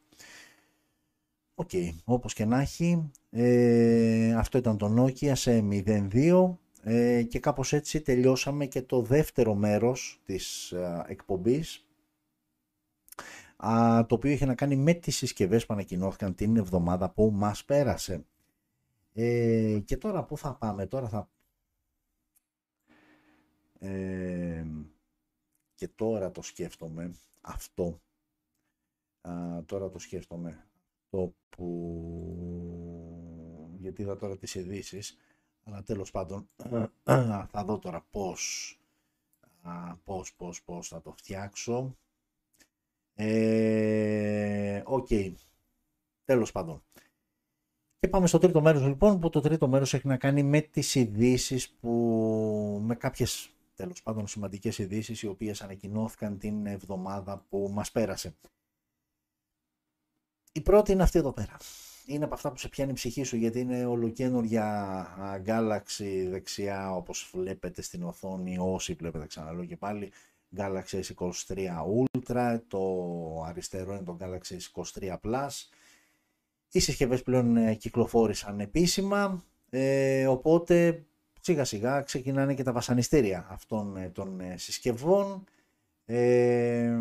OK, 1.56 1.70
okay, 1.72 1.90
όπως 2.04 2.34
και 2.34 2.46
να 2.46 2.60
έχει, 2.60 3.12
ε, 3.30 4.34
αυτό 4.34 4.58
ήταν 4.58 4.78
το 4.78 4.94
Nokia 4.98 5.32
C02. 5.36 6.58
Ε, 6.92 7.24
και 7.24 7.40
κάπως 7.40 7.74
έτσι 7.74 8.02
τελειώσαμε 8.02 8.66
και 8.66 8.82
το 8.82 9.02
δεύτερο 9.02 9.56
μέρος 9.56 10.22
της 10.26 10.74
α, 10.74 11.06
εκπομπής 11.08 11.88
α, 13.58 14.06
το 14.06 14.16
οποίο 14.16 14.32
είχε 14.32 14.46
να 14.46 14.56
κάνει 14.56 14.76
με 14.76 14.94
τις 14.94 15.16
συσκευές 15.16 15.66
που 15.66 15.74
ανακοινώθηκαν 15.74 16.36
την 16.36 16.58
εβδομάδα 16.58 17.10
που 17.10 17.32
μας 17.32 17.66
πέρασε. 17.66 18.26
Ε, 19.14 19.80
και 19.86 19.98
τώρα 19.98 20.24
πού 20.24 20.38
θα 20.38 20.56
πάμε, 20.56 20.86
τώρα 20.86 21.08
θα... 21.10 21.30
Ε, 23.80 24.66
και 25.76 25.88
τώρα 25.88 26.32
το 26.32 26.42
σκέφτομαι 26.42 27.12
αυτό. 27.42 28.02
Α, 29.22 29.64
τώρα 29.66 29.90
το 29.90 30.00
σκέφτομαι 30.00 30.68
το 31.10 31.34
που... 31.50 31.70
Γιατί 33.80 34.02
είδα 34.02 34.16
τώρα 34.16 34.38
τις 34.38 34.56
ειδήσεις 34.56 35.18
αλλά 35.64 35.84
τέλος 35.84 36.12
πάντων 36.12 36.48
θα 37.52 37.64
δω 37.66 37.80
τώρα 37.80 38.06
πώς, 38.12 38.78
πώς, 40.04 40.34
πώς, 40.34 40.64
πώς 40.64 40.88
θα 40.88 41.02
το 41.02 41.12
φτιάξω. 41.12 41.96
Ε, 43.14 44.82
OK, 44.86 45.08
okay. 45.10 45.34
τέλος 46.26 46.52
πάντων. 46.52 46.84
Και 48.00 48.08
πάμε 48.08 48.28
στο 48.28 48.38
τρίτο 48.38 48.62
μέρος 48.62 48.86
λοιπόν, 48.86 49.20
που 49.20 49.30
το 49.30 49.40
τρίτο 49.42 49.68
μέρος 49.68 49.94
έχει 49.94 50.08
να 50.08 50.18
κάνει 50.18 50.44
με 50.44 50.62
τις 50.62 50.96
ειδήσεις 50.96 51.70
που, 51.70 51.90
με 52.84 52.96
κάποιες 52.96 53.50
τέλος 53.76 54.04
πάντων 54.04 54.28
σημαντικές 54.28 54.78
ειδήσεις 54.78 55.22
οι 55.22 55.28
οποίες 55.28 55.62
ανακοινώθηκαν 55.62 56.38
την 56.38 56.66
εβδομάδα 56.66 57.46
που 57.50 57.70
μας 57.74 57.92
πέρασε. 57.92 58.36
Η 60.52 60.62
πρώτη 60.62 60.92
είναι 60.92 61.04
αυτή 61.04 61.18
εδώ 61.20 61.32
πέρα 61.32 61.58
είναι 62.10 62.24
από 62.24 62.34
αυτά 62.34 62.52
που 62.52 62.58
σε 62.58 62.68
πιάνει 62.70 62.92
η 62.92 62.94
ψυχή 62.94 63.24
σου 63.24 63.36
γιατί 63.36 63.60
είναι 63.60 63.86
ολοκένουργια 63.86 65.08
Galaxy 65.46 66.28
δεξιά 66.30 66.96
όπως 66.96 67.30
βλέπετε 67.34 67.82
στην 67.82 68.04
οθόνη 68.04 68.58
όσοι 68.60 68.94
βλέπετε 68.94 69.26
ξαναλέω 69.26 69.66
και 69.66 69.78
πάλι 69.78 70.12
Galaxy 70.58 71.02
S23 71.16 71.68
Ultra 72.02 72.60
το 72.68 72.82
αριστερό 73.48 73.94
είναι 73.94 74.04
το 74.04 74.18
Galaxy 74.22 74.58
S23 74.74 75.16
Plus. 75.24 75.50
Οι 76.72 76.80
συσκευές 76.80 77.24
πλέον 77.24 77.58
ε, 77.58 77.74
κυκλοφόρησαν 77.74 78.60
επίσημα 78.60 79.44
ε, 79.70 80.28
οπότε 80.28 81.06
σιγά 81.42 81.64
σιγά 81.64 82.02
ξεκινάνε 82.02 82.54
και 82.54 82.64
τα 82.64 82.72
βασανιστήρια 82.72 83.48
αυτών 83.50 83.98
ε, 83.98 84.10
των 84.10 84.40
ε, 84.40 84.58
συσκευών. 84.58 85.44
Ε, 86.06 86.98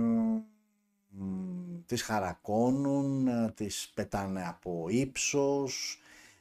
τις 1.87 2.03
χαρακώνουν, 2.03 3.27
ε, 3.27 3.53
τις 3.55 3.91
πετάνε 3.95 4.47
από 4.47 4.87
ύψος, 4.89 5.99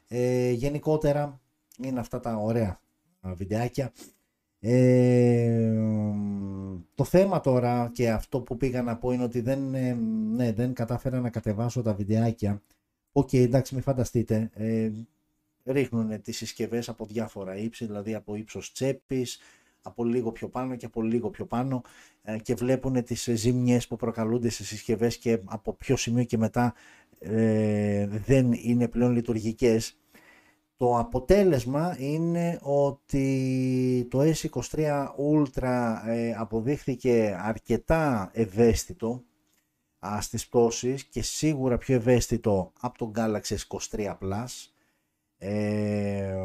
ε, 0.07 0.51
γενικότερα 0.51 1.39
είναι 1.83 1.99
αυτά 1.99 2.19
τα 2.19 2.35
ωραία 2.35 2.79
ε, 3.21 3.33
βιντεάκια. 3.33 3.91
Ε, 4.59 5.73
το 6.95 7.03
θέμα 7.03 7.39
τώρα 7.39 7.91
και 7.93 8.09
αυτό 8.09 8.41
που 8.41 8.57
πήγα 8.57 8.81
να 8.81 8.97
πω 8.97 9.11
είναι 9.11 9.23
ότι 9.23 9.41
δεν, 9.41 9.59
ναι, 10.35 10.51
δεν 10.51 10.73
κατάφερα 10.73 11.19
να 11.19 11.29
κατεβάσω 11.29 11.81
τα 11.81 11.93
βιντεάκια. 11.93 12.61
OK, 13.11 13.29
okay, 13.31 13.43
εντάξει, 13.43 13.73
μην 13.73 13.83
φανταστείτε. 13.83 14.49
Ε, 14.53 14.91
ρίχνουν 15.65 16.21
τις 16.21 16.37
συσκευές 16.37 16.89
από 16.89 17.05
διάφορα 17.05 17.55
ύψη, 17.55 17.85
δηλαδή 17.85 18.13
από 18.13 18.35
ύψος 18.35 18.71
τσέπης, 18.71 19.39
από 19.81 20.03
λίγο 20.03 20.31
πιο 20.31 20.49
πάνω 20.49 20.75
και 20.75 20.85
από 20.85 21.01
λίγο 21.01 21.29
πιο 21.29 21.45
πάνω 21.45 21.81
ε, 22.21 22.37
και 22.37 22.55
βλέπουν 22.55 23.03
τις 23.03 23.29
ζημιές 23.33 23.87
που 23.87 23.95
προκαλούνται 23.95 24.49
στις 24.49 24.67
συσκευές 24.67 25.17
και 25.17 25.39
από 25.45 25.73
ποιο 25.73 25.95
σημείο 25.95 26.23
και 26.23 26.37
μετά 26.37 26.73
ε, 27.19 28.07
δεν 28.07 28.51
είναι 28.51 28.87
πλέον 28.87 29.11
λειτουργικές. 29.11 29.97
Το 30.77 30.97
αποτέλεσμα 30.97 31.95
είναι 31.99 32.59
ότι 32.61 34.07
το 34.09 34.19
S23 34.21 35.05
Ultra 35.33 35.95
ε, 36.07 36.33
αποδείχθηκε 36.33 37.37
αρκετά 37.41 38.29
ευαίσθητο 38.33 39.23
α, 40.07 40.21
στις 40.21 40.47
πτώσεις 40.47 41.03
και 41.03 41.21
σίγουρα 41.21 41.77
πιο 41.77 41.95
ευαίσθητο 41.95 42.71
από 42.79 42.97
το 42.97 43.11
Galaxy 43.15 43.55
S23 43.67 44.17
Plus. 44.21 44.71
Ε, 45.37 46.35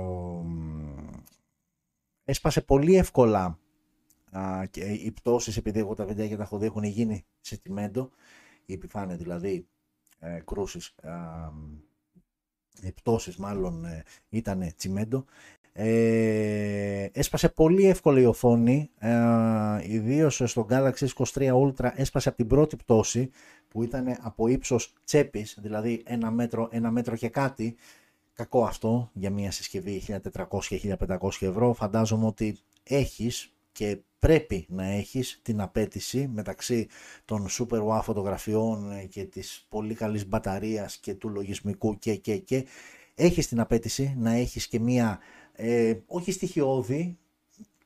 έσπασε 2.24 2.60
πολύ 2.60 2.96
εύκολα 2.96 3.58
α, 4.30 4.66
και 4.70 4.80
οι 4.80 5.10
πτώσεις 5.10 5.56
επειδή 5.56 5.78
εγώ 5.78 5.94
τα 5.94 6.04
βιντεάκια 6.04 6.36
τα 6.36 6.42
έχω 6.42 6.58
δει 6.58 6.66
έχουν 6.66 6.84
γίνει 6.84 7.24
σε 7.40 7.56
τιμέντο 7.56 8.10
η 8.66 8.72
επιφάνεια 8.72 9.16
δηλαδή 9.16 9.66
ε, 10.18 10.40
κρούσεις 10.44 10.94
οι 12.80 12.92
πτώσεις 12.92 13.36
μάλλον 13.36 13.84
ε, 13.84 14.02
ήταν 14.28 14.72
τσιμέντο. 14.76 15.24
Ε, 15.74 17.08
έσπασε 17.12 17.48
πολύ 17.48 17.86
εύκολα 17.86 18.20
η 18.20 18.24
οθόνη 18.24 18.90
ε, 18.98 19.12
ιδίως 19.82 20.42
στο 20.44 20.66
Galaxy 20.70 21.06
S23 21.16 21.52
Ultra 21.52 21.90
έσπασε 21.94 22.28
από 22.28 22.36
την 22.36 22.46
πρώτη 22.46 22.76
πτώση 22.76 23.30
που 23.68 23.82
ήταν 23.82 24.16
από 24.20 24.48
ύψος 24.48 24.92
τσέπης 25.04 25.58
δηλαδή 25.60 26.02
ένα 26.06 26.30
μέτρο, 26.30 26.68
ένα 26.70 26.90
μέτρο 26.90 27.16
και 27.16 27.28
κάτι 27.28 27.76
Κακό 28.34 28.64
αυτό 28.64 29.10
για 29.12 29.30
μια 29.30 29.50
συσκευή 29.50 30.02
1400-1500 30.32 30.96
ευρώ. 31.40 31.72
Φαντάζομαι 31.72 32.26
ότι 32.26 32.58
έχεις 32.82 33.52
και 33.72 33.98
πρέπει 34.18 34.66
να 34.68 34.84
έχεις 34.84 35.40
την 35.42 35.60
απέτηση 35.60 36.28
μεταξύ 36.32 36.88
των 37.24 37.46
super 37.50 37.86
wow 37.86 38.00
φωτογραφιών 38.02 39.08
και 39.08 39.24
της 39.24 39.66
πολύ 39.68 39.94
καλής 39.94 40.28
μπαταρίας 40.28 40.98
και 40.98 41.14
του 41.14 41.28
λογισμικού 41.28 41.98
και 41.98 42.16
και 42.16 42.36
και 42.36 42.66
έχεις 43.14 43.48
την 43.48 43.60
απέτηση 43.60 44.14
να 44.18 44.32
έχεις 44.32 44.66
και 44.68 44.80
μια 44.80 45.18
ε, 45.52 45.94
όχι 46.06 46.32
στοιχειώδη 46.32 47.18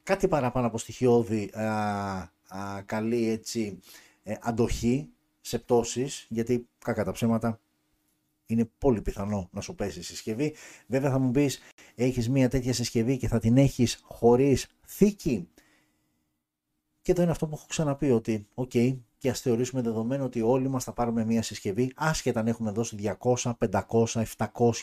κάτι 0.02 0.28
παραπάνω 0.28 0.66
από 0.66 0.78
στοιχειώδη 0.78 1.50
α, 1.54 2.82
καλή 2.84 3.28
έτσι 3.28 3.78
ε, 4.22 4.34
αντοχή 4.40 5.08
σε 5.40 5.58
πτώσεις 5.58 6.26
γιατί 6.28 6.68
κακά 6.78 7.04
τα 7.04 7.12
ψέματα 7.12 7.60
είναι 8.46 8.70
πολύ 8.78 9.02
πιθανό 9.02 9.48
να 9.52 9.60
σου 9.60 9.74
πέσει 9.74 9.98
η 9.98 10.02
συσκευή. 10.02 10.54
Βέβαια 10.86 11.10
θα 11.10 11.18
μου 11.18 11.30
πεις 11.30 11.60
έχεις 11.94 12.28
μια 12.28 12.48
τέτοια 12.48 12.72
συσκευή 12.72 13.16
και 13.16 13.28
θα 13.28 13.38
την 13.38 13.56
έχεις 13.56 14.00
χωρίς 14.02 14.66
θήκη. 14.86 15.48
Και 17.02 17.12
εδώ 17.12 17.22
είναι 17.22 17.30
αυτό 17.30 17.46
που 17.46 17.54
έχω 17.54 17.66
ξαναπεί 17.68 18.10
ότι 18.10 18.46
OK, 18.54 18.70
okay, 18.74 18.96
και 19.18 19.30
ας 19.30 19.40
θεωρήσουμε 19.40 19.82
δεδομένο 19.82 20.24
ότι 20.24 20.40
όλοι 20.40 20.68
μας 20.68 20.84
θα 20.84 20.92
πάρουμε 20.92 21.24
μια 21.24 21.42
συσκευή 21.42 21.92
άσχετα 21.94 22.40
αν 22.40 22.46
έχουμε 22.46 22.70
δώσει 22.70 23.14
200, 23.18 23.52
500, 23.70 24.22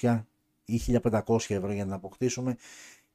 700 0.01 0.23
ή 0.65 0.81
1500 1.01 1.21
ευρώ 1.47 1.71
για 1.71 1.77
να 1.77 1.83
την 1.83 1.93
αποκτήσουμε 1.93 2.55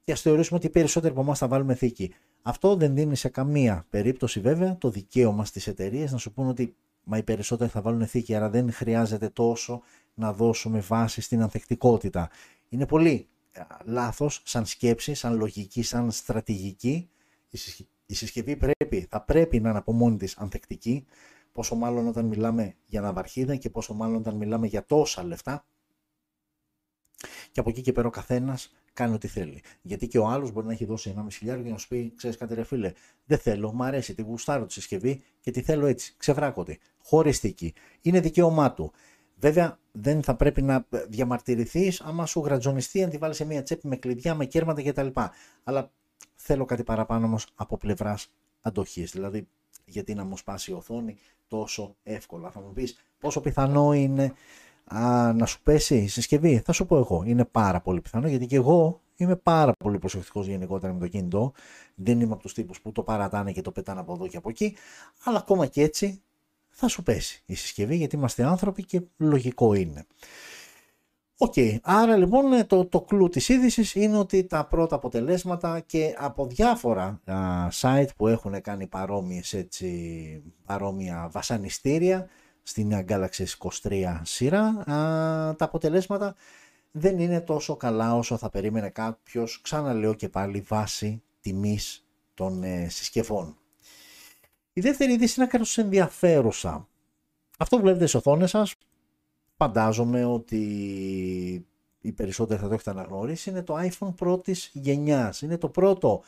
και 0.03 0.11
ας 0.11 0.21
θεωρήσουμε 0.21 0.57
ότι 0.57 0.67
οι 0.67 0.69
περισσότεροι 0.69 1.13
από 1.13 1.21
εμάς 1.21 1.37
θα 1.37 1.47
βάλουμε 1.47 1.75
θήκη. 1.75 2.13
Αυτό 2.41 2.75
δεν 2.75 2.95
δίνει 2.95 3.15
σε 3.15 3.29
καμία 3.29 3.85
περίπτωση 3.89 4.39
βέβαια 4.39 4.77
το 4.77 4.89
δικαίωμα 4.89 5.45
στις 5.45 5.67
εταιρείες 5.67 6.11
να 6.11 6.17
σου 6.17 6.33
πούνε 6.33 6.49
ότι 6.49 6.75
μα 7.03 7.17
οι 7.17 7.23
περισσότεροι 7.23 7.69
θα 7.69 7.81
βάλουν 7.81 8.07
θήκη 8.07 8.35
άρα 8.35 8.49
δεν 8.49 8.71
χρειάζεται 8.71 9.29
τόσο 9.29 9.81
να 10.19 10.33
δώσουμε 10.33 10.79
βάση 10.79 11.21
στην 11.21 11.41
ανθεκτικότητα. 11.41 12.29
Είναι 12.69 12.85
πολύ 12.85 13.27
λάθος 13.83 14.41
σαν 14.45 14.65
σκέψη, 14.65 15.13
σαν 15.13 15.37
λογική, 15.37 15.83
σαν 15.83 16.11
στρατηγική. 16.11 17.09
Η 18.05 18.13
συσκευή 18.13 18.55
πρέπει, 18.55 19.07
θα 19.09 19.21
πρέπει 19.21 19.59
να 19.59 19.69
είναι 19.69 19.77
από 19.77 19.91
μόνη 19.91 20.17
της 20.17 20.37
ανθεκτική, 20.37 21.05
πόσο 21.51 21.75
μάλλον 21.75 22.07
όταν 22.07 22.25
μιλάμε 22.25 22.75
για 22.85 23.01
ναυαρχίδα 23.01 23.55
και 23.55 23.69
πόσο 23.69 23.93
μάλλον 23.93 24.15
όταν 24.15 24.35
μιλάμε 24.35 24.67
για 24.67 24.85
τόσα 24.85 25.23
λεφτά. 25.23 25.65
Και 27.51 27.59
από 27.59 27.69
εκεί 27.69 27.81
και 27.81 27.91
πέρα 27.91 28.07
ο 28.07 28.11
καθένας 28.11 28.73
κάνει 28.93 29.13
ό,τι 29.13 29.27
θέλει. 29.27 29.61
Γιατί 29.81 30.07
και 30.07 30.17
ο 30.17 30.27
άλλος 30.27 30.51
μπορεί 30.51 30.65
να 30.65 30.71
έχει 30.73 30.85
δώσει 30.85 31.09
ένα 31.09 31.29
χιλιάριο 31.31 31.63
και 31.63 31.69
να 31.69 31.77
σου 31.77 31.87
πει: 31.87 32.13
Ξέρεις 32.15 32.37
κάτι, 32.37 32.53
ρε 32.53 32.63
φίλε, 32.63 32.93
δεν 33.25 33.37
θέλω, 33.37 33.73
μου 33.73 33.83
αρέσει, 33.83 34.13
τη 34.13 34.21
γουστάρω 34.21 34.65
τη 34.65 34.73
συσκευή 34.73 35.23
και 35.39 35.51
τη 35.51 35.61
θέλω 35.61 35.85
έτσι, 35.85 36.13
ξεβράκωτη, 36.17 36.79
χωριστική. 37.03 37.73
Είναι 38.01 38.19
δικαίωμά 38.19 38.73
του. 38.73 38.91
Βέβαια, 39.39 39.77
δεν 39.91 40.23
θα 40.23 40.35
πρέπει 40.35 40.61
να 40.61 40.85
διαμαρτυρηθείς 41.07 42.01
άμα 42.01 42.25
σου 42.25 42.41
γρατζονιστεί 42.45 43.03
αν 43.03 43.09
τη 43.09 43.17
βάλεις 43.17 43.35
σε 43.35 43.45
μια 43.45 43.63
τσέπη 43.63 43.87
με 43.87 43.95
κλειδιά, 43.95 44.35
με 44.35 44.45
κέρματα 44.45 44.83
κτλ. 44.83 45.07
Αλλά 45.63 45.91
θέλω 46.35 46.65
κάτι 46.65 46.83
παραπάνω 46.83 47.25
όμως 47.25 47.47
από 47.55 47.77
πλευράς 47.77 48.31
αντοχής. 48.61 49.11
Δηλαδή, 49.11 49.47
γιατί 49.85 50.13
να 50.13 50.23
μου 50.23 50.37
σπάσει 50.37 50.71
η 50.71 50.73
οθόνη 50.73 51.17
τόσο 51.47 51.95
εύκολα. 52.03 52.51
Θα 52.51 52.59
μου 52.59 52.73
πεις 52.73 52.97
πόσο 53.19 53.41
πιθανό 53.41 53.93
είναι 53.93 54.33
α, 54.85 55.33
να 55.33 55.45
σου 55.45 55.61
πέσει 55.61 55.97
η 55.97 56.07
συσκευή. 56.07 56.61
Θα 56.65 56.71
σου 56.71 56.85
πω 56.85 56.97
εγώ. 56.97 57.23
Είναι 57.25 57.45
πάρα 57.45 57.81
πολύ 57.81 58.01
πιθανό 58.01 58.27
γιατί 58.27 58.45
και 58.45 58.55
εγώ 58.55 59.01
είμαι 59.15 59.35
πάρα 59.35 59.71
πολύ 59.83 59.99
προσεκτικός 59.99 60.47
γενικότερα 60.47 60.93
με 60.93 60.99
το 60.99 61.07
κινητό. 61.07 61.51
Δεν 61.95 62.21
είμαι 62.21 62.33
από 62.33 62.41
τους 62.41 62.53
τύπους 62.53 62.81
που 62.81 62.91
το 62.91 63.03
παρατάνε 63.03 63.51
και 63.51 63.61
το 63.61 63.71
πετάνε 63.71 63.99
από 63.99 64.13
εδώ 64.13 64.27
και 64.27 64.37
από 64.37 64.49
εκεί. 64.49 64.75
Αλλά 65.23 65.37
ακόμα 65.37 65.65
και 65.65 65.81
έτσι 65.81 66.21
θα 66.79 66.87
σου 66.87 67.03
πέσει 67.03 67.41
η 67.45 67.55
συσκευή 67.55 67.95
γιατί 67.95 68.15
είμαστε 68.15 68.43
άνθρωποι 68.43 68.83
και 68.85 69.01
λογικό 69.17 69.73
είναι. 69.73 70.05
OK, 71.37 71.53
okay. 71.55 71.77
άρα 71.81 72.17
λοιπόν 72.17 72.67
το, 72.67 72.85
το 72.85 73.01
κλου 73.01 73.29
της 73.29 73.49
είδησης 73.49 73.95
είναι 73.95 74.17
ότι 74.17 74.43
τα 74.43 74.65
πρώτα 74.65 74.95
αποτελέσματα 74.95 75.79
και 75.79 76.15
από 76.17 76.45
διάφορα 76.45 77.21
α, 77.25 77.67
site 77.81 78.07
που 78.15 78.27
έχουν 78.27 78.61
κάνει 78.61 78.87
παρόμοιες 78.87 79.53
έτσι, 79.53 80.43
παρόμοια 80.65 81.29
βασανιστήρια 81.31 82.27
στην 82.63 83.05
Galaxy 83.07 83.45
S23 83.57 84.19
σειρά, 84.21 84.65
α, 84.65 84.85
τα 85.55 85.65
αποτελέσματα 85.65 86.35
δεν 86.91 87.19
είναι 87.19 87.41
τόσο 87.41 87.75
καλά 87.75 88.15
όσο 88.15 88.37
θα 88.37 88.49
περίμενε 88.49 88.89
κάποιος, 88.89 89.61
ξαναλέω 89.61 90.13
και 90.13 90.29
πάλι 90.29 90.61
βάση 90.61 91.23
τιμής 91.41 92.05
των 92.33 92.63
ε, 92.63 92.87
συσκευών. 92.89 93.58
Η 94.79 94.81
δεύτερη 94.81 95.13
είδηση 95.13 95.33
είναι 95.35 95.43
ακριβώς 95.43 95.77
ενδιαφέρουσα. 95.77 96.87
Αυτό 97.57 97.75
που 97.75 97.81
βλέπετε 97.81 98.07
στις 98.07 98.19
οθόνες 98.19 98.49
σας, 98.49 98.75
φαντάζομαι 99.55 100.25
ότι 100.25 100.57
οι 102.01 102.11
περισσότεροι 102.11 102.61
θα 102.61 102.67
το 102.67 102.73
έχετε 102.73 102.89
αναγνωρίσει, 102.89 103.49
είναι 103.49 103.63
το 103.63 103.77
iPhone 103.77 104.15
πρώτης 104.15 104.69
γενιάς. 104.73 105.41
Είναι 105.41 105.57
το 105.57 105.69
πρώτο 105.69 106.23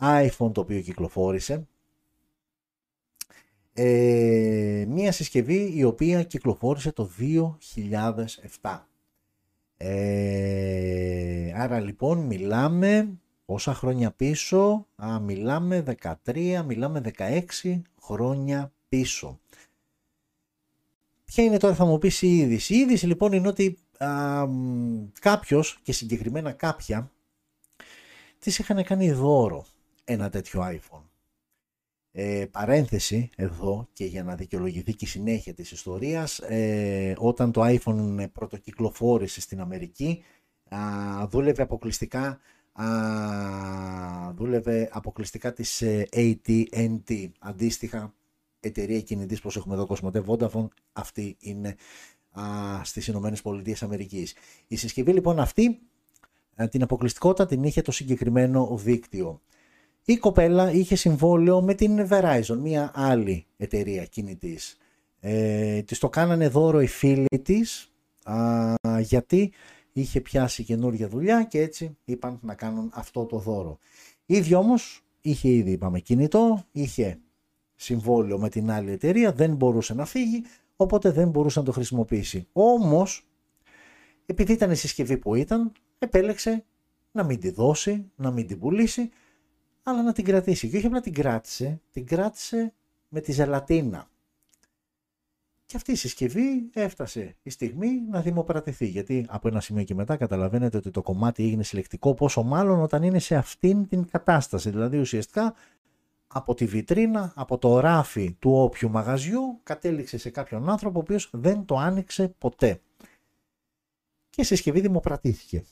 iPhone 0.00 0.52
το 0.52 0.60
οποίο 0.60 0.80
κυκλοφόρησε. 0.80 1.66
Ε, 3.72 4.84
μία 4.88 5.12
συσκευή 5.12 5.72
η 5.74 5.84
οποία 5.84 6.22
κυκλοφόρησε 6.22 6.92
το 6.92 7.10
2007. 8.60 8.86
Ε, 9.76 11.52
άρα 11.54 11.80
λοιπόν 11.80 12.18
μιλάμε 12.18 13.18
Πόσα 13.48 13.74
χρόνια 13.74 14.10
πίσω, 14.10 14.86
α, 14.96 15.20
μιλάμε 15.20 15.84
13, 16.26 16.62
μιλάμε 16.66 17.00
16 17.18 17.82
χρόνια 18.02 18.72
πίσω. 18.88 19.40
Ποια 21.24 21.44
είναι 21.44 21.56
τώρα 21.56 21.74
θα 21.74 21.84
μου 21.84 21.98
πεις 21.98 22.22
η 22.22 22.36
είδηση; 22.36 22.74
Η 22.74 22.78
είδηση 22.78 23.06
λοιπόν 23.06 23.32
είναι 23.32 23.48
ότι 23.48 23.78
α, 23.98 24.44
κάποιος 25.20 25.78
και 25.82 25.92
συγκεκριμένα 25.92 26.52
κάποια 26.52 27.10
τις 28.38 28.58
είχαν 28.58 28.84
κάνει 28.84 29.12
δώρο 29.12 29.66
ένα 30.04 30.30
τέτοιο 30.30 30.62
iPhone. 30.64 31.04
Ε, 32.12 32.46
παρένθεση 32.50 33.30
εδώ 33.36 33.88
και 33.92 34.04
για 34.04 34.22
να 34.22 34.34
δικαιολογηθεί 34.34 34.94
και 34.94 35.04
η 35.04 35.08
συνέχεια 35.08 35.54
της 35.54 35.70
ιστορίας 35.70 36.38
ε, 36.38 37.14
όταν 37.18 37.52
το 37.52 37.62
iPhone 37.64 38.26
πρωτοκυκλοφόρησε 38.32 39.40
στην 39.40 39.60
Αμερική 39.60 40.24
α, 40.68 40.78
δούλευε 41.26 41.62
αποκλειστικά 41.62 42.40
α, 42.82 44.32
δούλευε 44.32 44.88
αποκλειστικά 44.92 45.52
της 45.52 45.82
ε, 45.82 46.08
AT&T, 46.12 47.28
αντίστοιχα 47.38 48.14
εταιρεία 48.60 49.00
κινητής 49.00 49.40
που 49.40 49.50
έχουμε 49.56 49.74
εδώ 49.74 49.86
Cosmote 49.88 50.24
Vodafone, 50.24 50.68
αυτή 50.92 51.36
είναι 51.40 51.76
α, 52.40 52.44
στις 52.84 53.06
Ηνωμένες 53.06 53.42
Πολιτείες 53.42 53.82
Αμερικής. 53.82 54.34
Η 54.66 54.76
συσκευή 54.76 55.12
λοιπόν 55.12 55.40
αυτή, 55.40 55.78
ε, 56.54 56.68
την 56.68 56.82
αποκλειστικότητα 56.82 57.46
την 57.46 57.62
είχε 57.62 57.82
το 57.82 57.92
συγκεκριμένο 57.92 58.76
δίκτυο. 58.76 59.40
Η 60.04 60.16
κοπέλα 60.16 60.72
είχε 60.72 60.96
συμβόλαιο 60.96 61.62
με 61.62 61.74
την 61.74 62.08
Verizon, 62.10 62.56
μια 62.62 62.90
άλλη 62.94 63.46
εταιρεία 63.56 64.04
κινητής. 64.04 64.76
Ε, 65.20 65.82
της 65.82 65.98
το 65.98 66.08
κάνανε 66.08 66.48
δώρο 66.48 66.80
οι 66.80 66.86
φίλοι 66.86 67.42
της, 67.42 67.92
α, 68.22 68.74
γιατί 69.00 69.52
είχε 70.00 70.20
πιάσει 70.20 70.64
καινούργια 70.64 71.08
δουλειά 71.08 71.42
και 71.44 71.60
έτσι 71.60 71.96
είπαν 72.04 72.38
να 72.42 72.54
κάνουν 72.54 72.90
αυτό 72.94 73.24
το 73.24 73.38
δώρο. 73.38 73.78
Ήδη 74.26 74.54
όμως 74.54 75.04
είχε 75.20 75.48
ήδη 75.48 75.70
είπαμε 75.70 76.00
κινητό, 76.00 76.64
είχε 76.72 77.18
συμβόλαιο 77.74 78.38
με 78.38 78.48
την 78.48 78.70
άλλη 78.70 78.90
εταιρεία, 78.90 79.32
δεν 79.32 79.54
μπορούσε 79.54 79.94
να 79.94 80.04
φύγει, 80.04 80.42
οπότε 80.76 81.10
δεν 81.10 81.28
μπορούσε 81.28 81.58
να 81.58 81.64
το 81.64 81.72
χρησιμοποιήσει. 81.72 82.46
Όμως, 82.52 83.26
επειδή 84.26 84.52
ήταν 84.52 84.70
η 84.70 84.76
συσκευή 84.76 85.16
που 85.16 85.34
ήταν, 85.34 85.72
επέλεξε 85.98 86.64
να 87.12 87.24
μην 87.24 87.40
τη 87.40 87.50
δώσει, 87.50 88.10
να 88.16 88.30
μην 88.30 88.46
την 88.46 88.58
πουλήσει, 88.58 89.10
αλλά 89.82 90.02
να 90.02 90.12
την 90.12 90.24
κρατήσει. 90.24 90.68
Και 90.68 90.76
όχι 90.76 90.86
απλά 90.86 91.00
την 91.00 91.12
κράτησε, 91.12 91.80
την 91.90 92.06
κράτησε 92.06 92.72
με 93.08 93.20
τη 93.20 93.32
ζελατίνα. 93.32 94.10
Και 95.68 95.76
αυτή 95.76 95.92
η 95.92 95.94
συσκευή 95.94 96.70
έφτασε 96.72 97.36
η 97.42 97.50
στιγμή 97.50 98.00
να 98.10 98.20
δημοπρατηθεί. 98.20 98.86
Γιατί 98.86 99.26
από 99.28 99.48
ένα 99.48 99.60
σημείο 99.60 99.84
και 99.84 99.94
μετά 99.94 100.16
καταλαβαίνετε 100.16 100.76
ότι 100.76 100.90
το 100.90 101.02
κομμάτι 101.02 101.44
έγινε 101.44 101.62
συλλεκτικό, 101.62 102.14
πόσο 102.14 102.42
μάλλον 102.42 102.80
όταν 102.80 103.02
είναι 103.02 103.18
σε 103.18 103.36
αυτήν 103.36 103.88
την 103.88 104.08
κατάσταση. 104.08 104.70
Δηλαδή 104.70 104.98
ουσιαστικά 104.98 105.54
από 106.26 106.54
τη 106.54 106.64
βιτρίνα, 106.64 107.32
από 107.36 107.58
το 107.58 107.80
ράφι 107.80 108.32
του 108.32 108.52
όποιου 108.52 108.90
μαγαζιού, 108.90 109.60
κατέληξε 109.62 110.18
σε 110.18 110.30
κάποιον 110.30 110.68
άνθρωπο 110.68 110.98
ο 110.98 111.02
οποίος 111.02 111.30
δεν 111.32 111.64
το 111.64 111.76
άνοιξε 111.76 112.28
ποτέ. 112.28 112.80
Και 114.30 114.40
η 114.40 114.44
συσκευή 114.44 114.80
δημοπρατήθηκε. 114.80 115.64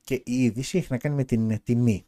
Και 0.00 0.14
η 0.14 0.44
είδηση 0.44 0.78
έχει 0.78 0.86
να 0.90 0.98
κάνει 0.98 1.14
με 1.14 1.24
την 1.24 1.62
τιμή 1.62 2.06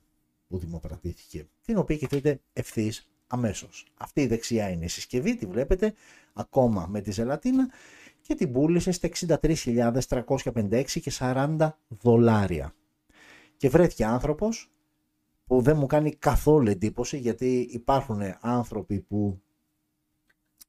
που 0.48 0.58
δημοπρατήθηκε, 0.58 1.46
την 1.64 1.76
οποία 1.78 1.96
κοιτείτε 1.96 2.40
ευθύς 2.52 3.08
αμέσως. 3.26 3.86
Αυτή 3.96 4.20
η 4.20 4.26
δεξιά 4.26 4.68
είναι 4.70 4.84
η 4.84 4.88
συσκευή, 4.88 5.36
τη 5.36 5.46
βλέπετε 5.46 5.94
ακόμα 6.32 6.86
με 6.86 7.00
τη 7.00 7.10
ζελατίνα 7.10 7.68
και 8.20 8.34
την 8.34 8.52
πούλησε 8.52 8.92
στα 8.92 9.08
63.356 9.42 10.84
και 10.86 11.12
40 11.18 11.68
δολάρια. 11.88 12.74
Και 13.56 13.68
βρέθηκε 13.68 14.04
άνθρωπος 14.04 14.70
που 15.46 15.60
δεν 15.60 15.76
μου 15.76 15.86
κάνει 15.86 16.14
καθόλου 16.14 16.70
εντύπωση 16.70 17.18
γιατί 17.18 17.68
υπάρχουν 17.70 18.20
άνθρωποι 18.40 19.00
που 19.00 19.40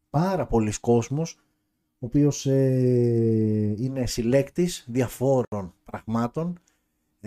πάρα 0.10 0.46
πολλοί 0.46 0.74
κόσμος 0.80 1.40
ο 2.00 2.06
οποίος 2.06 2.46
ε, 2.46 3.76
είναι 3.78 4.06
συλλέκτης 4.06 4.86
διαφόρων 4.88 5.74
πραγμάτων 5.84 6.60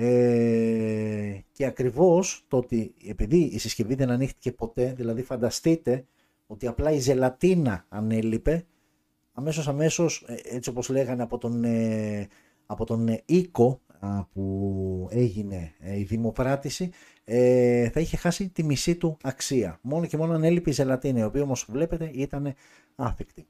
ε, 0.01 1.45
και 1.53 1.65
ακριβώς 1.65 2.45
το 2.49 2.57
ότι 2.57 2.95
επειδή 3.07 3.39
η 3.39 3.59
συσκευή 3.59 3.95
δεν 3.95 4.11
ανοίχτηκε 4.11 4.53
ποτέ, 4.53 4.93
δηλαδή 4.97 5.23
φανταστείτε 5.23 6.05
ότι 6.47 6.67
απλά 6.67 6.91
η 6.91 6.99
ζελατίνα 6.99 7.85
ανέλειπε, 7.89 8.67
αμέσως 9.33 9.69
αμέσως 9.69 10.25
ε, 10.27 10.57
έτσι 10.57 10.71
όπως 10.71 10.89
λέγανε 10.89 11.23
από 11.23 11.39
τον, 11.39 11.65
ε, 11.65 12.29
από 12.67 12.85
τον 12.85 13.09
ε, 13.09 13.23
οίκο 13.25 13.81
που 14.33 15.09
έγινε 15.11 15.73
η 15.97 16.03
δημοπράτηση 16.03 16.91
θα 17.93 18.01
είχε 18.01 18.17
χάσει 18.17 18.49
τη 18.49 18.65
μισή 18.65 18.97
του 18.97 19.17
αξία. 19.23 19.79
Μόνο 19.83 20.07
και 20.07 20.17
μόνο 20.17 20.33
ανέλειπε 20.33 20.71
η 20.71 20.73
ζελατίνα, 20.73 21.21
η 21.21 21.23
οποία 21.23 21.43
όμως 21.43 21.67
βλέπετε 21.69 22.11
ήταν 22.15 22.55
άφικτη. 22.95 23.47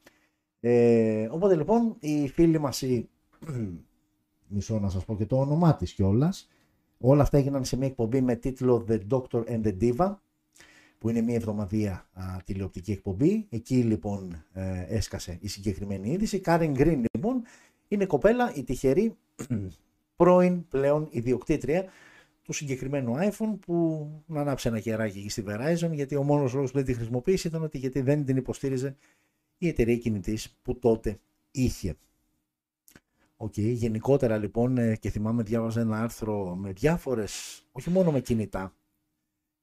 οπότε 1.30 1.56
λοιπόν 1.56 1.96
οι 2.00 2.28
φίλοι 2.28 2.58
μας 2.58 2.82
οι 2.82 3.08
μισό 4.48 4.78
να 4.78 4.88
σας 4.88 5.04
πω 5.04 5.16
και 5.16 5.26
το 5.26 5.40
όνομά 5.40 5.76
της 5.76 5.92
κιόλας. 5.92 6.48
Όλα 6.98 7.22
αυτά 7.22 7.38
έγιναν 7.38 7.64
σε 7.64 7.76
μια 7.76 7.86
εκπομπή 7.86 8.20
με 8.20 8.36
τίτλο 8.36 8.84
The 8.88 9.00
Doctor 9.10 9.44
and 9.44 9.62
the 9.62 9.76
Diva 9.80 10.14
που 10.98 11.08
είναι 11.08 11.20
μια 11.20 11.34
εβδομαδία 11.34 12.08
α, 12.12 12.22
τηλεοπτική 12.44 12.92
εκπομπή. 12.92 13.46
Εκεί 13.50 13.76
λοιπόν 13.76 14.44
ε, 14.52 14.84
έσκασε 14.88 15.38
η 15.40 15.48
συγκεκριμένη 15.48 16.10
είδηση. 16.10 16.40
Κάριν 16.40 16.72
Γκριν 16.72 17.04
λοιπόν 17.12 17.42
είναι 17.88 18.06
κοπέλα, 18.06 18.54
η 18.54 18.64
τυχερή 18.64 19.16
πρώην 20.16 20.68
πλέον 20.68 21.08
ιδιοκτήτρια 21.10 21.84
του 22.42 22.52
συγκεκριμένου 22.52 23.14
iPhone 23.16 23.58
που 23.60 24.08
να 24.26 24.40
ανάψει 24.40 24.68
ένα 24.68 24.80
κεράκι 24.80 25.18
εκεί 25.18 25.28
στη 25.28 25.44
Verizon 25.46 25.90
γιατί 25.92 26.16
ο 26.16 26.22
μόνος 26.22 26.52
λόγος 26.52 26.70
που 26.70 26.76
δεν 26.76 26.86
τη 26.86 26.94
χρησιμοποίησε 26.94 27.48
ήταν 27.48 27.62
ότι 27.62 27.78
γιατί 27.78 28.00
δεν 28.00 28.24
την 28.24 28.36
υποστήριζε 28.36 28.96
η 29.58 29.68
εταιρεία 29.68 29.96
κινητής 29.96 30.58
που 30.62 30.78
τότε 30.78 31.18
είχε. 31.50 31.96
OK, 33.40 33.52
okay. 33.56 33.72
γενικότερα 33.74 34.36
λοιπόν 34.36 34.78
ε, 34.78 34.96
και 34.96 35.10
θυμάμαι 35.10 35.42
διάβαζα 35.42 35.80
ένα 35.80 36.02
άρθρο 36.02 36.54
με 36.56 36.72
διάφορες, 36.72 37.62
όχι 37.72 37.90
μόνο 37.90 38.10
με 38.10 38.20
κινητά, 38.20 38.72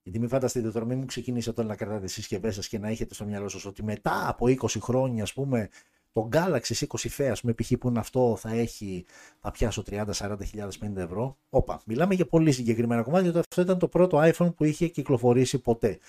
γιατί 0.06 0.20
μην 0.20 0.30
φανταστείτε 0.30 0.72
τώρα, 0.72 0.86
μην 0.86 0.98
μου 0.98 1.06
ξεκινήσετε 1.06 1.56
τώρα 1.56 1.68
να 1.68 1.76
κρατάτε 1.76 2.08
συσκευές 2.08 2.56
σας 2.56 2.68
και 2.68 2.80
να 2.80 2.88
έχετε 2.88 3.14
στο 3.14 3.26
μυαλό 3.26 3.48
σας 3.50 3.66
ότι 3.66 3.84
μετά 3.84 4.30
από 4.30 4.46
20 4.48 4.80
χρόνια, 4.80 5.24
ας 5.24 5.34
πούμε, 5.34 5.70
το 6.12 6.30
Galaxy 6.32 6.86
20 6.88 7.10
FE, 7.18 7.24
ας 7.24 7.42
πούμε, 7.42 7.54
π.χ. 7.54 7.72
που 7.80 7.88
είναι 7.88 8.00
αυτό, 8.00 8.36
θα 8.40 8.50
έχει, 8.50 9.06
θα 9.40 9.52
πιάσω 9.52 9.84
30, 9.90 10.06
40 10.14 10.38
50 10.80 10.96
ευρώ. 10.96 11.38
Όπα, 11.50 11.82
μιλάμε 11.86 12.14
για 12.14 12.26
πολύ 12.26 12.52
συγκεκριμένα 12.52 13.02
κομμάτια, 13.02 13.30
γιατί 13.30 13.40
αυτό 13.50 13.62
ήταν 13.62 13.80
το 13.80 13.88
πρώτο 13.88 14.20
iPhone 14.22 14.56
που 14.56 14.64
είχε 14.64 14.88
κυκλοφορήσει 14.88 15.60
ποτέ. 15.60 16.00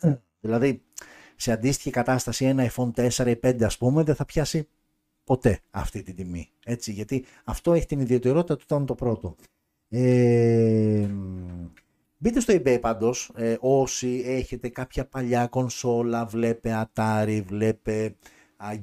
δηλαδή, 0.40 0.82
σε 1.36 1.52
αντίστοιχη 1.52 1.90
κατάσταση, 1.90 2.44
ένα 2.44 2.70
iPhone 2.70 2.90
4 3.10 3.26
ή 3.26 3.38
5, 3.42 3.62
ας 3.62 3.78
πούμε, 3.78 4.02
δεν 4.02 4.14
θα 4.14 4.24
πιάσει 4.24 4.68
ποτέ 5.30 5.60
αυτή 5.70 6.02
την 6.02 6.14
τιμή. 6.16 6.50
Έτσι, 6.64 6.92
γιατί 6.92 7.24
αυτό 7.44 7.72
έχει 7.72 7.86
την 7.86 8.00
ιδιαιτερότητα 8.00 8.56
του 8.56 8.62
ήταν 8.64 8.86
το 8.86 8.94
πρώτο. 8.94 9.36
Ε, 9.88 11.08
Μπείτε 12.16 12.40
στο 12.40 12.54
eBay 12.56 12.78
πάντως, 12.80 13.30
ε, 13.34 13.56
όσοι 13.60 14.22
έχετε 14.26 14.68
κάποια 14.68 15.06
παλιά 15.06 15.46
κονσόλα, 15.46 16.26
βλέπε 16.26 16.88
Atari, 16.94 17.42
βλέπε 17.46 18.16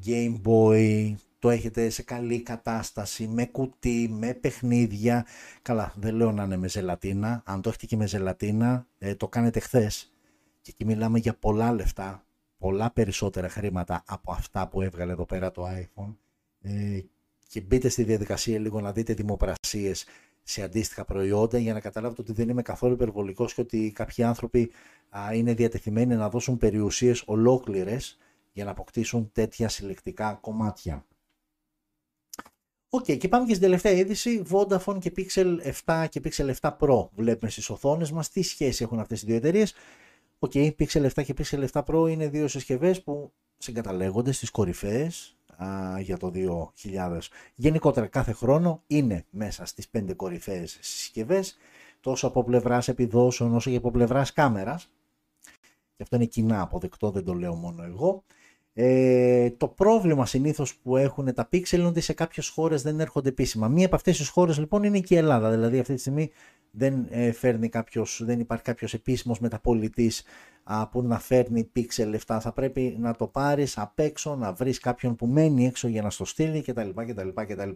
Game 0.05 0.41
Boy, 0.45 1.13
το 1.39 1.49
έχετε 1.49 1.89
σε 1.89 2.03
καλή 2.03 2.41
κατάσταση, 2.41 3.27
με 3.27 3.45
κουτί, 3.45 4.09
με 4.11 4.33
παιχνίδια. 4.33 5.25
Καλά, 5.61 5.93
δεν 5.97 6.15
λέω 6.15 6.31
να 6.31 6.43
είναι 6.43 6.57
με 6.57 6.67
ζελατίνα. 6.67 7.41
Αν 7.45 7.61
το 7.61 7.69
έχετε 7.69 7.85
και 7.85 7.95
με 7.95 8.07
ζελατίνα, 8.07 8.87
ε, 8.97 9.15
το 9.15 9.27
κάνετε 9.27 9.59
χθες. 9.59 10.13
Και 10.61 10.71
εκεί 10.73 10.85
μιλάμε 10.85 11.19
για 11.19 11.33
πολλά 11.33 11.73
λεφτά, 11.73 12.25
πολλά 12.57 12.91
περισσότερα 12.91 13.49
χρήματα 13.49 14.03
από 14.07 14.31
αυτά 14.31 14.67
που 14.67 14.81
έβγαλε 14.81 15.11
εδώ 15.11 15.25
πέρα 15.25 15.51
το 15.51 15.67
iPhone. 15.67 16.15
Ε, 16.67 16.99
και 17.47 17.61
μπείτε 17.61 17.89
στη 17.89 18.03
διαδικασία 18.03 18.59
λίγο 18.59 18.81
να 18.81 18.91
δείτε 18.91 19.13
δημοπρασίες 19.13 20.05
σε 20.43 20.61
αντίστοιχα 20.61 21.05
προϊόντα 21.05 21.57
για 21.57 21.73
να 21.73 21.79
καταλάβετε 21.79 22.21
ότι 22.21 22.31
δεν 22.31 22.49
είμαι 22.49 22.61
καθόλου 22.61 22.93
υπερβολικός 22.93 23.53
και 23.53 23.61
ότι 23.61 23.91
κάποιοι 23.95 24.23
άνθρωποι 24.23 24.71
α, 25.09 25.33
είναι 25.33 25.53
διατεθειμένοι 25.53 26.15
να 26.15 26.29
δώσουν 26.29 26.57
περιουσίες 26.57 27.23
ολόκληρες 27.25 28.17
για 28.53 28.65
να 28.65 28.71
αποκτήσουν 28.71 29.31
τέτοια 29.31 29.69
συλλεκτικά 29.69 30.37
κομμάτια. 30.41 31.05
OK, 32.89 33.05
okay, 33.07 33.17
και 33.17 33.27
πάμε 33.27 33.45
και 33.45 33.53
στην 33.53 33.65
τελευταία 33.65 33.91
είδηση, 33.91 34.43
Vodafone 34.51 34.97
και 34.99 35.11
Pixel 35.17 35.57
7 35.85 36.05
και 36.09 36.21
Pixel 36.23 36.53
7 36.61 36.77
Pro. 36.79 37.07
Βλέπουμε 37.15 37.51
στις 37.51 37.69
οθόνες 37.69 38.11
μας 38.11 38.29
τι 38.29 38.41
σχέση 38.41 38.83
έχουν 38.83 38.99
αυτές 38.99 39.21
οι 39.21 39.25
δύο 39.25 39.35
εταιρείες; 39.35 39.73
OK, 40.39 40.51
okay, 40.53 40.71
Pixel 40.79 41.09
7 41.13 41.23
και 41.23 41.33
Pixel 41.37 41.67
7 41.71 41.83
Pro 41.83 42.09
είναι 42.09 42.27
δύο 42.27 42.47
συσκευές 42.47 43.03
που 43.03 43.31
συγκαταλέγονται 43.57 44.31
στις 44.31 44.51
κορυφαίες 44.51 45.36
α, 45.63 45.99
για 45.99 46.17
το 46.17 46.31
2000. 46.33 47.19
Γενικότερα 47.55 48.07
κάθε 48.07 48.31
χρόνο 48.31 48.83
είναι 48.87 49.25
μέσα 49.29 49.65
στις 49.65 49.89
πέντε 49.89 50.13
κορυφαίες 50.13 50.77
συσκευές, 50.81 51.57
τόσο 52.01 52.27
από 52.27 52.43
πλευράς 52.43 52.87
επιδόσεων 52.87 53.55
όσο 53.55 53.69
και 53.69 53.77
από 53.77 53.91
πλευράς 53.91 54.33
κάμερας. 54.33 54.91
Και 55.95 56.03
αυτό 56.03 56.15
είναι 56.15 56.25
κοινά 56.25 56.61
αποδεκτό, 56.61 57.11
δεν 57.11 57.23
το 57.23 57.33
λέω 57.33 57.55
μόνο 57.55 57.83
εγώ. 57.83 58.23
Ε, 58.79 59.49
το 59.49 59.67
πρόβλημα 59.67 60.25
συνήθως 60.25 60.75
που 60.75 60.97
έχουν 60.97 61.33
τα 61.33 61.49
Pixel 61.51 61.71
είναι 61.71 61.85
ότι 61.87 62.01
σε 62.01 62.13
κάποιες 62.13 62.49
χώρες 62.49 62.81
δεν 62.81 62.99
έρχονται 62.99 63.29
επίσημα. 63.29 63.67
Μία 63.67 63.85
από 63.85 63.95
αυτές 63.95 64.17
τις 64.17 64.27
χώρες 64.29 64.57
λοιπόν 64.57 64.83
είναι 64.83 64.99
και 64.99 65.13
η 65.13 65.17
Ελλάδα. 65.17 65.49
Δηλαδή 65.51 65.79
αυτή 65.79 65.93
τη 65.93 65.99
στιγμή 65.99 66.29
δεν, 66.71 67.07
ε, 67.09 67.31
φέρνει 67.31 67.69
κάποιος, 67.69 68.21
δεν 68.25 68.39
υπάρχει 68.39 68.63
κάποιος 68.63 68.93
επίσημος 68.93 69.39
μεταπολιτής 69.39 70.23
που 70.91 71.01
να 71.01 71.19
φέρνει 71.19 71.71
Pixel 71.75 72.05
λεφτά. 72.07 72.39
Θα 72.39 72.53
πρέπει 72.53 72.95
να 72.99 73.15
το 73.15 73.27
πάρεις 73.27 73.77
απ' 73.77 73.99
έξω, 73.99 74.35
να 74.35 74.53
βρεις 74.53 74.79
κάποιον 74.79 75.15
που 75.15 75.27
μένει 75.27 75.65
έξω 75.65 75.87
για 75.87 76.01
να 76.01 76.09
στο 76.09 76.25
στείλει 76.25 76.61
κτλ. 76.61 76.89
κτλ, 77.07 77.29
κτλ. 77.47 77.69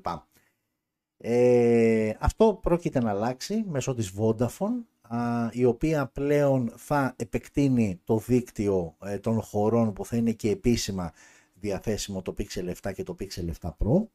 Ε, 1.18 2.12
αυτό 2.20 2.60
πρόκειται 2.62 3.00
να 3.00 3.10
αλλάξει 3.10 3.64
μέσω 3.68 3.94
της 3.94 4.14
Vodafone 4.18 4.84
η 5.52 5.66
οποία 5.66 6.08
πλέον 6.08 6.74
θα 6.76 7.14
επεκτείνει 7.16 8.00
το 8.04 8.18
δίκτυο 8.18 8.96
ε, 9.04 9.18
των 9.18 9.42
χωρών 9.42 9.94
που 9.94 10.06
θα 10.06 10.16
είναι 10.16 10.32
και 10.32 10.50
επίσημα 10.50 11.12
διαθέσιμο 11.54 12.22
το 12.22 12.34
Pixel 12.38 12.74
7 12.82 12.94
και 12.94 13.04
το 13.04 13.16
Pixel 13.20 13.46
7 13.62 13.70
Pro. 13.70 14.08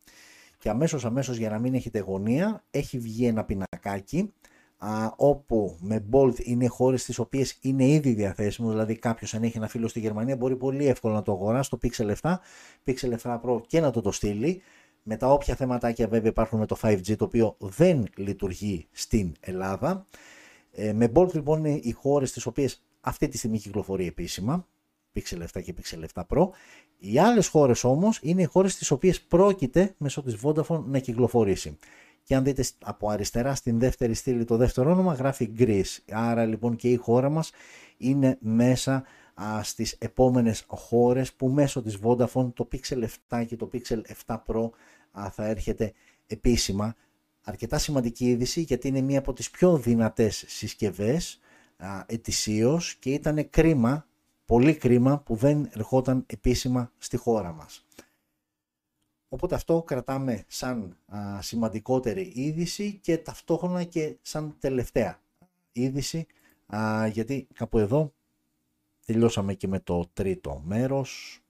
Και 0.59 0.69
αμέσως 0.69 1.05
αμέσως 1.05 1.37
για 1.37 1.51
να 1.51 1.59
μην 1.59 1.75
έχετε 1.75 1.99
γωνία 1.99 2.65
έχει 2.71 2.99
βγει 2.99 3.27
ένα 3.27 3.45
πινακάκι 3.45 4.33
α, 4.79 5.13
όπου 5.17 5.77
με 5.81 6.05
Bolt 6.11 6.45
είναι 6.45 6.67
χώρες 6.67 7.05
τις 7.05 7.19
οποίες 7.19 7.59
είναι 7.61 7.85
ήδη 7.87 8.13
διαθέσιμος. 8.13 8.71
Δηλαδή 8.71 8.97
κάποιος 8.97 9.35
αν 9.35 9.43
έχει 9.43 9.57
ένα 9.57 9.69
φίλο 9.69 9.89
στη 9.89 10.01
Γερμανία 10.01 10.37
μπορεί 10.37 10.57
πολύ 10.57 10.87
εύκολα 10.87 11.15
να 11.15 11.23
το 11.23 11.33
αγοράσει 11.33 11.71
το 11.71 11.79
Pixel 11.83 12.15
7 12.21 12.35
Pixel 12.87 13.17
7 13.23 13.41
Pro 13.41 13.61
και 13.67 13.81
να 13.81 13.91
το 13.91 14.01
το 14.01 14.13
στείλει. 14.13 14.63
Με 15.09 15.17
τα 15.17 15.33
όποια 15.33 15.55
θεματάκια 15.55 16.09
βέβαια 16.09 16.31
υπάρχουν 16.31 16.59
με 16.59 16.67
το 16.67 16.77
5G 16.83 17.17
το 17.17 17.25
οποίο 17.25 17.57
δεν 17.59 18.05
λειτουργεί 18.17 18.87
στην 18.91 19.33
Ελλάδα 19.41 20.07
ε, 20.77 20.93
με 20.93 21.13
Bolt 21.15 21.35
λοιπόν 21.35 21.65
είναι 21.65 21.81
οι 21.83 21.91
χώρες 21.91 22.33
τις 22.33 22.47
οποίες 22.47 22.83
αυτή 23.01 23.29
τη 23.29 23.39
στιγμή 23.39 23.59
κυκλοφορεί 23.59 24.07
επίσημα, 24.07 24.67
Pixel 25.15 25.43
7 25.55 25.63
και 25.63 25.75
Pixel 25.81 26.05
7 26.15 26.23
Pro. 26.29 26.49
Οι 26.99 27.19
άλλες 27.19 27.49
χώρες 27.49 27.85
όμως 27.85 28.19
είναι 28.23 28.43
οι 28.43 28.45
χώρες 28.45 28.77
τις 28.77 28.91
οποίες 28.91 29.21
πρόκειται 29.21 29.95
μέσω 29.99 30.23
της 30.23 30.37
Vodafone 30.43 30.83
να 30.85 30.99
κυκλοφορήσει. 30.99 31.79
Και 32.23 32.35
αν 32.35 32.45
δείτε 32.45 32.65
από 32.85 33.09
αριστερά 33.09 33.55
στην 33.55 33.79
δεύτερη 33.79 34.15
στήλη 34.15 34.45
το 34.45 34.57
δεύτερο 34.57 34.91
όνομα 34.91 35.15
γράφει 35.15 35.53
Greece. 35.59 35.99
Άρα 36.11 36.45
λοιπόν 36.45 36.77
και 36.77 36.91
η 36.91 36.97
χώρα 36.97 37.29
μας 37.29 37.51
είναι 37.97 38.39
μέσα 38.41 39.05
α, 39.43 39.63
στις 39.63 39.97
επόμενες 39.99 40.65
χώρες 40.67 41.33
που 41.33 41.49
μέσω 41.49 41.83
της 41.83 41.99
Vodafone 42.03 42.53
το 42.55 42.69
Pixel 42.73 43.07
7 43.29 43.45
και 43.47 43.57
το 43.57 43.71
Pixel 43.73 44.01
7 44.27 44.37
Pro 44.47 44.71
α, 45.21 45.31
θα 45.31 45.47
έρχεται 45.47 45.93
επίσημα 46.27 46.95
αρκετά 47.47 47.79
σημαντική 47.79 48.29
είδηση 48.29 48.61
γιατί 48.61 48.89
είναι 48.89 49.01
μία 49.01 49.19
από 49.19 49.33
τις 49.33 49.51
πιο 49.51 49.79
δυνατές 49.79 50.45
συσκευές 50.47 51.41
ετησίως 52.07 52.95
και 52.95 53.13
ήταν 53.13 53.51
κρίμα, 53.51 54.07
πολύ 54.45 54.75
κρίμα 54.75 55.19
που 55.21 55.35
δεν 55.35 55.71
ερχόταν 55.73 56.25
επίσημα 56.27 56.93
στη 56.99 57.17
χώρα 57.17 57.53
μας. 57.53 57.87
Οπότε 59.29 59.55
αυτό 59.55 59.83
κρατάμε 59.83 60.45
σαν 60.47 60.97
α, 61.17 61.43
σημαντικότερη 61.43 62.33
είδηση 62.35 62.99
και 63.03 63.19
ταυτόχρονα 63.19 63.85
και 63.85 64.17
σαν 64.23 64.57
τελευταία 64.59 65.21
είδηση 65.73 66.27
α, 66.67 67.07
γιατί 67.07 67.47
κάπου 67.55 67.79
εδώ 67.79 68.13
τελειώσαμε 69.05 69.55
και 69.55 69.69
με 69.69 69.81
το 69.81 70.11
τρίτο 70.13 70.63
μέρος. 70.65 71.41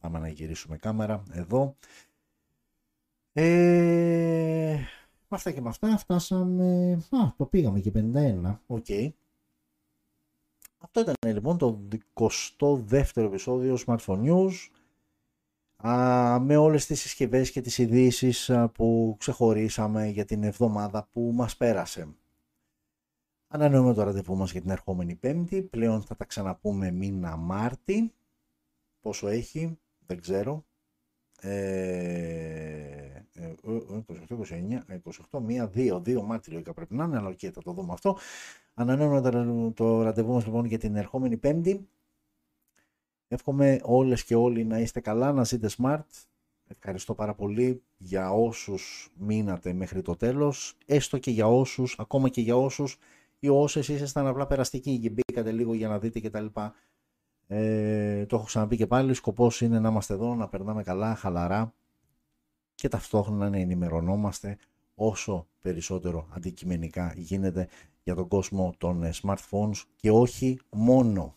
Πάμε 0.00 0.18
να 0.18 0.28
γυρίσουμε 0.28 0.76
κάμερα 0.76 1.22
εδώ. 1.32 1.76
Ε, 3.32 4.78
με 5.28 5.36
αυτά 5.36 5.50
και 5.50 5.60
με 5.60 5.68
αυτά 5.68 5.96
φτάσαμε, 5.96 6.92
α, 6.92 7.34
το 7.36 7.46
πήγαμε 7.46 7.80
και 7.80 7.92
51, 7.94 8.58
OK. 8.66 8.84
Okay. 8.88 9.10
Αυτό 10.78 11.00
ήταν 11.00 11.14
λοιπόν 11.22 11.58
το 11.58 11.88
22ο 12.14 13.16
επεισόδιο 13.16 13.78
Smartphone 13.86 14.22
News 14.24 14.52
α, 15.76 16.40
με 16.40 16.56
όλες 16.56 16.86
τις 16.86 17.00
συσκευές 17.00 17.50
και 17.50 17.60
τις 17.60 17.78
ειδήσεις 17.78 18.50
που 18.74 19.16
ξεχωρίσαμε 19.18 20.06
για 20.06 20.24
την 20.24 20.42
εβδομάδα 20.42 21.08
που 21.12 21.32
μας 21.34 21.56
πέρασε. 21.56 22.08
Ανανεώνουμε 23.48 23.94
το 23.94 24.02
ραντεβού 24.02 24.36
μας 24.36 24.52
για 24.52 24.60
την 24.60 24.70
ερχόμενη 24.70 25.14
πέμπτη, 25.14 25.62
πλέον 25.62 26.02
θα 26.02 26.16
τα 26.16 26.24
ξαναπούμε 26.24 26.90
μήνα 26.90 27.36
Μάρτη, 27.36 28.14
πόσο 29.00 29.28
έχει, 29.28 29.78
δεν 30.06 30.20
ξέρω, 30.20 30.64
ε, 31.40 32.95
28, 33.36 34.02
29, 34.28 34.82
28, 35.30 35.40
1, 35.48 35.68
2, 35.74 36.00
2 36.02 36.22
Μάρτη 36.22 36.50
λογικά 36.50 36.72
πρέπει 36.72 36.94
να 36.94 37.04
είναι, 37.04 37.16
αλλά 37.16 37.32
και 37.32 37.50
θα 37.50 37.62
το 37.62 37.72
δούμε 37.72 37.92
αυτό. 37.92 38.16
Ανανεώνουμε 38.74 39.72
το 39.74 40.02
ραντεβού 40.02 40.32
μας 40.32 40.44
λοιπόν 40.44 40.64
για 40.64 40.78
την 40.78 40.96
ερχόμενη 40.96 41.36
Πέμπτη. 41.36 41.88
Εύχομαι 43.28 43.80
όλες 43.82 44.24
και 44.24 44.34
όλοι 44.34 44.64
να 44.64 44.78
είστε 44.78 45.00
καλά, 45.00 45.32
να 45.32 45.44
ζείτε 45.44 45.70
smart. 45.78 46.04
Ευχαριστώ 46.68 47.14
πάρα 47.14 47.34
πολύ 47.34 47.82
για 47.96 48.32
όσους 48.32 49.10
μείνατε 49.18 49.72
μέχρι 49.72 50.02
το 50.02 50.16
τέλος, 50.16 50.76
έστω 50.86 51.18
και 51.18 51.30
για 51.30 51.46
όσους, 51.48 51.98
ακόμα 51.98 52.28
και 52.28 52.40
για 52.40 52.56
όσους 52.56 52.98
ή 53.38 53.48
όσες 53.48 53.88
ήσασταν 53.88 54.26
απλά 54.26 54.46
περαστικοί 54.46 54.98
και 54.98 55.10
μπήκατε 55.10 55.52
λίγο 55.52 55.74
για 55.74 55.88
να 55.88 55.98
δείτε 55.98 56.20
κτλ. 56.20 56.46
Ε, 57.46 58.26
το 58.26 58.36
έχω 58.36 58.44
ξαναπεί 58.44 58.76
και 58.76 58.86
πάλι, 58.86 59.14
σκοπός 59.14 59.60
είναι 59.60 59.80
να 59.80 59.88
είμαστε 59.88 60.14
εδώ, 60.14 60.34
να 60.34 60.48
περνάμε 60.48 60.82
καλά, 60.82 61.14
χαλαρά 61.14 61.74
και 62.76 62.88
ταυτόχρονα 62.88 63.50
να 63.50 63.56
ενημερωνόμαστε 63.56 64.58
όσο 64.94 65.46
περισσότερο 65.60 66.28
αντικειμενικά 66.30 67.14
γίνεται 67.16 67.68
για 68.02 68.14
τον 68.14 68.28
κόσμο 68.28 68.74
των 68.78 69.02
smartphones 69.22 69.82
και 69.96 70.10
όχι 70.10 70.58
μόνο 70.70 71.34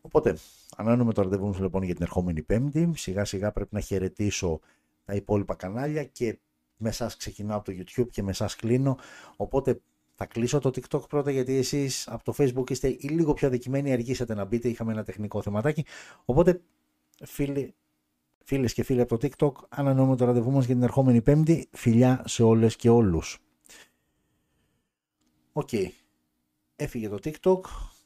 Οπότε, 0.00 0.38
αναμένουμε 0.76 1.12
το 1.12 1.22
ραντεβού 1.22 1.46
μας 1.46 1.58
λοιπόν 1.58 1.82
για 1.82 1.94
την 1.94 2.02
ερχόμενη 2.02 2.42
Πέμπτη. 2.42 2.92
Σιγά 2.96 3.24
σιγά 3.24 3.52
πρέπει 3.52 3.74
να 3.74 3.80
χαιρετήσω 3.80 4.60
τα 5.04 5.14
υπόλοιπα 5.14 5.54
κανάλια 5.54 6.04
και 6.04 6.38
με 6.76 6.88
εσάς 6.88 7.16
ξεκινάω 7.16 7.58
από 7.58 7.72
το 7.72 7.78
YouTube 7.78 8.08
και 8.10 8.22
με 8.22 8.30
εσάς 8.30 8.56
κλείνω. 8.56 8.98
Οπότε 9.36 9.80
θα 10.14 10.26
κλείσω 10.26 10.58
το 10.58 10.68
TikTok 10.68 11.08
πρώτα 11.08 11.30
γιατί 11.30 11.56
εσείς 11.56 12.08
από 12.08 12.24
το 12.24 12.34
Facebook 12.38 12.70
είστε 12.70 12.88
ή 12.88 13.08
λίγο 13.08 13.32
πιο 13.32 13.48
αδικημένοι, 13.48 13.92
αργήσατε 13.92 14.34
να 14.34 14.44
μπείτε, 14.44 14.68
είχαμε 14.68 14.92
ένα 14.92 15.04
τεχνικό 15.04 15.42
θεματάκι. 15.42 15.84
Οπότε 16.24 16.60
φίλοι, 17.24 17.74
φίλες 18.48 18.72
και 18.72 18.82
φίλοι 18.82 19.00
από 19.00 19.18
το 19.18 19.28
TikTok, 19.28 19.52
ανανεώνουμε 19.68 20.16
το 20.16 20.24
ραντεβού 20.24 20.50
μας 20.50 20.64
για 20.64 20.74
την 20.74 20.82
ερχόμενη 20.82 21.22
Πέμπτη. 21.22 21.68
Φιλιά 21.72 22.22
σε 22.26 22.42
όλες 22.42 22.76
και 22.76 22.88
όλους. 22.88 23.38
Οκ. 25.52 25.68
Έφυγε 26.76 27.08
το 27.08 27.18
TikTok. 27.24 27.60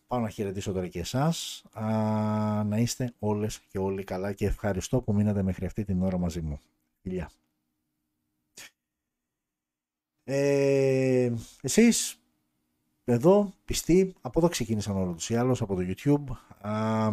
Πάω 0.06 0.20
να 0.20 0.28
χαιρετήσω 0.28 0.72
τώρα 0.72 0.88
και 0.88 0.98
εσάς. 0.98 1.64
Α, 1.72 1.84
να 2.64 2.78
είστε 2.78 3.14
όλες 3.18 3.58
και 3.68 3.78
όλοι 3.78 4.04
καλά 4.04 4.32
και 4.32 4.46
ευχαριστώ 4.46 5.00
που 5.00 5.14
μείνατε 5.14 5.42
μέχρι 5.42 5.66
αυτή 5.66 5.84
την 5.84 6.02
ώρα 6.02 6.18
μαζί 6.18 6.40
μου. 6.40 6.60
Φιλιά. 7.02 7.30
Ε, 10.24 11.32
εσείς 11.60 12.20
εδώ 13.04 13.52
πιστοί, 13.64 14.14
από 14.20 14.38
εδώ 14.38 14.48
ξεκίνησαν 14.48 14.96
όλο 14.96 15.12
τους 15.12 15.30
ή 15.30 15.36
άλλως, 15.36 15.62
από 15.62 15.74
το 15.74 15.82
YouTube. 15.86 16.24
Α, 16.68 17.10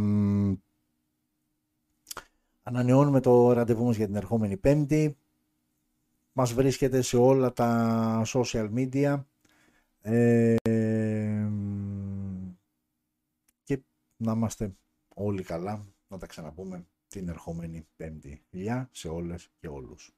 ανανεώνουμε 2.69 3.19
το 3.19 3.51
ραντεβού 3.51 3.85
μας 3.85 3.95
για 3.95 4.05
την 4.05 4.15
ερχόμενη 4.15 4.57
Πέμπτη. 4.57 5.17
Μας 6.33 6.53
βρίσκεται 6.53 7.01
σε 7.01 7.17
όλα 7.17 7.53
τα 7.53 8.21
social 8.25 8.69
media. 8.75 9.23
Ε, 10.01 10.55
και 13.63 13.81
να 14.17 14.31
είμαστε 14.31 14.73
όλοι 15.07 15.43
καλά, 15.43 15.85
να 16.07 16.17
τα 16.17 16.27
ξαναπούμε 16.27 16.85
την 17.07 17.29
ερχόμενη 17.29 17.87
Πέμπτη. 17.95 18.41
Γεια 18.49 18.89
σε 18.91 19.07
όλες 19.07 19.49
και 19.59 19.67
όλους. 19.67 20.13